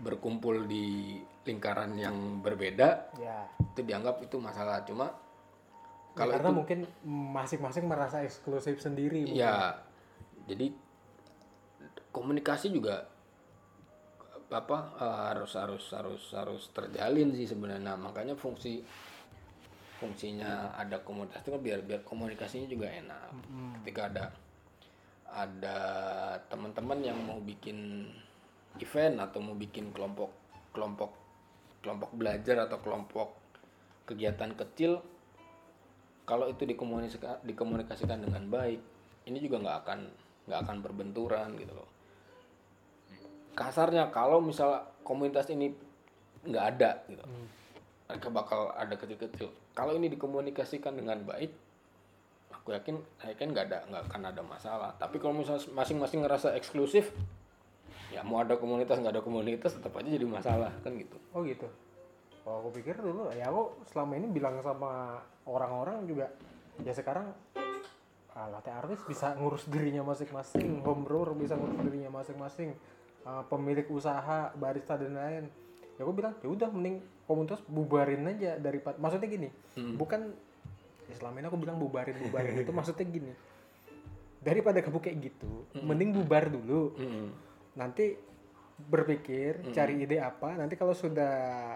berkumpul 0.00 0.64
di 0.64 1.18
lingkaran 1.44 1.96
yang 1.96 2.40
berbeda 2.40 3.12
ya. 3.16 3.48
itu 3.74 3.80
dianggap 3.84 4.20
itu 4.24 4.36
masalah. 4.40 4.84
Cuma 4.84 5.08
Ya, 6.18 6.26
kalau 6.26 6.32
karena 6.34 6.50
itu 6.50 6.58
mungkin 6.58 6.78
masing-masing 7.06 7.84
merasa 7.86 8.26
eksklusif 8.26 8.82
sendiri 8.82 9.22
mungkin. 9.22 9.38
Ya, 9.38 9.78
jadi 10.50 10.74
komunikasi 12.10 12.74
juga 12.74 13.06
apa 14.50 14.78
harus 15.30 15.54
harus 15.54 15.84
harus 15.94 16.22
harus 16.34 16.62
terjalin 16.74 17.30
sih 17.38 17.46
sebenarnya. 17.46 17.94
Nah, 17.94 17.96
makanya 18.10 18.34
fungsi 18.34 18.82
fungsinya 20.02 20.74
ada 20.74 21.02
komunitas 21.02 21.42
itu 21.42 21.54
kan 21.54 21.62
biar 21.62 21.80
biar 21.86 22.00
komunikasinya 22.02 22.66
juga 22.66 22.90
enak. 22.90 23.30
Ketika 23.82 24.02
ada 24.10 24.24
ada 25.28 25.78
teman-teman 26.48 26.98
yang 27.04 27.18
mau 27.22 27.38
bikin 27.38 28.08
event 28.80 29.20
atau 29.20 29.38
mau 29.44 29.54
bikin 29.54 29.92
kelompok 29.92 30.32
kelompok 30.72 31.12
kelompok 31.84 32.10
belajar 32.16 32.64
atau 32.64 32.80
kelompok 32.80 33.28
kegiatan 34.08 34.56
kecil 34.56 35.04
kalau 36.28 36.44
itu 36.52 36.68
dikomunikasikan 36.68 37.40
dikomunikasikan 37.48 38.20
dengan 38.20 38.44
baik 38.52 38.84
ini 39.24 39.40
juga 39.40 39.64
nggak 39.64 39.76
akan 39.88 39.98
nggak 40.44 40.60
akan 40.60 40.76
berbenturan 40.84 41.56
gitu 41.56 41.72
loh. 41.72 41.88
Kasarnya 43.56 44.12
kalau 44.12 44.44
misal 44.44 44.84
komunitas 45.00 45.48
ini 45.48 45.72
nggak 46.44 46.64
ada 46.76 46.90
gitu 47.08 47.24
mereka 48.08 48.28
bakal 48.32 48.72
ada 48.72 48.96
kecil-kecil. 48.96 49.52
Kalau 49.76 49.92
ini 49.96 50.08
dikomunikasikan 50.08 50.96
dengan 50.96 51.24
baik 51.24 51.52
aku 52.48 52.72
yakin 52.72 53.00
saya 53.20 53.32
yakin 53.36 53.48
nggak 53.52 53.66
ada 53.72 53.78
nggak 53.88 54.02
akan 54.12 54.22
ada 54.28 54.42
masalah. 54.44 54.90
Tapi 55.00 55.16
kalau 55.20 55.36
misalnya 55.36 55.64
masing-masing 55.72 56.24
ngerasa 56.24 56.52
eksklusif 56.56 57.12
ya 58.08 58.24
mau 58.24 58.40
ada 58.40 58.56
komunitas 58.56 58.96
nggak 59.00 59.20
ada 59.20 59.24
komunitas 59.24 59.76
tetap 59.76 59.92
aja 59.96 60.08
jadi 60.08 60.24
masalah 60.28 60.72
kan 60.84 60.92
gitu. 60.96 61.16
Oh 61.32 61.44
gitu. 61.44 61.68
Oh, 62.46 62.64
aku 62.64 62.80
pikir 62.80 62.96
dulu 62.98 63.28
ya 63.34 63.50
aku 63.50 63.82
selama 63.90 64.18
ini 64.18 64.26
bilang 64.30 64.60
sama 64.62 65.20
orang-orang 65.44 66.06
juga 66.08 66.30
ya 66.80 66.94
sekarang 66.94 67.34
ah, 68.32 68.48
latte 68.48 68.70
artis 68.70 69.02
bisa 69.04 69.34
ngurus 69.34 69.66
dirinya 69.66 70.06
masing-masing, 70.06 70.80
home 70.86 71.02
brewer 71.02 71.34
bisa 71.34 71.58
ngurus 71.58 71.76
dirinya 71.82 72.08
masing-masing, 72.14 72.72
ah, 73.26 73.42
pemilik 73.50 73.84
usaha, 73.90 74.54
barista 74.54 74.94
dan 74.94 75.18
lain. 75.18 75.44
Ya 75.98 76.06
aku 76.06 76.14
bilang 76.14 76.38
ya 76.40 76.48
udah 76.48 76.70
mending 76.70 77.02
komunitas 77.26 77.60
bubarin 77.66 78.22
aja 78.30 78.56
daripada 78.56 78.96
maksudnya 79.02 79.28
gini, 79.28 79.48
bukan 79.98 80.30
ya 81.10 81.14
selama 81.18 81.42
ini 81.42 81.46
aku 81.50 81.58
bilang 81.58 81.76
bubarin 81.76 82.16
bubarin 82.22 82.54
itu 82.54 82.70
maksudnya 82.70 83.04
gini. 83.04 83.32
Daripada 84.38 84.78
kamu 84.78 85.02
kayak 85.02 85.18
gitu, 85.18 85.66
mending 85.82 86.14
bubar 86.14 86.46
dulu 86.46 86.94
Mm-mm. 86.94 87.28
nanti 87.74 88.14
berpikir 88.78 89.74
cari 89.74 90.06
ide 90.06 90.22
apa 90.22 90.54
nanti 90.54 90.78
kalau 90.78 90.94
sudah 90.94 91.74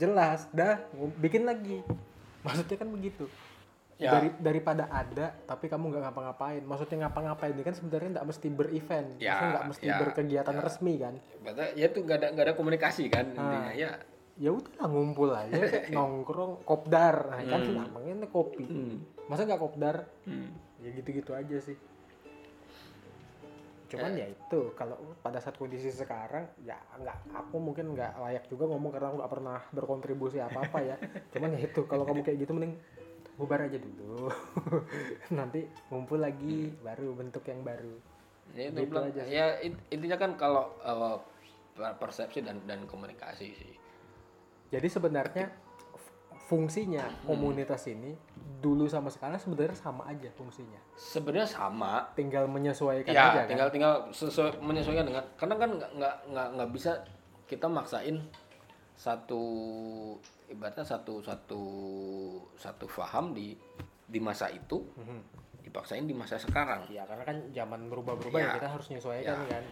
jelas 0.00 0.48
dah 0.50 0.80
bikin 1.20 1.44
lagi. 1.44 1.84
Maksudnya 2.40 2.76
kan 2.80 2.88
begitu. 2.88 3.28
Ya. 4.00 4.16
dari 4.16 4.32
daripada 4.40 4.88
ada 4.88 5.36
tapi 5.44 5.68
kamu 5.68 5.92
nggak 5.92 6.02
ngapa-ngapain. 6.08 6.64
Maksudnya 6.64 7.04
ngapa-ngapain 7.04 7.52
ini 7.52 7.60
kan 7.60 7.76
sebenarnya 7.76 8.16
nggak 8.16 8.28
mesti 8.32 8.48
berevent. 8.48 9.08
Ya, 9.20 9.36
maksudnya 9.36 9.52
nggak 9.52 9.66
mesti 9.68 9.86
ya, 9.86 9.96
berkegiatan 10.00 10.56
resmi 10.56 10.94
kan? 10.96 11.14
Berarti 11.44 11.64
ya 11.76 11.86
tuh 11.92 12.00
nggak 12.08 12.16
ada 12.16 12.26
nggak 12.32 12.46
ada 12.48 12.54
komunikasi 12.56 13.12
kan 13.12 13.28
intinya 13.28 13.72
ya. 13.76 14.00
Ya 14.40 14.56
udahlah 14.56 14.88
ngumpul 14.88 15.28
aja 15.36 15.52
nongkrong 15.92 16.64
kopdar. 16.64 17.28
Nah, 17.28 17.44
kan 17.44 17.60
namanya 17.60 18.24
kopi. 18.32 18.64
Masa 19.28 19.44
nggak 19.44 19.60
kopdar? 19.60 20.08
Hmm. 20.24 20.48
ya 20.80 20.96
gitu-gitu 20.96 21.36
aja 21.36 21.60
sih 21.60 21.76
cuman 23.90 24.14
ya 24.14 24.24
itu 24.24 24.60
kalau 24.72 24.94
pada 25.18 25.36
saat 25.36 25.54
kondisi 25.54 25.90
sekarang 25.90 26.46
ya 26.60 26.78
nggak 26.94 27.34
aku 27.34 27.58
mungkin 27.58 27.90
nggak 27.90 28.16
layak 28.16 28.44
juga 28.46 28.64
ngomong 28.64 28.90
karena 28.90 29.10
aku 29.10 29.16
nggak 29.18 29.32
pernah 29.32 29.58
berkontribusi 29.70 30.38
apa 30.38 30.62
apa 30.62 30.78
ya. 30.80 30.96
Cuman 31.34 31.58
ya 31.58 31.66
itu 31.66 31.82
kalau 31.84 32.06
kamu 32.06 32.22
kayak 32.22 32.38
gitu 32.40 32.54
mending 32.54 32.78
bubar 33.34 33.66
aja 33.66 33.76
dulu. 33.76 34.30
Nanti 35.38 35.66
ngumpul 35.88 36.18
lagi 36.18 36.70
baru 36.78 37.12
bentuk 37.12 37.42
yang 37.44 37.60
baru. 37.60 37.94
Ya 38.54 38.68
itu 38.68 38.78
Gitu 38.78 38.90
bilang- 38.90 39.10
aja 39.10 39.22
sih. 39.26 39.32
ya 39.32 39.46
it- 39.58 39.82
intinya 39.90 40.16
kan 40.16 40.30
kalau 40.34 40.70
eh, 40.80 41.18
persepsi 41.96 42.40
dan 42.40 42.62
dan 42.64 42.86
komunikasi 42.86 43.48
sih. 43.50 43.74
Jadi 44.70 44.86
sebenarnya 44.86 45.50
fungsinya 46.50 47.06
komunitas 47.22 47.86
ini 47.86 48.10
dulu 48.58 48.90
sama 48.90 49.06
sekarang 49.06 49.38
sebenarnya 49.38 49.78
sama 49.78 50.02
aja 50.10 50.26
fungsinya. 50.34 50.82
Sebenarnya 50.98 51.46
sama. 51.46 52.10
Tinggal 52.12 52.50
menyesuaikan 52.50 53.14
ya 53.14 53.30
aja 53.30 53.40
kan? 53.40 53.46
tinggal 53.46 53.68
tinggal 53.70 53.94
sesuai 54.10 54.58
menyesuaikan 54.58 55.06
dengan 55.06 55.22
karena 55.38 55.54
kan 55.56 55.70
nggak 55.78 55.90
nggak 55.94 56.14
nggak 56.34 56.48
nggak 56.58 56.70
bisa 56.74 56.92
kita 57.46 57.70
maksain 57.70 58.18
satu 58.98 59.42
ibaratnya 60.50 60.84
satu 60.84 61.22
satu 61.22 61.62
satu 62.58 62.84
paham 62.90 63.32
di 63.32 63.54
di 64.04 64.18
masa 64.18 64.50
itu 64.50 64.82
Mhm. 64.98 65.22
dipaksain 65.64 66.04
di 66.04 66.12
masa 66.12 66.34
sekarang. 66.36 66.82
Ya 66.90 67.06
karena 67.06 67.22
kan 67.22 67.36
zaman 67.54 67.86
berubah-berubah 67.86 68.38
ya, 68.42 68.44
Ya. 68.44 68.54
kita 68.58 68.68
harus 68.68 68.86
menyesuaikan 68.90 69.38
Ya. 69.38 69.48
kan? 69.48 69.64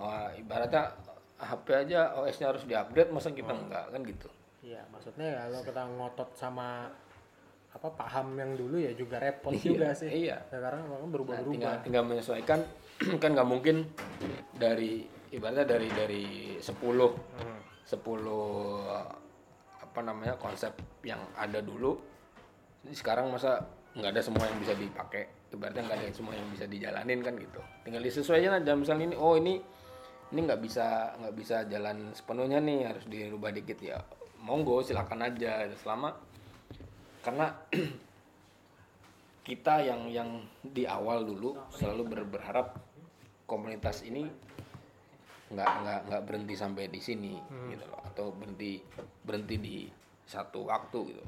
Wah, 0.00 0.28
ibaratnya 0.32 0.88
HP 1.36 1.66
aja 1.86 2.16
OS-nya 2.16 2.48
harus 2.48 2.64
diupgrade 2.64 3.12
masa 3.12 3.28
kita 3.30 3.52
enggak 3.52 3.92
kan 3.92 4.00
gitu 4.02 4.28
Iya, 4.62 4.82
maksudnya 4.88 5.26
kalau 5.42 5.60
kita 5.60 5.82
ngotot 5.90 6.30
sama 6.32 6.86
apa 7.72 7.88
paham 7.90 8.36
yang 8.36 8.52
dulu 8.52 8.76
ya 8.76 8.92
juga 8.92 9.16
repot 9.18 9.50
Iya, 9.50 9.64
juga 9.64 9.88
sih. 9.92 10.06
iya. 10.08 10.38
Sekarang 10.46 10.84
memang 10.84 10.92
Nah, 10.92 10.98
tinggal 11.00 11.12
berubah-berubah. 11.42 11.82
tinggal 11.82 12.04
menyesuaikan 12.04 12.60
kan 13.22 13.30
nggak 13.32 13.48
mungkin 13.48 13.90
dari 14.54 15.02
ibaratnya 15.30 15.66
dari 15.66 15.88
dari 15.90 16.24
10 16.56 17.10
Hmm. 17.32 17.60
10 17.82 18.86
apa 19.82 20.00
namanya 20.00 20.38
konsep 20.38 20.72
yang 21.02 21.18
ada 21.34 21.58
dulu 21.58 21.98
sekarang 22.88 23.28
masa 23.28 23.60
nggak 23.92 24.08
ada 24.08 24.22
semua 24.22 24.46
yang 24.46 24.56
bisa 24.56 24.72
dipakai 24.72 25.22
ibaratnya 25.50 25.82
nggak 25.82 25.98
ada 25.98 26.08
semua 26.10 26.32
yang 26.32 26.48
bisa 26.48 26.64
dijalanin 26.64 27.20
kan 27.20 27.34
gitu 27.34 27.60
tinggal 27.82 28.00
disesuaikan 28.00 28.56
aja 28.56 28.72
misalnya 28.72 29.04
ini 29.06 29.16
oh 29.16 29.34
ini 29.34 29.60
ini 30.30 30.40
nggak 30.40 30.60
bisa 30.60 30.86
nggak 31.14 31.34
bisa 31.34 31.56
jalan 31.66 32.08
sepenuhnya 32.12 32.58
nih 32.58 32.86
harus 32.86 33.04
dirubah 33.04 33.50
dikit 33.50 33.76
ya 33.78 34.00
monggo 34.42 34.82
silakan 34.82 35.30
aja. 35.30 35.70
Selama 35.78 36.12
karena 37.22 37.54
kita 39.48 39.74
yang 39.82 40.10
yang 40.10 40.30
di 40.62 40.84
awal 40.84 41.22
dulu 41.22 41.54
selalu 41.74 42.02
ber- 42.10 42.30
berharap 42.38 42.78
komunitas 43.46 44.02
ini 44.02 44.26
nggak 45.52 45.72
nggak 45.84 46.00
nggak 46.08 46.22
berhenti 46.24 46.54
sampai 46.56 46.90
di 46.90 47.00
sini 47.00 47.34
gitu 47.70 47.84
loh. 47.86 48.02
Atau 48.12 48.34
berhenti 48.34 48.82
berhenti 49.22 49.56
di 49.58 49.76
satu 50.26 50.66
waktu 50.66 50.98
gitu. 51.14 51.24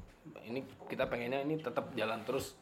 Ini 0.50 0.60
kita 0.90 1.06
pengennya 1.06 1.44
ini 1.44 1.60
tetap 1.60 1.92
jalan 1.94 2.24
terus 2.24 2.56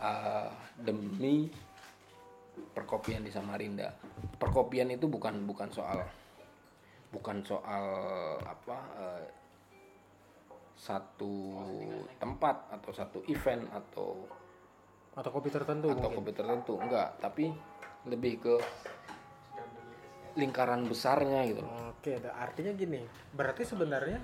uh, 0.00 0.50
demi 0.80 1.48
perkopian 2.72 3.24
di 3.24 3.32
Samarinda. 3.32 3.92
Perkopian 4.40 4.88
itu 4.88 5.04
bukan 5.04 5.44
bukan 5.44 5.68
soal 5.68 6.00
bukan 7.10 7.42
soal 7.42 7.84
apa 8.40 8.78
uh, 8.94 9.24
satu 10.74 11.60
tempat 12.16 12.56
atau 12.72 12.90
satu 12.94 13.18
event 13.26 13.68
atau 13.68 14.24
Atau 15.10 15.30
kopi 15.34 15.50
tertentu 15.50 15.90
atau 15.90 16.00
mungkin. 16.06 16.16
kopi 16.22 16.32
tertentu 16.32 16.72
enggak 16.78 17.18
tapi 17.18 17.50
lebih 18.06 18.40
ke 18.40 18.54
lingkaran 20.38 20.86
besarnya 20.86 21.42
gitu 21.44 21.60
loh 21.66 21.90
Oke, 22.00 22.16
artinya 22.16 22.72
gini. 22.72 23.04
Berarti 23.36 23.60
sebenarnya 23.60 24.16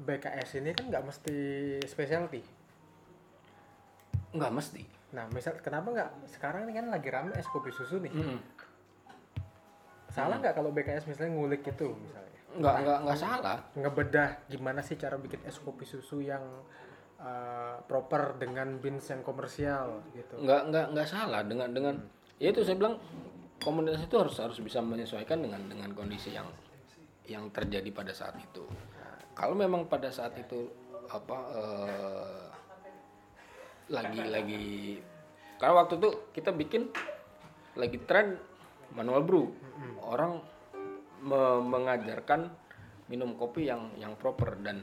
BKS 0.00 0.56
ini 0.56 0.72
kan 0.72 0.88
nggak 0.88 1.04
mesti 1.04 1.36
specialty. 1.84 2.40
enggak 4.32 4.52
mesti 4.56 4.82
Nah, 5.06 5.28
misal 5.30 5.56
kenapa 5.60 5.92
nggak 5.92 6.10
sekarang 6.28 6.66
ini 6.68 6.72
kan 6.76 6.86
lagi 6.90 7.08
rame 7.08 7.32
es 7.36 7.46
kopi 7.48 7.70
susu 7.70 8.02
nih. 8.02 8.10
Mm-mm. 8.10 8.38
Salah 10.16 10.40
nggak 10.40 10.54
kalau 10.56 10.72
BKS 10.72 11.04
misalnya 11.12 11.36
ngulik 11.36 11.60
itu 11.68 11.92
misalnya? 11.92 12.40
enggak 12.56 12.74
enggak 12.80 12.98
enggak 13.04 13.18
salah. 13.20 13.58
Ngebedah 13.76 14.28
gimana 14.48 14.80
sih 14.80 14.96
cara 14.96 15.20
bikin 15.20 15.44
es 15.44 15.60
kopi 15.60 15.84
susu 15.84 16.24
yang 16.24 16.40
uh, 17.20 17.76
proper 17.84 18.40
dengan 18.40 18.80
beans 18.80 19.12
yang 19.12 19.20
komersial 19.20 20.00
gitu. 20.16 20.40
enggak 20.40 20.72
enggak 20.72 20.86
enggak 20.88 21.08
salah. 21.12 21.44
Dengan 21.44 21.68
dengan 21.76 21.94
ya 22.40 22.48
itu 22.48 22.64
saya 22.64 22.80
bilang 22.80 22.96
komunitas 23.60 24.08
itu 24.08 24.16
harus 24.16 24.40
harus 24.40 24.56
bisa 24.64 24.80
menyesuaikan 24.80 25.36
dengan 25.44 25.60
dengan 25.68 25.92
kondisi 25.92 26.32
yang 26.32 26.48
yang 27.28 27.52
terjadi 27.52 27.92
pada 27.92 28.16
saat 28.16 28.40
itu. 28.40 28.64
Kalau 29.36 29.52
memang 29.52 29.84
pada 29.84 30.08
saat 30.08 30.32
itu 30.40 30.64
apa 31.12 31.38
eh, 31.52 32.46
lagi 33.92 34.22
lagi 34.26 34.66
karena 35.60 35.74
waktu 35.78 35.94
itu 36.00 36.10
kita 36.34 36.50
bikin 36.50 36.90
lagi 37.78 38.00
tren 38.08 38.34
manual 38.92 39.22
brew 39.24 39.50
orang 40.04 40.38
me- 41.20 41.62
mengajarkan 41.64 42.52
minum 43.06 43.34
kopi 43.34 43.66
yang 43.66 43.90
yang 43.96 44.14
proper 44.14 44.58
dan 44.60 44.82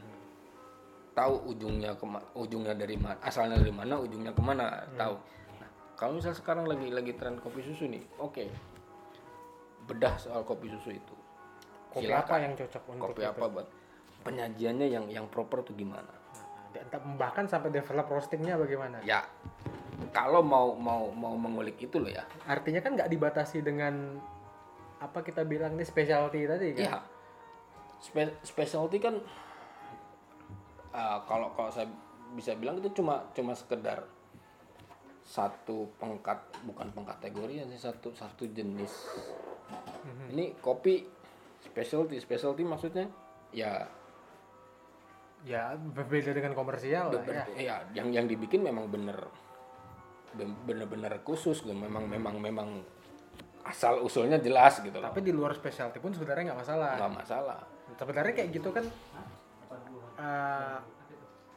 tahu 1.14 1.54
ujungnya 1.54 1.94
kema- 1.96 2.26
ujungnya 2.34 2.74
dari 2.74 2.98
mana 2.98 3.20
asalnya 3.22 3.62
dari 3.62 3.70
mana 3.70 4.02
ujungnya 4.02 4.34
ke 4.34 4.42
mana 4.42 4.82
tahu. 4.98 5.16
Nah, 5.62 5.70
kalau 5.94 6.18
misal 6.18 6.34
sekarang 6.34 6.66
lagi 6.66 6.90
lagi 6.90 7.14
tren 7.14 7.38
kopi 7.38 7.62
susu 7.62 7.86
nih 7.86 8.02
oke. 8.18 8.44
Bedah 9.86 10.16
soal 10.18 10.42
kopi 10.48 10.72
susu 10.72 10.96
itu. 10.96 11.16
Kopi 11.92 12.10
Silakan. 12.10 12.24
apa 12.26 12.36
yang 12.42 12.54
cocok 12.58 12.84
untuk 12.90 13.08
kopi 13.14 13.22
itu? 13.22 13.30
apa 13.30 13.46
buat 13.46 13.68
penyajiannya 14.24 14.88
yang 14.90 15.06
yang 15.12 15.26
proper 15.30 15.62
tuh 15.62 15.76
gimana? 15.78 16.10
Nah, 16.74 16.82
entah 16.82 17.02
bahkan 17.20 17.46
sampai 17.46 17.70
develop 17.70 18.10
roastingnya 18.10 18.58
bagaimana? 18.58 18.98
ya 19.06 19.22
kalau 20.12 20.42
mau 20.42 20.74
mau 20.76 21.08
mau 21.14 21.38
mengulik 21.38 21.78
itu 21.80 22.02
loh 22.02 22.10
ya 22.10 22.26
Artinya 22.44 22.82
kan 22.82 22.98
nggak 22.98 23.08
dibatasi 23.08 23.62
dengan 23.62 24.20
apa 25.00 25.20
kita 25.20 25.44
bilang 25.44 25.76
ini 25.76 25.84
specialty 25.84 26.48
tadi 26.48 26.74
kan? 26.74 26.84
Iya. 26.84 26.98
Spe- 28.00 28.40
specialty 28.44 28.98
kan 29.00 29.16
uh, 30.96 31.20
kalau 31.28 31.52
kalau 31.56 31.72
saya 31.72 31.88
bisa 32.34 32.56
bilang 32.56 32.80
itu 32.80 32.90
cuma 32.96 33.28
cuma 33.36 33.54
sekedar 33.54 34.04
satu 35.24 35.88
pengkat 36.00 36.36
bukan 36.68 36.92
pengkategorian 36.92 37.68
sih 37.72 37.80
satu 37.80 38.12
satu 38.12 38.44
jenis. 38.48 38.92
Ini 40.32 40.60
kopi 40.60 41.04
specialty 41.64 42.20
specialty 42.20 42.64
maksudnya 42.64 43.08
ya 43.52 43.88
Ya 45.44 45.76
berbeda 45.76 46.32
dengan 46.32 46.56
komersial 46.56 47.12
lah 47.12 47.24
ya. 47.28 47.44
ya 47.60 47.76
yang 47.92 48.16
yang 48.16 48.26
dibikin 48.32 48.64
memang 48.64 48.88
bener 48.88 49.20
ben- 49.20 49.43
bener-bener 50.36 51.14
khusus 51.22 51.62
gitu. 51.62 51.74
memang 51.74 52.10
memang 52.10 52.36
memang 52.42 52.70
asal 53.64 54.04
usulnya 54.04 54.42
jelas 54.44 54.84
gitu 54.84 54.98
loh 55.00 55.08
Tapi 55.14 55.24
di 55.24 55.32
luar 55.32 55.56
specialty 55.56 56.02
pun 56.04 56.12
sebenarnya 56.12 56.52
nggak 56.52 56.60
masalah. 56.66 57.00
nggak 57.00 57.14
masalah 57.16 57.60
Sebenarnya 57.96 58.34
kayak 58.36 58.50
gitu 58.52 58.70
kan 58.74 58.86
uh, 60.20 60.80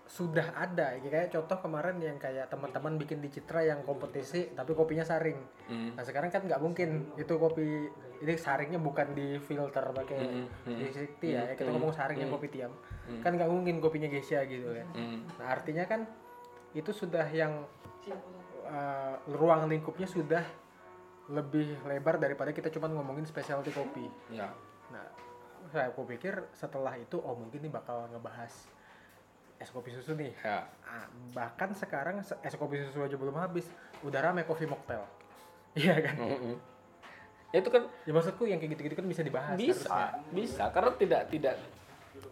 sudah 0.06 0.54
ada. 0.54 0.94
Ya, 0.96 1.08
Kayak 1.10 1.28
contoh 1.34 1.58
kemarin 1.66 1.98
yang 1.98 2.16
kayak 2.16 2.46
teman-teman 2.46 2.94
bikin 2.96 3.18
di 3.18 3.28
Citra 3.28 3.66
yang 3.66 3.82
kompetisi 3.82 4.54
tapi 4.54 4.72
kopinya 4.72 5.02
saring. 5.02 5.36
Hmm. 5.66 5.98
Nah 5.98 6.06
sekarang 6.06 6.30
kan 6.30 6.46
nggak 6.46 6.62
mungkin 6.62 7.10
itu 7.18 7.34
kopi 7.36 7.90
ini 8.22 8.34
saringnya 8.38 8.80
bukan 8.80 9.12
di 9.12 9.36
filter 9.42 9.82
pakai 9.92 10.16
Hmm, 10.16 10.46
hmm, 10.46 10.78
di 10.78 10.86
siti 10.94 11.34
ya. 11.34 11.52
Kita 11.58 11.68
ngomong 11.68 11.90
saring 11.92 12.22
yang 12.22 12.30
kopi 12.30 12.48
tiam. 12.48 12.70
Hmm. 13.10 13.20
Kan 13.20 13.34
nggak 13.34 13.50
mungkin 13.50 13.82
kopinya 13.82 14.06
Gesia 14.08 14.46
gitu 14.46 14.72
ya. 14.72 14.86
Hmm. 14.94 15.26
Nah 15.42 15.46
artinya 15.52 15.84
kan 15.84 16.06
itu 16.72 16.94
sudah 16.94 17.26
yang 17.34 17.66
uh, 18.66 19.14
ruang 19.28 19.66
lingkupnya 19.66 20.04
sudah 20.04 20.44
lebih 21.26 21.74
lebar 21.82 22.16
daripada 22.16 22.50
kita 22.50 22.68
cuma 22.68 22.86
ngomongin 22.86 23.24
specialty 23.24 23.70
kopi. 23.70 24.06
ya 24.30 24.46
Nah, 24.88 25.02
saya 25.66 25.90
aku 25.90 26.06
pikir 26.06 26.38
setelah 26.52 26.94
itu 26.94 27.18
oh 27.18 27.34
mungkin 27.34 27.58
ini 27.58 27.68
bakal 27.68 28.06
ngebahas 28.08 28.52
es 29.56 29.68
kopi 29.68 29.90
susu 29.90 30.14
nih. 30.14 30.30
ya 30.38 30.62
Ah, 30.80 31.06
bahkan 31.32 31.72
sekarang 31.72 32.20
se- 32.20 32.38
es 32.40 32.54
kopi 32.54 32.78
susu 32.80 33.00
aja 33.00 33.14
belum 33.14 33.34
habis, 33.34 33.66
udah 34.00 34.20
rame 34.20 34.42
kopi 34.42 34.64
mocktail. 34.64 35.02
Iya 35.74 35.98
kan? 35.98 36.16
Mm-mm. 36.16 36.56
Ya, 37.50 37.58
itu 37.58 37.68
kan 37.68 37.84
Ya 38.02 38.12
maksudku 38.12 38.44
yang 38.44 38.56
kayak 38.56 38.74
gitu-gitu 38.74 38.94
kan 38.94 39.06
bisa 39.06 39.20
dibahas 39.20 39.54
bisa 39.54 39.86
harusnya. 39.88 40.30
bisa 40.30 40.64
karena 40.70 40.90
tidak 40.94 41.22
tidak 41.26 41.54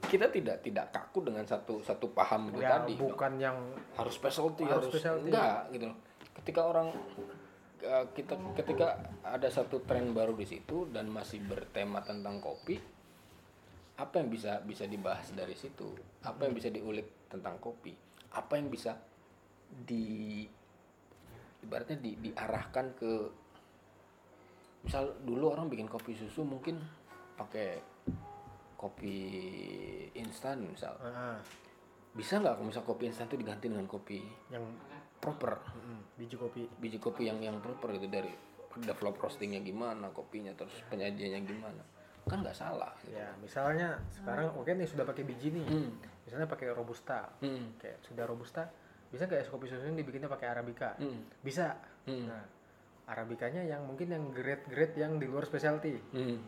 kita 0.04 0.26
tidak 0.28 0.56
tidak 0.60 0.86
kaku 0.90 1.20
dengan 1.22 1.44
satu 1.44 1.80
satu 1.80 2.08
paham 2.10 2.48
itu 2.48 2.60
Ya 2.60 2.76
tadi 2.78 2.92
gitu. 2.94 3.04
bukan 3.06 3.32
yang 3.36 3.56
harus 3.94 4.12
specialty 4.12 4.62
Harus 4.62 4.84
harus, 4.84 4.92
specialty. 4.92 5.28
enggak 5.28 5.60
gitu 5.70 5.84
loh. 5.86 5.96
Ketika 6.42 6.66
orang 6.66 6.90
eh, 7.82 8.06
kita 8.16 8.34
ketika 8.58 8.98
ada 9.22 9.48
satu 9.48 9.82
tren 9.86 10.10
baru 10.12 10.34
di 10.34 10.46
situ 10.48 10.90
dan 10.90 11.10
masih 11.10 11.42
bertema 11.46 12.02
tentang 12.02 12.42
kopi 12.42 12.94
apa 13.94 14.18
yang 14.18 14.28
bisa 14.30 14.58
bisa 14.66 14.90
dibahas 14.90 15.30
dari 15.30 15.54
situ? 15.54 15.94
Apa 16.26 16.50
yang 16.50 16.54
bisa 16.58 16.66
diulik 16.66 17.30
tentang 17.30 17.62
kopi? 17.62 17.94
Apa 18.34 18.58
yang 18.58 18.66
bisa 18.66 18.98
di 19.70 20.42
ibaratnya 21.62 22.02
di, 22.02 22.18
diarahkan 22.18 22.86
ke 22.98 23.12
misal 24.84 25.14
dulu 25.22 25.54
orang 25.54 25.70
bikin 25.70 25.86
kopi 25.86 26.12
susu 26.18 26.42
mungkin 26.42 26.82
pakai 27.38 27.78
kopi 28.74 29.16
instan 30.18 30.66
misal. 30.66 30.98
Ah, 30.98 31.38
bisa 32.18 32.42
nggak 32.42 32.58
kalau 32.58 32.66
misal 32.66 32.82
kopi 32.82 33.08
instan 33.08 33.30
itu 33.30 33.38
diganti 33.38 33.70
dengan 33.70 33.86
kopi 33.86 34.18
yang 34.50 34.66
proper 35.24 35.56
biji 36.14 36.36
kopi 36.36 36.68
biji 36.78 37.00
kopi 37.00 37.26
yang 37.26 37.40
yang 37.40 37.56
proper 37.58 37.90
itu 37.90 38.06
dari 38.06 38.30
develop 38.76 39.16
roastingnya 39.16 39.58
gimana 39.60 40.10
kopinya 40.10 40.52
terus 40.52 40.74
penyajiannya 40.86 41.40
gimana 41.42 41.82
kan 42.24 42.40
nggak 42.40 42.54
salah 42.54 42.90
gitu. 43.00 43.14
ya 43.14 43.28
misalnya 43.38 44.00
sekarang 44.10 44.52
oke 44.52 44.68
nih 44.68 44.84
sudah 44.84 45.04
pakai 45.04 45.24
biji 45.24 45.52
nih 45.52 45.64
Hmm. 45.64 45.90
misalnya 46.24 46.46
pakai 46.46 46.70
robusta 46.70 47.28
Hmm. 47.38 47.76
kayak 47.76 48.00
sudah 48.02 48.24
robusta 48.24 48.68
bisa 49.08 49.24
nggak 49.24 49.40
es 49.40 49.48
kopi 49.48 49.66
susu 49.66 49.84
ini 49.84 50.00
dibikinnya 50.00 50.26
pakai 50.26 50.48
arabica 50.48 50.96
Hmm. 50.96 51.20
bisa 51.40 51.76
Hmm. 52.04 52.26
nah 52.26 52.42
arabicanya 53.04 53.60
yang 53.62 53.84
mungkin 53.84 54.08
yang 54.08 54.24
grade-grade 54.30 54.96
yang 54.96 55.18
di 55.18 55.26
luar 55.26 55.44
specialty 55.44 56.00
Hmm. 56.10 56.40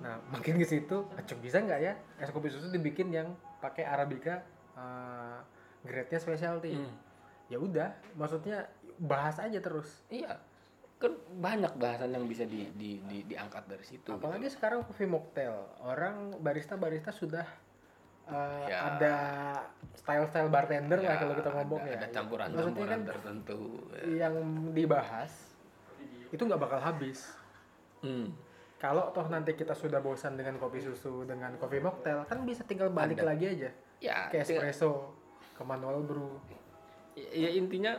nah 0.00 0.16
makin 0.32 0.56
ke 0.56 0.64
situ 0.64 1.04
bisa 1.38 1.58
nggak 1.58 1.80
ya 1.80 1.92
es 2.16 2.30
kopi 2.30 2.48
susu 2.48 2.66
dibikin 2.68 3.10
yang 3.10 3.28
pakai 3.60 3.84
arabica 3.84 4.40
uh, 4.74 5.38
grade-nya 5.82 6.16
specialty 6.16 6.74
Hmm. 6.74 6.94
Ya 7.50 7.58
udah 7.58 7.88
maksudnya 8.14 8.64
bahas 8.96 9.36
aja 9.36 9.58
terus 9.58 10.06
iya 10.06 10.38
kan 10.96 11.10
banyak 11.34 11.72
bahasan 11.74 12.12
yang 12.12 12.24
bisa 12.24 12.44
di, 12.44 12.68
di, 12.72 13.00
di- 13.02 13.24
diangkat 13.26 13.64
dari 13.66 13.82
situ 13.82 14.06
gitu. 14.06 14.14
apalagi 14.14 14.46
sekarang 14.46 14.84
coffee 14.84 15.08
mocktail 15.08 15.56
orang 15.80 16.36
barista 16.38 16.76
barista 16.76 17.10
sudah 17.10 17.44
uh, 18.28 18.64
Ya. 18.64 18.78
ada 18.94 19.14
style-style 19.92 20.46
bartender 20.46 21.00
lah 21.00 21.10
Ya, 21.10 21.18
kalau 21.18 21.34
kita 21.34 21.50
ngomong 21.52 21.80
ada, 21.80 21.90
ya 21.90 21.96
ada 21.98 22.08
campuran-campuran 22.12 22.86
kan 22.86 23.00
tertentu 23.08 23.60
ya. 23.90 24.28
yang 24.28 24.34
dibahas 24.70 25.32
itu 26.28 26.38
nggak 26.38 26.60
bakal 26.60 26.78
habis 26.78 27.26
Hmm. 28.00 28.32
kalau 28.76 29.10
toh 29.10 29.26
nanti 29.26 29.52
kita 29.52 29.74
sudah 29.74 30.00
bosan 30.00 30.32
dengan 30.32 30.56
kopi 30.56 30.80
susu 30.80 31.24
dengan 31.24 31.52
kopi 31.56 31.76
mocktail 31.78 32.24
kan 32.24 32.44
bisa 32.44 32.64
tinggal 32.64 32.88
balik 32.88 33.20
Ada. 33.20 33.28
lagi 33.28 33.44
aja 33.50 33.70
ya 33.98 34.28
ke 34.28 34.40
tinggal- 34.40 34.68
espresso 34.68 35.12
ke 35.52 35.62
manual 35.62 36.00
brew 36.00 36.32
ya, 37.16 37.48
ya 37.48 37.50
intinya 37.54 37.92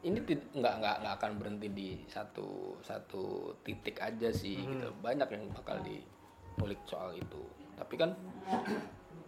ini 0.00 0.16
nggak 0.24 0.74
nggak 0.80 0.96
nggak 1.04 1.14
akan 1.20 1.32
berhenti 1.36 1.68
di 1.68 1.88
satu 2.08 2.80
satu 2.80 3.52
titik 3.60 4.00
aja 4.00 4.32
sih 4.32 4.56
gitu. 4.56 4.88
Banyak 5.04 5.28
yang 5.28 5.44
bakal 5.52 5.76
diulik 5.84 6.80
soal 6.88 7.12
itu. 7.12 7.42
Tapi 7.76 7.94
kan 8.00 8.16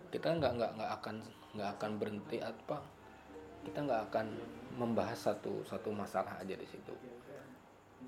kita 0.09 0.32
nggak 0.32 0.53
nggak 0.57 0.72
nggak 0.80 0.90
akan 1.01 1.16
nggak 1.53 1.70
akan 1.76 1.90
berhenti 2.01 2.40
apa 2.40 2.80
kita 3.62 3.78
nggak 3.84 4.03
akan 4.11 4.26
membahas 4.80 5.30
satu 5.30 5.61
satu 5.68 5.93
masalah 5.93 6.40
aja 6.40 6.57
di 6.57 6.64
situ. 6.64 6.95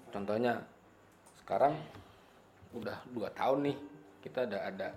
Contohnya 0.09 0.57
sekarang 1.45 1.77
udah 2.75 2.97
dua 3.13 3.29
tahun 3.37 3.71
nih 3.71 3.77
kita 4.25 4.49
ada 4.49 4.59
ada 4.67 4.89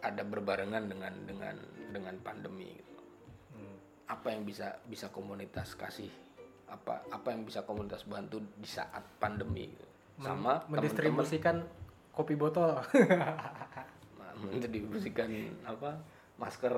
ada 0.00 0.22
berbarengan 0.24 0.88
dengan 0.88 1.12
dengan 1.28 1.56
dengan 1.92 2.14
pandemi 2.24 2.72
gitu 2.72 2.95
apa 4.06 4.28
yang 4.30 4.46
bisa 4.46 4.78
bisa 4.86 5.10
komunitas 5.10 5.74
kasih 5.74 6.10
apa 6.66 7.02
apa 7.10 7.28
yang 7.30 7.46
bisa 7.46 7.62
komunitas 7.62 8.02
bantu 8.06 8.42
di 8.58 8.66
saat 8.66 9.02
pandemi 9.18 9.70
gitu. 9.70 9.86
sama 10.18 10.62
mendistribusikan 10.66 11.62
kopi 12.10 12.34
botol 12.34 12.78
mendistribusikan 14.42 15.30
apa 15.64 15.96
masker 16.36 16.74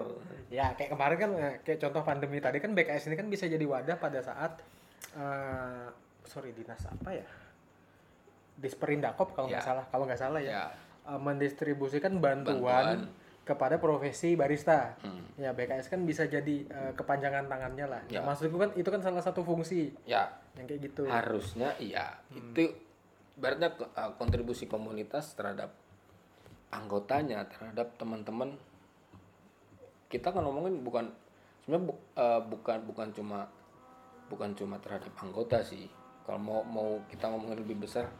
ya 0.48 0.70
kayak 0.78 0.90
kemarin 0.94 1.16
kan 1.18 1.30
eh, 1.34 1.54
kayak 1.66 1.78
contoh 1.82 2.02
pandemi 2.06 2.38
tadi 2.38 2.62
kan 2.62 2.72
BKS 2.72 3.10
ini 3.10 3.16
kan 3.18 3.26
bisa 3.26 3.50
jadi 3.50 3.64
wadah 3.66 3.96
pada 3.98 4.22
saat 4.22 4.62
eh, 5.16 5.86
sorry 6.24 6.54
dinas 6.54 6.84
apa 6.86 7.10
ya 7.12 7.26
Disperindakop 8.58 9.38
kalau 9.38 9.46
nggak 9.46 9.62
Ya. 9.62 9.68
salah 9.70 9.84
kalau 9.86 10.04
nggak 10.06 10.18
salah 10.20 10.40
ya, 10.42 10.50
ya 10.50 10.64
eh, 11.14 11.20
mendistribusikan 11.20 12.18
bantuan, 12.18 12.58
Bantuan. 12.58 12.98
Kepada 13.48 13.80
profesi 13.80 14.36
barista. 14.36 14.92
Hmm. 15.00 15.24
ya 15.40 15.56
BKS 15.56 15.88
kan 15.88 16.04
bisa 16.04 16.28
jadi 16.28 16.66
eh, 16.66 16.92
kepanjangan 16.92 17.48
tangannya 17.48 17.86
lah. 17.88 18.02
Ya. 18.12 18.20
Nah, 18.20 18.30
maksudku 18.30 18.60
kan 18.60 18.68
itu 18.76 18.84
kan 18.84 19.00
salah 19.00 19.24
satu 19.24 19.40
fungsi. 19.40 19.88
Ya. 20.04 20.28
Yang 20.60 20.66
kayak 20.68 20.80
gitu. 20.84 21.02
Harusnya 21.08 21.72
iya. 21.80 22.20
Itu 22.28 22.68
ibaratnya 23.38 23.72
ke- 23.72 23.88
uh, 23.88 24.12
kontribusi 24.18 24.66
komunitas 24.66 25.32
terhadap 25.32 25.72
anggotanya 26.68 27.48
terhadap 27.48 27.96
teman-teman. 27.96 28.58
Kita 30.08 30.28
kan 30.28 30.44
ngomongin 30.44 30.82
bukan 30.82 31.08
sebenarnya 31.64 31.84
bu- 31.88 32.02
uh, 32.14 32.40
bukan 32.44 32.78
bukan 32.84 33.08
cuma 33.14 33.48
bukan 34.28 34.52
cuma 34.52 34.76
terhadap 34.76 35.14
anggota 35.16 35.62
sih. 35.62 35.88
Kalau 36.26 36.36
mau 36.36 36.60
mau 36.60 37.00
kita 37.08 37.30
ngomongin 37.30 37.62
lebih 37.62 37.88
besar 37.88 38.10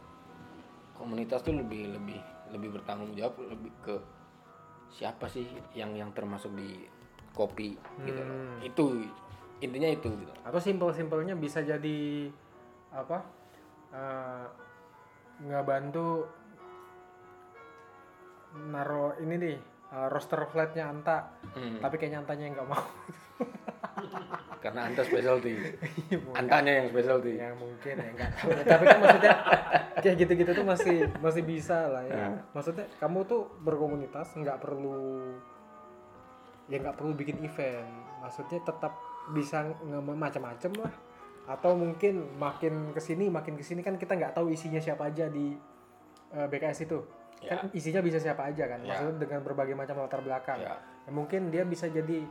komunitas 0.96 1.44
tuh 1.44 1.52
lebih 1.52 1.92
lebih 1.92 2.16
lebih 2.48 2.80
bertanggung 2.80 3.12
jawab 3.12 3.36
lebih 3.44 3.70
ke 3.82 3.94
siapa 4.88 5.28
sih 5.28 5.44
yang 5.72 5.92
yang 5.92 6.10
termasuk 6.12 6.52
di 6.54 6.88
kopi 7.32 7.76
gitu 8.02 8.18
loh. 8.18 8.34
Hmm. 8.34 8.58
itu 8.62 8.84
intinya 9.58 9.86
itu 9.86 10.08
gitu 10.08 10.32
atau 10.42 10.58
simpel-simpelnya 10.58 11.34
bisa 11.34 11.60
jadi 11.60 12.30
apa 12.90 13.18
eh, 13.92 14.44
ngebantu 15.40 16.26
naro 18.68 19.14
ini 19.20 19.34
nih 19.36 19.56
eh, 19.88 20.06
roster 20.08 20.40
flatnya 20.46 20.88
Anta 20.88 21.18
Hmm. 21.48 21.80
tapi 21.80 21.96
kayaknya 21.96 22.22
Antanya 22.22 22.44
yang 22.44 22.54
nggak 22.54 22.70
mau 22.70 22.82
karena 24.58 24.80
anta 24.86 25.02
specialty 25.02 25.54
antanya 26.34 26.72
yang 26.82 26.86
specialty 26.90 27.32
ya 27.36 27.50
mungkin 27.54 27.94
ya 27.94 28.10
nggak 28.12 28.30
tahu 28.34 28.48
ya. 28.50 28.62
tapi 28.66 28.84
kan 28.84 28.98
maksudnya 28.98 29.34
kayak 29.98 30.16
gitu-gitu 30.18 30.50
tuh 30.52 30.66
masih 30.66 30.96
masih 31.18 31.42
bisa 31.42 31.78
lah 31.88 32.02
ya 32.04 32.14
Ya. 32.14 32.28
maksudnya 32.52 32.86
kamu 32.98 33.18
tuh 33.24 33.46
berkomunitas 33.62 34.34
nggak 34.34 34.58
perlu 34.58 35.30
ya 36.66 36.76
nggak 36.78 36.96
perlu 36.96 37.12
bikin 37.14 37.38
event 37.40 37.88
maksudnya 38.20 38.60
tetap 38.60 38.92
bisa 39.30 39.64
macam-macam 40.04 40.72
lah 40.84 40.92
atau 41.48 41.72
mungkin 41.72 42.28
makin 42.36 42.92
ke 42.92 43.00
sini 43.00 43.32
makin 43.32 43.56
ke 43.56 43.64
sini 43.64 43.80
kan 43.80 43.96
kita 43.96 44.12
nggak 44.14 44.36
tahu 44.36 44.52
isinya 44.52 44.76
siapa 44.76 45.08
aja 45.08 45.26
di 45.28 45.56
eh, 46.30 46.46
BKS 46.46 46.84
itu 46.84 47.00
Ya. 47.38 47.54
kan 47.54 47.70
isinya 47.70 48.02
bisa 48.02 48.18
siapa 48.18 48.50
aja 48.50 48.66
kan 48.66 48.82
Ya. 48.82 48.98
maksudnya 48.98 49.14
dengan 49.22 49.40
berbagai 49.46 49.70
macam 49.72 50.02
latar 50.02 50.18
belakang 50.20 50.58
Ya. 50.58 50.74
Ya, 51.06 51.10
mungkin 51.14 51.48
dia 51.48 51.62
bisa 51.62 51.86
jadi 51.86 52.26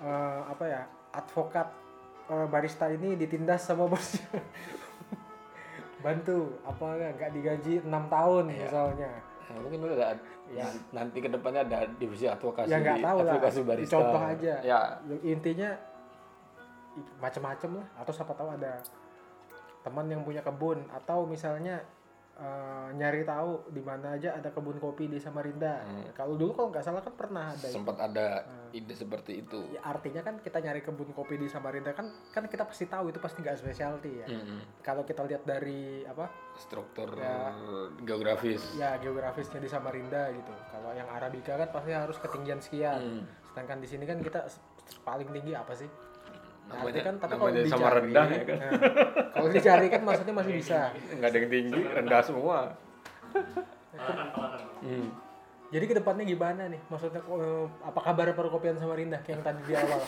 eh, 0.00 0.40
apa 0.42 0.64
ya 0.64 0.82
advokat 1.10 1.68
eh, 2.28 2.46
barista 2.46 2.86
ini 2.88 3.14
ditindas 3.14 3.64
sama 3.64 3.86
bosnya 3.86 4.24
bantu 6.04 6.54
apa 6.62 6.84
nggak 7.18 7.30
digaji 7.32 7.82
enam 7.82 8.06
tahun 8.06 8.44
Iya. 8.48 8.58
misalnya. 8.62 9.10
Ya, 9.48 9.56
mungkin 9.58 9.78
udah 9.82 9.96
ada 9.96 10.22
Ya. 10.48 10.64
nanti 10.92 11.20
ke 11.20 11.28
depannya 11.28 11.60
ada 11.62 11.84
divisi 11.96 12.24
advokasi 12.24 12.68
ya 12.68 12.78
nggak 12.78 13.00
tahu 13.00 13.18
lah. 13.20 13.32
advokasi 13.32 13.60
barista. 13.62 13.92
Contoh 13.96 14.22
aja. 14.22 14.54
Ya. 14.62 14.78
Intinya 15.22 15.70
macam-macam 17.18 17.70
lah. 17.82 17.86
Atau 17.98 18.12
siapa 18.12 18.32
tahu 18.32 18.48
ada 18.50 18.80
teman 19.82 20.06
yang 20.06 20.22
punya 20.22 20.40
kebun 20.40 20.84
atau 20.88 21.24
misalnya 21.24 21.80
eh, 22.38 22.88
nyari 22.92 23.22
tahu 23.22 23.66
di 23.68 23.82
mana 23.82 24.14
aja 24.14 24.32
ada 24.32 24.48
kebun 24.48 24.78
kopi 24.78 25.06
di 25.06 25.18
Samarinda 25.18 25.82
Hmm. 25.82 26.06
kalau 26.12 26.34
dulu 26.34 26.54
kalau 26.54 26.68
nggak 26.70 26.80
salah 26.80 27.00
kan 27.00 27.10
pernah 27.12 27.50
ada 27.50 27.66
sempat 27.66 27.98
ada 27.98 28.46
Hmm. 28.46 28.70
ide 28.70 28.94
seperti 28.94 29.42
itu 29.42 29.58
Ya, 29.68 29.82
artinya 29.82 30.22
kan 30.22 30.38
kita 30.38 30.58
nyari 30.58 30.78
kebun 30.78 31.10
kopi 31.10 31.34
di 31.34 31.46
Samarinda 31.46 31.90
kan 31.90 32.06
kan 32.30 32.46
kita 32.46 32.62
pasti 32.62 32.86
tahu 32.86 33.08
itu 33.08 33.18
pasti 33.18 33.40
nggak 33.40 33.58
specialty 33.58 34.22
ya. 34.22 34.26
Mm-mm. 34.28 34.60
Kalau 34.80 35.02
kita 35.02 35.24
lihat 35.24 35.42
dari 35.42 36.04
apa 36.04 36.30
struktur 36.54 37.10
Ya. 37.12 37.50
geografis 38.00 38.62
ya 38.74 38.96
geografisnya 38.96 39.58
di 39.58 39.66
Samarinda 39.66 40.30
gitu. 40.30 40.54
Kalau 40.68 40.90
yang 40.92 41.08
Arabica 41.08 41.56
kan 41.56 41.68
pasti 41.68 41.90
harus 41.90 42.16
ketinggian 42.16 42.60
sekian. 42.60 43.00
Hmm. 43.00 43.22
Sedangkan 43.48 43.78
di 43.78 43.88
sini 43.88 44.04
kan 44.04 44.20
kita 44.20 44.46
paling 45.02 45.28
tinggi 45.28 45.52
apa 45.52 45.74
sih? 45.74 45.88
Nah, 46.68 46.84
namanya 46.84 47.00
kan 47.00 47.14
tapi 47.16 47.32
kalau 47.40 47.48
dicari, 47.48 47.72
sama 47.72 47.88
rendah 47.96 48.26
ya 48.28 48.42
kan 48.44 48.58
nah, 48.60 48.72
kalau 49.32 49.48
dicari 49.48 49.86
kan 49.88 50.00
maksudnya 50.04 50.34
masih 50.36 50.52
bisa. 50.52 50.78
nggak 50.92 51.28
ada 51.32 51.38
yang 51.40 51.48
tinggi 51.48 51.80
rendah 51.88 52.20
semua 52.20 52.58
Hmm. 54.78 55.10
Jadi 55.68 55.84
ke 55.84 55.94
depannya 56.00 56.24
gimana 56.24 56.70
nih? 56.70 56.80
Maksudnya 56.88 57.20
eh, 57.20 57.64
apa 57.84 58.00
kabar 58.00 58.32
perkopian 58.32 58.78
Samarinda 58.80 59.20
kayak 59.20 59.36
yang 59.36 59.42
tadi 59.44 59.60
di 59.68 59.74
awal? 59.76 60.00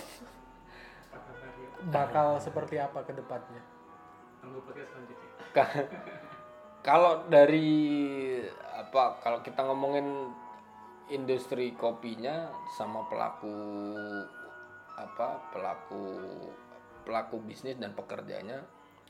Bakal 1.90 2.40
seperti 2.40 2.80
apa 2.80 3.04
ke 3.04 3.12
depannya? 3.12 3.60
Selanjutnya. 4.40 5.28
Ka- 5.52 5.88
kalau 6.80 7.28
dari 7.28 7.76
apa 8.72 9.20
kalau 9.20 9.44
kita 9.44 9.60
ngomongin 9.68 10.32
industri 11.12 11.76
kopinya 11.76 12.48
sama 12.78 13.04
pelaku 13.10 13.52
apa 15.00 15.40
pelaku 15.52 16.04
pelaku 17.04 17.40
bisnis 17.42 17.80
dan 17.80 17.96
pekerjanya 17.96 18.60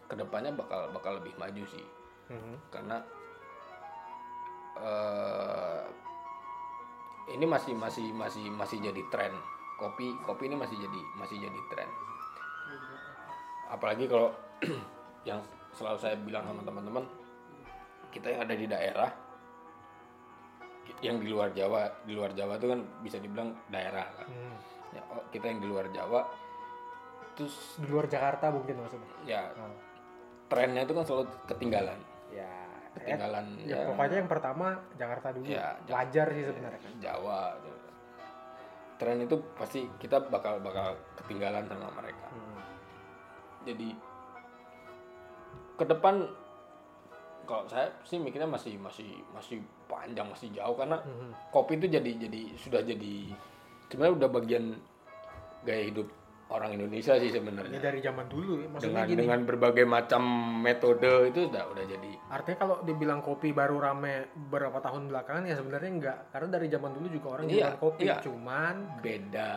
ke 0.06 0.14
depannya 0.14 0.54
bakal 0.54 0.90
bakal 0.94 1.18
lebih 1.18 1.34
maju 1.38 1.64
sih. 1.66 1.86
Karena 2.70 2.96
eh 4.78 5.82
ini 7.30 7.46
masih 7.46 7.74
masih 7.74 8.10
masih 8.14 8.46
masih 8.50 8.78
jadi 8.82 9.02
tren. 9.10 9.34
Kopi 9.78 10.12
kopi 10.26 10.46
ini 10.50 10.56
masih 10.58 10.76
jadi 10.78 11.00
masih 11.18 11.36
jadi 11.42 11.60
tren. 11.74 11.90
Apalagi 13.70 14.06
kalau 14.10 14.34
yang 15.28 15.38
selalu 15.74 15.98
saya 16.02 16.16
bilang 16.18 16.42
sama 16.46 16.62
teman-teman 16.66 17.04
kita 18.10 18.26
yang 18.34 18.40
ada 18.42 18.54
di 18.58 18.66
daerah 18.66 19.10
yang 21.00 21.22
di 21.22 21.30
luar 21.30 21.54
Jawa 21.54 21.86
di 22.04 22.12
luar 22.12 22.34
Jawa 22.34 22.58
itu 22.58 22.66
kan 22.66 22.80
bisa 23.00 23.16
dibilang 23.22 23.54
daerah 23.70 24.04
kan 24.10 24.26
Hmm. 24.26 24.56
Ya, 24.90 25.02
oh, 25.08 25.22
kita 25.28 25.46
yang 25.46 25.58
di 25.58 25.66
luar 25.66 25.86
Jawa 25.88 26.26
terus 27.32 27.54
Di 27.76 27.86
luar 27.86 28.04
Jakarta 28.04 28.48
mungkin 28.48 28.74
maksudnya. 28.76 29.10
ya 29.24 29.42
Oh. 29.54 29.72
trennya 30.46 30.82
itu 30.82 30.92
kan 30.92 31.04
selalu 31.04 31.24
ketinggalan 31.46 31.98
Ya. 32.28 32.50
ketinggalan 32.92 33.46
Ya, 33.60 33.86
pokoknya 33.86 34.16
yang 34.18 34.26
pertama 34.28 34.66
Jakarta 34.94 35.30
dulu. 35.30 35.46
Ya, 35.46 35.78
Ja- 35.80 35.94
Wajar 35.96 36.26
sih 36.28 36.42
sebenarnya 36.42 36.80
kan. 36.80 36.92
Jawa 37.00 37.40
tren 38.96 39.16
itu 39.18 39.32
pasti 39.54 39.88
kita 39.96 40.20
bakal 40.22 40.60
bakal 40.60 40.92
ketinggalan 41.16 41.64
sama 41.64 41.88
mereka 41.94 42.28
Hmm. 42.28 42.60
jadi 43.62 43.96
ke 45.74 45.84
depan 45.86 46.28
kalau 47.42 47.64
saya 47.64 47.88
sih 48.02 48.16
mikirnya 48.16 48.46
masih 48.46 48.76
masih 48.76 49.08
masih 49.30 49.58
panjang 49.86 50.28
masih 50.28 50.52
jauh 50.52 50.76
karena 50.76 51.00
Mhm. 51.00 51.32
kopi 51.48 51.74
itu 51.74 51.88
jadi 51.88 52.10
jadi 52.20 52.40
sudah 52.54 52.82
jadi 52.84 53.32
sebenarnya 53.90 54.14
udah 54.16 54.30
bagian 54.30 54.64
gaya 55.60 55.82
hidup 55.84 56.08
orang 56.48 56.70
Indonesia 56.72 57.14
sih 57.14 57.28
Ya 57.28 57.36
sebenarnya 57.36 57.78
dari 57.78 58.00
zaman 58.00 58.26
dulu 58.26 58.58
ya. 58.58 58.66
Maksudnya 58.68 58.90
dengan 58.96 59.06
gini. 59.06 59.18
dengan 59.20 59.40
berbagai 59.44 59.84
macam 59.84 60.22
metode 60.58 61.10
itu 61.28 61.46
udah 61.46 61.62
udah 61.68 61.84
jadi 61.84 62.10
Artinya 62.28 62.58
kalau 62.58 62.76
dibilang 62.80 63.20
kopi 63.20 63.50
baru 63.50 63.78
rame 63.78 64.14
beberapa 64.32 64.78
tahun 64.78 65.06
belakangan 65.06 65.44
ya 65.44 65.54
sebenarnya 65.54 65.90
enggak. 65.92 66.18
Karena 66.30 66.48
dari 66.50 66.66
zaman 66.66 66.90
dulu 66.90 67.06
juga 67.08 67.26
orang 67.32 67.44
Iya, 67.46 67.68
kopi. 67.76 68.02
iya. 68.02 68.18
Cuman 68.18 68.74
beda 68.98 69.48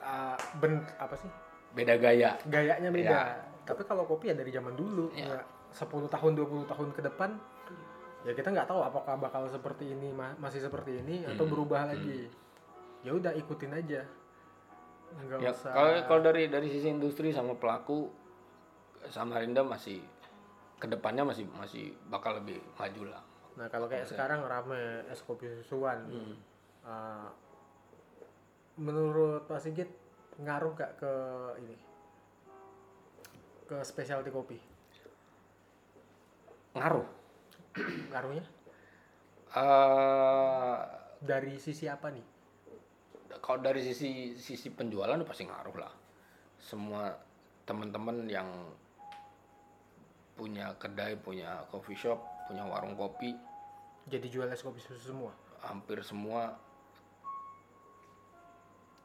uh, 0.00 0.36
ben 0.56 0.80
apa 0.96 1.16
sih? 1.16 1.28
beda 1.70 1.94
gaya 1.96 2.34
Gayanya 2.44 2.90
beda. 2.90 3.08
Iya. 3.10 3.22
Tapi 3.62 3.82
kalau 3.84 4.02
kopi 4.04 4.28
ya 4.28 4.34
dari 4.34 4.48
zaman 4.50 4.74
dulu. 4.74 5.12
Iya. 5.12 5.28
Ya, 5.30 5.40
10 5.72 5.86
tahun 6.08 6.32
20 6.34 6.66
tahun 6.66 6.88
ke 6.90 7.00
depan 7.04 7.30
ya 8.20 8.34
kita 8.34 8.50
nggak 8.50 8.66
tahu 8.66 8.80
apakah 8.82 9.16
bakal 9.16 9.46
seperti 9.46 9.86
ini 9.88 10.10
ma- 10.10 10.36
masih 10.36 10.60
seperti 10.60 10.98
ini 10.98 11.22
atau 11.22 11.40
Hmm, 11.40 11.52
berubah 11.52 11.84
lagi. 11.86 12.28
Ya 13.00 13.12
udah 13.16 13.32
ikutin 13.32 13.72
aja. 13.72 14.02
Enggak 15.10 15.38
ya 15.42 15.50
usah. 15.50 15.72
kalau 15.74 15.90
kalau 16.06 16.20
dari 16.30 16.46
dari 16.46 16.70
sisi 16.70 16.86
industri 16.86 17.34
sama 17.34 17.58
pelaku 17.58 18.06
Samarinda 19.10 19.66
masih 19.66 19.98
ke 20.78 20.86
depannya 20.86 21.26
masih 21.26 21.50
masih 21.58 21.90
bakal 22.06 22.38
lebih 22.38 22.62
maju 22.78 23.10
lah 23.10 23.22
Nah 23.58 23.66
kalau 23.66 23.90
kayak 23.90 24.06
sekarang 24.06 24.46
rame 24.46 25.02
es 25.10 25.18
kopi 25.26 25.50
susuan, 25.50 26.06
Hmm. 26.06 26.34
uh, 26.86 27.26
menurut 28.78 29.50
Pak 29.50 29.58
Sigit 29.58 29.90
ngaruh 30.38 30.72
gak 30.78 30.94
ke 31.02 31.12
ini 31.58 31.74
ke 33.66 33.76
specialty 33.82 34.30
kopi? 34.30 34.56
ngaruh 36.78 37.06
Ngaruhnya 38.14 38.44
eh 39.58 40.78
dari 41.18 41.58
sisi 41.58 41.90
apa 41.90 42.14
nih? 42.14 42.29
Kalau 43.38 43.62
dari 43.62 43.86
sisi 43.86 44.34
sisi 44.34 44.68
penjualan 44.74 45.22
pasti 45.22 45.46
ngaruh 45.46 45.76
lah 45.78 45.92
semua 46.58 47.14
teman-teman 47.62 48.26
yang 48.26 48.50
punya 50.34 50.74
kedai 50.80 51.14
punya 51.14 51.62
coffee 51.70 51.94
shop 51.94 52.18
punya 52.50 52.66
warung 52.66 52.98
kopi 52.98 53.36
Jadi 54.10 54.26
jual 54.26 54.50
es 54.50 54.64
kopi 54.64 54.82
susu 54.82 55.14
semua? 55.14 55.30
hampir 55.60 56.00
semua 56.00 56.56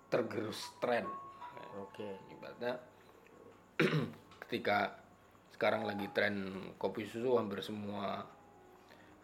tergerus 0.07 0.71
tren 0.79 1.03
Oke. 1.75 2.07
ibaratnya 2.31 2.79
ketika 4.47 4.95
sekarang 5.51 5.83
lagi 5.83 6.07
tren 6.15 6.71
kopi 6.79 7.03
susu 7.03 7.35
hampir 7.35 7.59
semua 7.59 8.23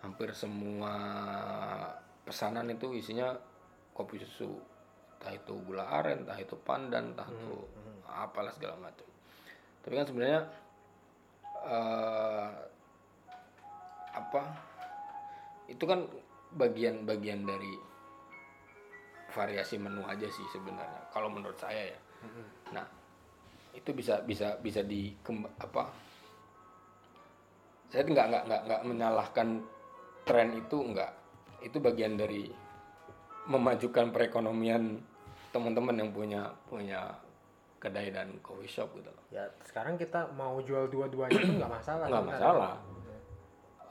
hampir 0.04 0.36
semua 0.36 0.94
pesanan 2.28 2.68
itu 2.68 2.92
isinya 2.92 3.32
kopi 3.96 4.20
susu 4.20 4.60
entah 5.22 5.38
itu 5.38 5.54
gula 5.62 5.86
aren 5.86 6.26
entah 6.26 6.40
itu 6.42 6.58
pandan 6.58 7.14
entah 7.14 7.30
itu 7.30 7.54
apalah 8.10 8.50
segala 8.58 8.74
macam. 8.82 9.06
Tapi 9.86 9.94
kan 9.94 10.06
sebenarnya 10.10 10.42
eh, 11.62 12.50
apa 14.18 14.42
itu 15.70 15.84
kan 15.86 16.10
bagian-bagian 16.58 17.46
dari 17.46 17.72
variasi 19.32 19.80
menu 19.80 20.04
aja 20.10 20.28
sih 20.28 20.44
sebenarnya 20.50 21.14
kalau 21.14 21.30
menurut 21.30 21.56
saya 21.62 21.94
ya. 21.94 22.00
Nah 22.74 22.86
itu 23.78 23.94
bisa 23.94 24.20
bisa 24.26 24.58
bisa 24.60 24.82
di 24.84 25.16
apa 25.62 25.88
saya 27.88 28.04
nggak 28.04 28.28
nggak 28.28 28.44
nggak 28.50 28.62
nggak 28.68 28.82
menyalahkan 28.90 29.48
tren 30.26 30.50
itu 30.58 30.78
nggak. 30.82 31.12
Itu 31.62 31.78
bagian 31.78 32.18
dari 32.18 32.50
memajukan 33.48 34.10
perekonomian 34.10 35.11
teman-teman 35.52 35.96
yang 35.96 36.10
punya 36.10 36.42
punya 36.66 37.12
kedai 37.78 38.10
dan 38.10 38.32
coffee 38.40 38.68
shop 38.68 38.92
gitu 38.94 39.08
loh 39.08 39.24
Ya 39.30 39.44
sekarang 39.62 39.96
kita 39.96 40.28
mau 40.32 40.60
jual 40.60 40.88
dua-duanya 40.88 41.36
itu 41.36 41.54
nggak 41.54 41.72
masalah. 41.72 42.06
nggak 42.06 42.26
masalah 42.28 42.74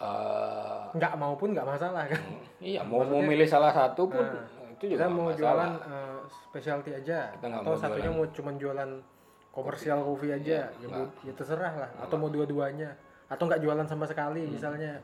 Eh, 0.00 0.82
Nggak 0.94 1.12
mau 1.14 1.36
pun 1.36 1.52
nggak 1.52 1.68
masalah 1.68 2.08
kan? 2.08 2.22
iya 2.58 2.80
mau 2.80 3.02
mau 3.02 3.20
milih 3.20 3.44
salah 3.44 3.68
satu 3.68 4.08
pun 4.08 4.24
itu 4.72 4.88
juga 4.88 5.04
Kita 5.04 5.06
mau 5.06 5.28
masalah. 5.28 5.36
jualan 5.36 5.72
uh, 5.84 6.18
specialty 6.24 6.90
aja, 6.94 7.28
Kita 7.30 7.46
atau 7.50 7.60
mau 7.66 7.76
satunya 7.76 8.08
jualan- 8.08 8.16
mau 8.18 8.32
cuman 8.32 8.54
jualan 8.56 8.90
komersial 9.50 9.98
kopi 10.00 10.28
aja, 10.30 10.72
ya, 10.72 10.86
bu- 10.86 11.12
ya 11.20 11.32
terserah 11.34 11.74
lah. 11.76 11.90
Atau 12.00 12.16
mau 12.16 12.28
dua-duanya, 12.28 12.88
atau 13.26 13.44
nggak 13.44 13.60
jualan 13.60 13.84
sama 13.84 14.06
sekali 14.06 14.48
misalnya. 14.48 14.96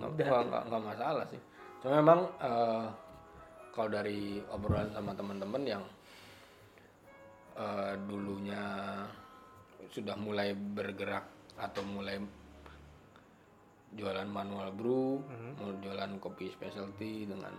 nggak 0.00 0.32
nggak 0.64 0.82
masalah 0.86 1.26
sih 1.26 1.40
cuma 1.78 2.00
memang 2.00 2.20
eh, 2.38 2.86
kalau 3.70 3.86
dari 3.88 4.18
obrolan 4.48 4.88
sama 4.88 5.12
teman-teman 5.12 5.62
yang 5.68 5.82
eh, 7.58 7.94
dulunya 8.06 8.62
sudah 9.90 10.14
mulai 10.14 10.54
bergerak 10.54 11.26
atau 11.58 11.82
mulai 11.82 12.22
jualan 13.88 14.28
manual 14.28 14.68
brew, 14.76 15.24
mau 15.56 15.72
jualan 15.80 16.20
kopi 16.20 16.52
specialty 16.52 17.24
dengan 17.24 17.50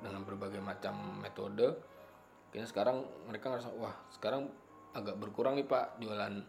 dengan 0.00 0.24
berbagai 0.24 0.58
macam 0.58 1.20
metode. 1.20 1.76
Kayaknya 2.50 2.68
sekarang 2.68 2.96
mereka 3.28 3.52
ngerasa 3.52 3.70
wah 3.76 3.92
sekarang 4.08 4.48
agak 4.96 5.20
berkurang 5.20 5.60
nih 5.60 5.68
pak 5.68 6.00
jualan 6.00 6.40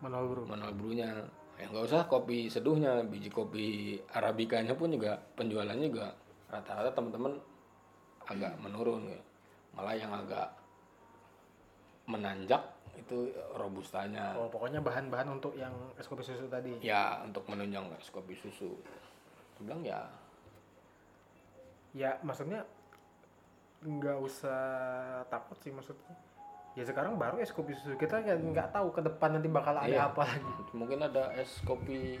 Manual 0.00 0.24
bro. 0.32 0.42
manual 0.48 0.72
brewnya 0.72 1.12
ya 1.60 1.68
nggak 1.68 1.92
usah 1.92 2.08
kopi 2.08 2.48
seduhnya 2.48 3.04
biji 3.04 3.28
kopi 3.28 4.00
arabikanya 4.16 4.72
pun 4.72 4.88
juga 4.88 5.20
penjualannya 5.36 5.92
juga 5.92 6.08
rata-rata 6.48 6.88
teman-teman 6.96 7.36
agak 8.24 8.56
menurun 8.64 9.12
ya 9.12 9.20
malah 9.76 9.92
yang 9.92 10.08
agak 10.08 10.48
menanjak 12.10 12.58
itu 12.92 13.16
robustanya 13.52 14.34
Oh, 14.34 14.46
pokoknya 14.46 14.78
bahan-bahan 14.78 15.30
untuk 15.30 15.54
yang 15.54 15.70
es 15.94 16.04
kopi 16.04 16.20
susu 16.20 16.46
tadi. 16.46 16.74
ya 16.80 17.22
untuk 17.22 17.46
menunjang 17.46 17.86
es 17.94 18.08
kopi 18.08 18.34
susu 18.34 18.74
Dia 19.56 19.62
bilang 19.62 19.82
ya 19.82 20.00
Ya 21.92 22.10
maksudnya 22.20 22.62
nggak 23.80 24.18
usah 24.20 24.60
takut 25.26 25.56
sih 25.58 25.70
maksudnya. 25.70 26.12
Ya 26.72 26.84
sekarang 26.84 27.16
baru 27.16 27.38
es 27.38 27.50
kopi 27.50 27.72
susu 27.72 27.96
kita 27.96 28.20
nggak 28.20 28.38
nggak 28.46 28.68
tahu 28.70 28.90
ke 28.90 29.00
depan 29.00 29.34
nanti 29.34 29.48
bakal 29.48 29.74
ada 29.74 29.88
Iya. 29.88 30.06
apa 30.06 30.22
lagi. 30.24 30.52
mungkin 30.72 31.00
ada 31.00 31.34
es 31.34 31.58
kopi 31.60 32.14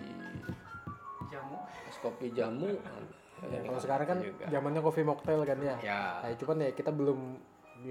jamu 1.28 1.56
es 1.84 1.96
kopi 1.98 2.26
jamu 2.30 2.74
Ya, 3.40 3.56
kalau 3.62 3.80
sekarang 3.80 4.04
kan 4.06 4.18
juga. 4.20 4.44
zamannya 4.48 4.80
coffee 4.80 5.00
mocktail 5.02 5.40
kan 5.42 5.56
ya. 5.58 5.72
ya 5.80 6.02
Nah, 6.20 6.36
cuman 6.36 6.60
ya 6.60 6.70
kita 6.70 6.92
belum 6.92 7.40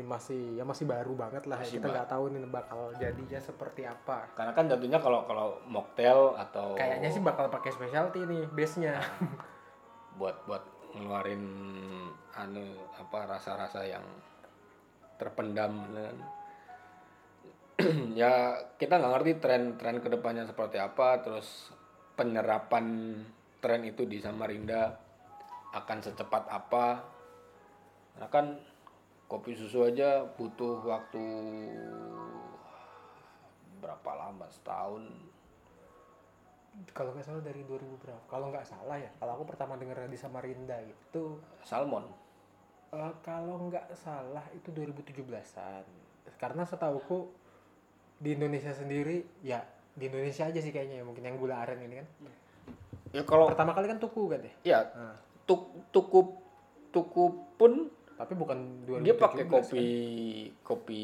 masih 0.05 0.57
ya 0.57 0.63
masih 0.63 0.85
baru 0.85 1.17
banget 1.17 1.43
lah. 1.49 1.57
Masih 1.57 1.81
kita 1.81 1.89
nggak 1.89 2.09
tahu 2.09 2.29
nih 2.29 2.45
bakal 2.45 2.93
jadinya 2.97 3.39
seperti 3.41 3.81
apa. 3.89 4.29
karena 4.37 4.53
kan 4.53 4.69
jatuhnya 4.69 4.99
kalau 5.01 5.25
kalau 5.25 5.57
mocktail 5.65 6.37
atau 6.37 6.77
Kayaknya 6.77 7.09
sih 7.09 7.21
bakal 7.25 7.49
pakai 7.49 7.73
specialty 7.73 8.21
nih 8.25 8.45
base-nya. 8.53 9.01
buat 10.19 10.35
buat 10.45 10.63
ngeluarin 10.93 11.43
anu 12.37 12.65
apa 12.97 13.19
rasa-rasa 13.37 13.81
yang 13.85 14.05
terpendam 15.17 15.85
kan. 15.89 16.17
ya 18.19 18.59
kita 18.75 18.99
nggak 18.99 19.13
ngerti 19.17 19.31
tren-tren 19.39 19.97
ke 20.03 20.09
depannya 20.11 20.43
seperti 20.43 20.77
apa 20.77 21.23
terus 21.23 21.71
penyerapan 22.19 23.15
tren 23.63 23.81
itu 23.87 24.03
di 24.03 24.19
Samarinda 24.19 24.91
akan 25.71 25.97
secepat 26.03 26.51
apa 26.51 26.87
karena 28.15 28.27
kan 28.27 28.45
kopi 29.29 29.53
susu 29.53 29.85
aja 29.85 30.25
butuh 30.35 30.81
waktu 30.83 31.21
berapa 33.79 34.11
lama? 34.17 34.45
Setahun. 34.49 35.05
Kalau 36.95 37.11
nggak 37.11 37.25
salah 37.25 37.43
dari 37.43 37.61
2000 37.61 38.01
berapa? 38.01 38.21
Kalau 38.25 38.49
nggak 38.49 38.65
salah 38.65 38.97
ya, 38.97 39.11
kalau 39.19 39.37
aku 39.39 39.43
pertama 39.45 39.75
dengar 39.75 39.99
di 40.07 40.17
Samarinda 40.17 40.79
itu 40.81 41.37
salmon. 41.61 42.05
eh, 42.89 43.13
kalau 43.21 43.69
nggak 43.69 43.93
salah 43.93 44.41
itu 44.49 44.73
2017-an. 44.73 45.85
Karena 46.41 46.65
setauku 46.65 47.29
di 48.17 48.33
Indonesia 48.33 48.73
sendiri 48.73 49.21
ya 49.45 49.61
di 49.93 50.09
Indonesia 50.09 50.49
aja 50.49 50.57
sih 50.57 50.73
kayaknya 50.73 50.99
ya 50.99 51.05
mungkin 51.05 51.21
yang 51.21 51.37
gula 51.37 51.61
aren 51.61 51.77
ini 51.85 52.01
kan. 52.01 52.07
Ya 53.13 53.21
kalau 53.29 53.45
pertama 53.45 53.77
kali 53.77 53.85
kan 53.93 54.01
tuku 54.01 54.25
kan 54.25 54.41
ya? 54.41 54.53
Ya 54.65 54.79
Nah, 54.97 55.15
tuk 55.45 55.69
tuku 55.93 56.33
tuku 56.89 57.25
pun 57.61 57.93
tapi 58.19 58.35
bukan 58.35 58.83
2017 58.83 58.99
dia 58.99 59.15
pakai 59.15 59.43
kan. 59.47 59.51
kopi 59.55 59.87
kopi 60.59 61.03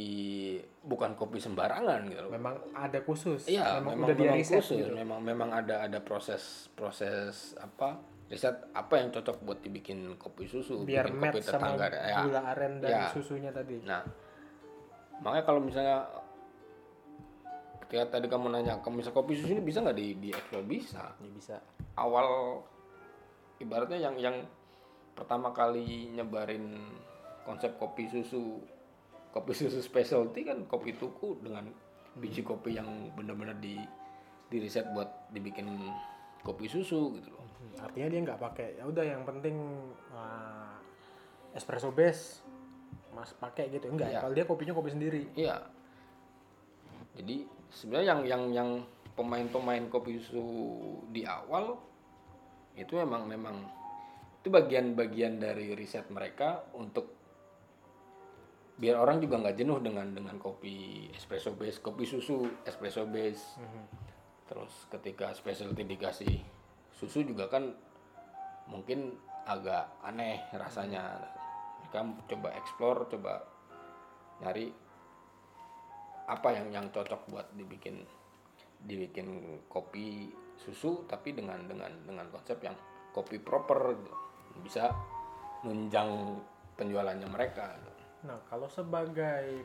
bukan 0.83 1.15
kopi 1.15 1.39
sembarangan 1.39 2.11
gitu 2.11 2.27
loh. 2.27 2.31
memang 2.35 2.55
ada 2.75 2.99
khusus 2.99 3.47
Iya, 3.47 3.79
memang, 3.79 3.95
memang, 3.95 4.07
udah 4.11 4.15
memang 4.19 4.35
riset 4.35 4.59
khusus. 4.59 4.77
gitu 4.83 4.91
Memang 4.91 5.19
memang 5.23 5.49
ada 5.49 5.75
ada 5.87 5.99
proses 6.03 6.67
proses 6.75 7.55
apa 7.55 7.95
riset 8.27 8.51
apa 8.75 8.93
yang 8.99 9.15
cocok 9.15 9.37
buat 9.41 9.59
dibikin 9.63 10.19
kopi 10.19 10.43
susu, 10.43 10.83
biar 10.83 11.07
bikin 11.07 11.23
match 11.23 11.45
sama 11.45 11.79
ya. 11.79 12.19
gula 12.27 12.41
aren 12.51 12.73
dan 12.83 12.89
Ya. 12.91 13.05
susunya 13.07 13.53
tadi 13.53 13.79
Nah, 13.79 14.03
makanya 15.23 15.45
kalau 15.45 15.61
misalnya 15.63 16.03
ketika 17.85 18.11
tadi 18.11 18.25
kamu 18.25 18.49
nanya, 18.49 18.81
kamu 18.81 18.99
bisa 18.99 19.13
kopi 19.13 19.37
susu 19.37 19.53
ini 19.53 19.61
bisa 19.61 19.79
nggak 19.79 19.95
di 19.95 20.07
di 20.17 20.29
explore? 20.33 20.65
bisa. 20.65 21.13
ya 21.15 21.29
bisa 21.31 21.55
Awal 21.95 22.59
ibaratnya 23.55 23.95
yang 24.01 24.15
yang 24.19 24.37
pertama 25.13 25.53
kali 25.53 26.11
nyebarin 26.11 26.91
konsep 27.45 27.77
kopi 27.77 28.09
susu 28.09 28.59
kopi 29.29 29.53
susu 29.53 29.79
specialty 29.79 30.41
kan 30.43 30.65
kopi 30.65 30.91
tuku 30.91 31.37
dengan 31.39 31.69
biji 32.17 32.41
kopi 32.41 32.75
yang 32.75 32.87
benar-benar 33.13 33.55
di 33.59 33.77
di 34.47 34.57
riset 34.57 34.87
buat 34.91 35.29
dibikin 35.29 35.67
kopi 36.41 36.65
susu 36.65 37.17
gitu 37.17 37.29
loh. 37.33 37.43
Hmm, 37.57 37.85
artinya 37.85 38.07
dia 38.07 38.19
nggak 38.21 38.39
pakai 38.39 38.67
ya 38.77 38.83
udah 38.85 39.03
yang 39.03 39.23
penting 39.23 39.55
uh, 40.09 40.77
espresso 41.51 41.89
base 41.89 42.41
mas 43.11 43.31
pakai 43.31 43.71
gitu 43.71 43.87
enggak 43.87 44.11
Iya. 44.11 44.19
kalau 44.19 44.33
dia 44.35 44.45
kopinya 44.45 44.73
kopi 44.73 44.91
sendiri 44.91 45.23
Iya. 45.33 45.63
Jadi 47.15 47.47
sebenarnya 47.71 48.07
yang 48.11 48.21
yang 48.27 48.43
yang 48.51 48.69
pemain-pemain 49.15 49.87
kopi 49.87 50.19
susu 50.19 50.43
di 51.09 51.23
awal 51.23 51.79
itu 52.75 52.99
memang 52.99 53.23
memang 53.23 53.55
itu 54.43 54.51
bagian-bagian 54.51 55.39
dari 55.39 55.71
riset 55.73 56.11
mereka 56.11 56.67
untuk 56.75 57.14
biar 58.75 58.99
orang 58.99 59.23
juga 59.23 59.39
nggak 59.39 59.55
jenuh 59.55 59.79
dengan 59.79 60.11
dengan 60.11 60.35
kopi 60.35 61.07
espresso 61.15 61.55
base, 61.55 61.79
kopi 61.79 62.03
susu 62.03 62.43
espresso 62.67 63.07
base. 63.07 63.55
Terus 64.45 64.73
ketika 64.91 65.31
specialty 65.31 65.87
dikasih 65.87 66.43
susu 66.91 67.23
juga 67.23 67.47
kan 67.47 67.71
mungkin 68.67 69.15
agak 69.47 69.89
aneh 70.03 70.43
rasanya. 70.53 71.23
Mereka 71.85 72.27
coba 72.27 72.49
explore, 72.59 73.07
coba 73.07 73.33
nyari 74.43 74.67
apa 76.25 76.49
yang 76.51 76.67
yang 76.73 76.85
cocok 76.91 77.29
buat 77.31 77.47
dibikin 77.55 78.03
dibikin 78.83 79.61
kopi 79.71 80.33
susu 80.59 81.05
tapi 81.07 81.31
dengan 81.31 81.63
dengan 81.69 81.93
dengan 82.03 82.27
konsep 82.33 82.57
yang 82.59 82.75
kopi 83.13 83.39
proper 83.39 83.95
gitu. 83.95 84.13
bisa 84.59 84.91
nunjang 85.63 86.39
penjualannya 86.75 87.27
mereka 87.31 87.75
gitu. 87.79 87.94
Nah 88.25 88.41
kalau 88.45 88.65
sebagai 88.67 89.63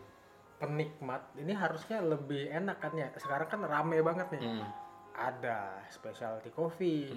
penikmat 0.56 1.24
ini 1.34 1.50
harusnya 1.50 1.98
lebih 1.98 2.52
enak 2.52 2.76
kan 2.78 2.92
ya? 2.92 3.08
Sekarang 3.16 3.48
kan 3.48 3.60
rame 3.62 4.00
banget 4.00 4.28
nih. 4.30 4.42
Hmm. 4.44 4.68
ada 5.10 5.82
specialty 5.90 6.48
coffee 6.48 7.10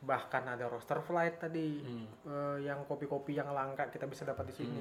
bahkan 0.00 0.46
ada 0.46 0.64
roaster 0.64 0.96
flight 0.98 1.36
tadi 1.38 1.82
Hmm. 1.82 2.06
eh, 2.24 2.56
yang 2.64 2.84
kopi-kopi 2.84 3.34
yang 3.34 3.50
langka 3.50 3.88
kita 3.88 4.04
bisa 4.04 4.24
dapat 4.24 4.48
di 4.48 4.54
sini. 4.54 4.80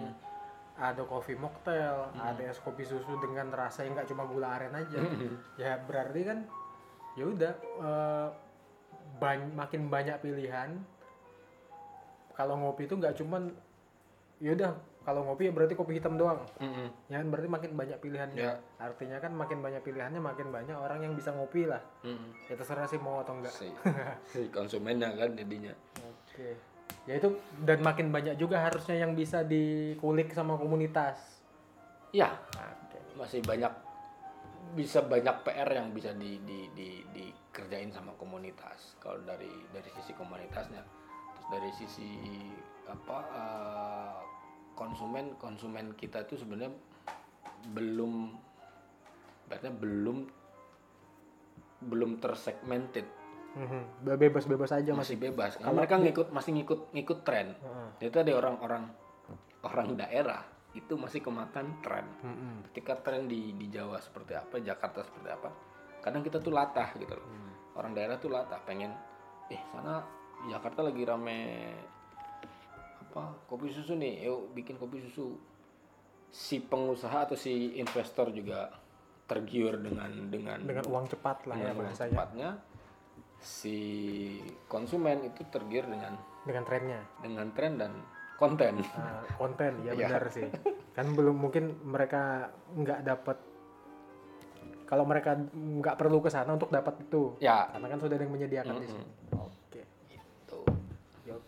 Ada 0.75 1.03
coffee 1.03 1.35
mocktail 1.35 2.13
ada 2.15 2.39
es 2.39 2.55
kopi 2.57 2.83
susu 2.83 3.19
dengan 3.19 3.51
rasa 3.51 3.83
yang 3.83 3.95
nggak 3.95 4.07
cuma 4.07 4.23
gula 4.23 4.55
aren 4.55 4.71
aja. 4.73 4.99
Ya 5.57 5.75
berarti 5.81 6.21
kan 6.23 6.39
ya 7.15 7.25
udah 7.25 7.53
eh, 7.57 8.27
ban- 9.17 9.51
makin 9.51 9.87
banyak 9.87 10.19
pilihan 10.19 10.79
kalau 12.31 12.55
ngopi 12.55 12.87
itu 12.87 12.95
nggak 12.95 13.17
cuman 13.17 13.51
ya 14.39 14.55
udah 14.55 14.71
kalau 14.99 15.23
ngopi 15.23 15.47
ya 15.47 15.53
berarti 15.53 15.73
kopi 15.73 15.97
hitam 15.97 16.15
doang 16.15 16.43
Mm-mm. 16.59 16.87
ya 17.07 17.17
kan 17.17 17.27
berarti 17.27 17.49
makin 17.49 17.71
banyak 17.73 17.97
pilihannya 17.97 18.37
Ya. 18.37 18.53
artinya 18.77 19.17
kan 19.17 19.31
makin 19.31 19.59
banyak 19.59 19.81
pilihannya 19.81 20.19
makin 20.19 20.47
banyak 20.49 20.75
orang 20.75 20.99
yang 21.01 21.13
bisa 21.13 21.31
ngopi 21.31 21.65
lah 21.65 21.81
Mm-mm. 22.03 22.35
ya 22.45 22.53
terserah 22.53 22.85
sih 22.85 22.97
mau 22.97 23.19
atau 23.19 23.35
enggak 23.35 23.51
si, 23.51 23.67
si 24.25 24.47
konsumennya 24.49 25.11
kan 25.13 25.33
jadinya 25.33 25.73
Oke. 25.99 26.55
Ya 27.07 27.17
itu 27.17 27.31
dan 27.63 27.81
makin 27.81 28.13
banyak 28.13 28.37
juga 28.37 28.61
harusnya 28.61 28.93
yang 28.95 29.13
bisa 29.13 29.41
dikulik 29.41 30.29
sama 30.29 30.57
komunitas. 30.57 31.17
ya 32.11 32.33
Oke. 32.53 32.99
masih 33.17 33.41
banyak 33.41 33.71
bisa 34.69 35.01
banyak 35.01 35.33
PR 35.41 35.69
yang 35.71 35.89
bisa 35.89 36.13
di, 36.13 36.37
di, 36.45 36.69
di, 36.71 37.01
dikerjain 37.09 37.89
sama 37.89 38.13
komunitas 38.13 38.93
kalau 38.97 39.17
dari 39.23 39.49
dari 39.73 39.89
sisi 39.89 40.13
komunitasnya 40.13 40.85
terus 41.33 41.47
dari 41.49 41.71
sisi 41.73 42.09
apa 42.85 43.17
eh, 43.25 44.17
konsumen 44.79 45.35
konsumen 45.35 45.91
kita 45.93 46.23
tuh 46.23 46.39
sebenarnya 46.39 46.71
belum 47.69 48.31
berarti 49.45 49.67
belum 49.69 50.17
belum 51.81 52.11
tersegmented 52.17 53.03
Mhm. 53.49 54.05
Bebas-bebas 54.05 54.69
aja 54.71 54.93
masih 54.93 55.17
masih. 55.17 55.17
bebas 55.17 55.57
karena 55.57 55.73
mereka 55.73 55.97
ngikut 55.97 56.27
masih 56.29 56.53
ngikut 56.53 56.93
ngikut 56.93 57.19
tren 57.25 57.57
Heeh. 57.57 57.87
jadi 57.97 58.21
ada 58.21 58.33
orang-orang 58.37 58.83
orang 59.59 59.97
daerah 59.97 60.45
itu 60.71 60.93
masih 60.93 61.17
kemakan 61.19 61.81
tren 61.81 62.05
Mhm. 62.21 62.69
ketika 62.69 63.01
tren 63.01 63.25
di 63.25 63.57
di 63.57 63.73
Jawa 63.73 63.97
seperti 63.97 64.37
apa 64.37 64.61
Jakarta 64.61 65.01
seperti 65.01 65.33
apa 65.33 65.49
kadang 65.99 66.21
kita 66.21 66.37
tuh 66.37 66.53
latah 66.53 66.93
gitu 66.93 67.09
loh 67.09 67.25
orang 67.73 67.97
daerah 67.97 68.21
tuh 68.21 68.29
latah 68.29 68.61
pengen 68.61 68.93
eh 69.49 69.61
sana 69.73 70.05
Jakarta 70.45 70.85
lagi 70.85 71.01
rame 71.01 71.39
apa 73.09 73.33
kopi 73.45 73.73
susu 73.73 73.97
nih 73.97 74.29
yuk 74.29 74.53
bikin 74.53 74.77
kopi 74.77 75.01
susu 75.01 75.33
si 76.29 76.61
pengusaha 76.61 77.25
atau 77.25 77.33
si 77.33 77.73
investor 77.75 78.29
juga 78.29 78.69
tergiur 79.25 79.77
dengan 79.77 80.29
dengan 80.29 80.61
Dengan 80.61 80.85
uang 80.85 81.05
cepat 81.07 81.49
lah 81.49 81.57
ya 81.57 81.73
dengan 81.73 81.89
bahasanya. 81.89 82.09
cepatnya 82.13 82.49
si 83.39 83.77
konsumen 84.65 85.25
itu 85.25 85.41
tergiur 85.49 85.85
dengan 85.85 86.13
Dengan 86.45 86.63
trennya. 86.65 87.01
dengan 87.21 87.47
tren 87.51 87.77
dan 87.77 87.91
konten 88.37 88.77
Nah, 88.79 89.25
konten 89.35 89.73
ya 89.81 89.91
benar 89.99 90.29
sih. 90.29 90.47
Kan 90.93 91.13
belum 91.13 91.35
mungkin 91.35 91.81
mereka 91.83 92.49
nggak 92.71 93.01
dapat 93.03 93.37
kalau 94.85 95.05
mereka 95.05 95.37
nggak 95.53 95.97
perlu 95.97 96.17
ke 96.17 96.29
sana 96.29 96.49
untuk 96.49 96.69
dapat 96.69 96.97
itu. 96.99 97.37
ya 97.37 97.69
Karena 97.69 97.85
kan 97.85 97.99
sudah 98.01 98.15
ada 98.17 98.23
yang 98.25 98.33
menyediakan 98.33 98.75
di 98.81 98.87
sini. 98.87 99.05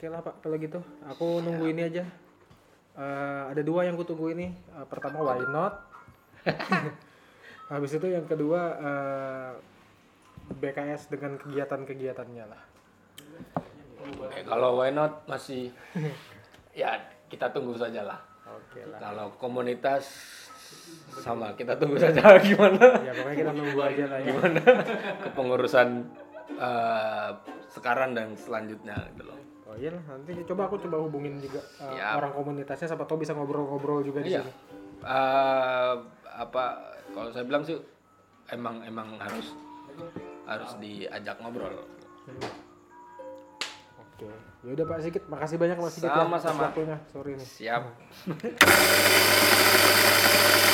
Oke. 0.01 0.09
lah 0.09 0.25
Pak 0.25 0.41
kalau 0.41 0.57
gitu. 0.57 0.81
Aku 1.05 1.45
nunggu 1.45 1.69
ini 1.69 1.85
aja. 1.85 2.01
Eh, 2.97 3.43
ada 3.53 3.61
dua 3.61 3.85
yang 3.85 3.93
kutunggu 3.93 4.33
ini. 4.33 4.49
Eh, 4.49 4.85
pertama 4.89 5.21
why 5.21 5.45
not? 5.45 5.85
Habis 7.69 8.01
itu 8.01 8.09
yang 8.09 8.25
kedua 8.25 8.61
eh, 8.81 9.51
BKS 10.57 11.13
dengan 11.13 11.37
kegiatan-kegiatannya 11.37 12.45
lah. 12.49 12.61
Oke, 14.25 14.41
kalau 14.41 14.81
why 14.81 14.89
not 14.89 15.21
masih 15.29 15.69
ya 16.81 16.97
kita 17.29 17.53
tunggu 17.53 17.77
saja 17.77 18.01
lah 18.01 18.17
Oke 18.49 18.81
lah. 18.89 18.97
kalau 18.97 19.27
komunitas 19.37 20.09
sama 21.13 21.53
kita 21.53 21.77
tunggu 21.77 22.01
saja 22.01 22.33
gimana 22.41 22.97
Ya 23.05 23.13
pokoknya 23.13 23.37
kita 23.37 23.51
nunggu 23.53 23.79
aja 23.85 24.03
lah 24.09 24.17
ya. 24.17 24.25
gimana 24.33 24.61
kepengurusan 25.21 25.87
eh, 26.57 27.29
sekarang 27.69 28.17
dan 28.17 28.33
selanjutnya 28.33 28.97
gitu 29.13 29.29
loh 29.29 29.40
Oh 29.71 29.79
iya 29.79 29.87
lah, 29.87 30.03
nanti 30.03 30.35
coba 30.43 30.67
aku 30.67 30.75
coba 30.83 30.99
hubungin 30.99 31.39
juga 31.39 31.63
Siap. 31.79 32.19
orang 32.19 32.35
komunitasnya 32.35 32.91
siapa 32.91 33.07
tahu 33.07 33.23
bisa 33.23 33.31
ngobrol-ngobrol 33.31 34.03
juga 34.03 34.19
di 34.19 34.29
iya 34.29 34.43
sini. 34.43 34.51
Eh, 35.01 35.93
apa 36.27 36.63
kalau 37.09 37.31
saya 37.31 37.41
bilang 37.41 37.63
sih 37.63 37.79
emang 38.51 38.83
emang 38.83 39.15
harus 39.15 39.55
harus 40.43 40.75
diajak 40.77 41.39
ngobrol 41.39 41.71
Oke. 43.97 44.27
Ya 44.61 44.69
udah 44.75 44.85
Pak 44.85 44.99
Sigit, 45.01 45.23
makasih 45.25 45.55
banyak 45.55 45.73
Pak 45.73 45.89
Sigit 45.89 46.05
ya 46.05 46.19
Sama-sama. 46.19 46.67
waktunya 46.67 46.99
sore 47.07 47.33
ini. 47.33 47.41
siap 47.41 47.81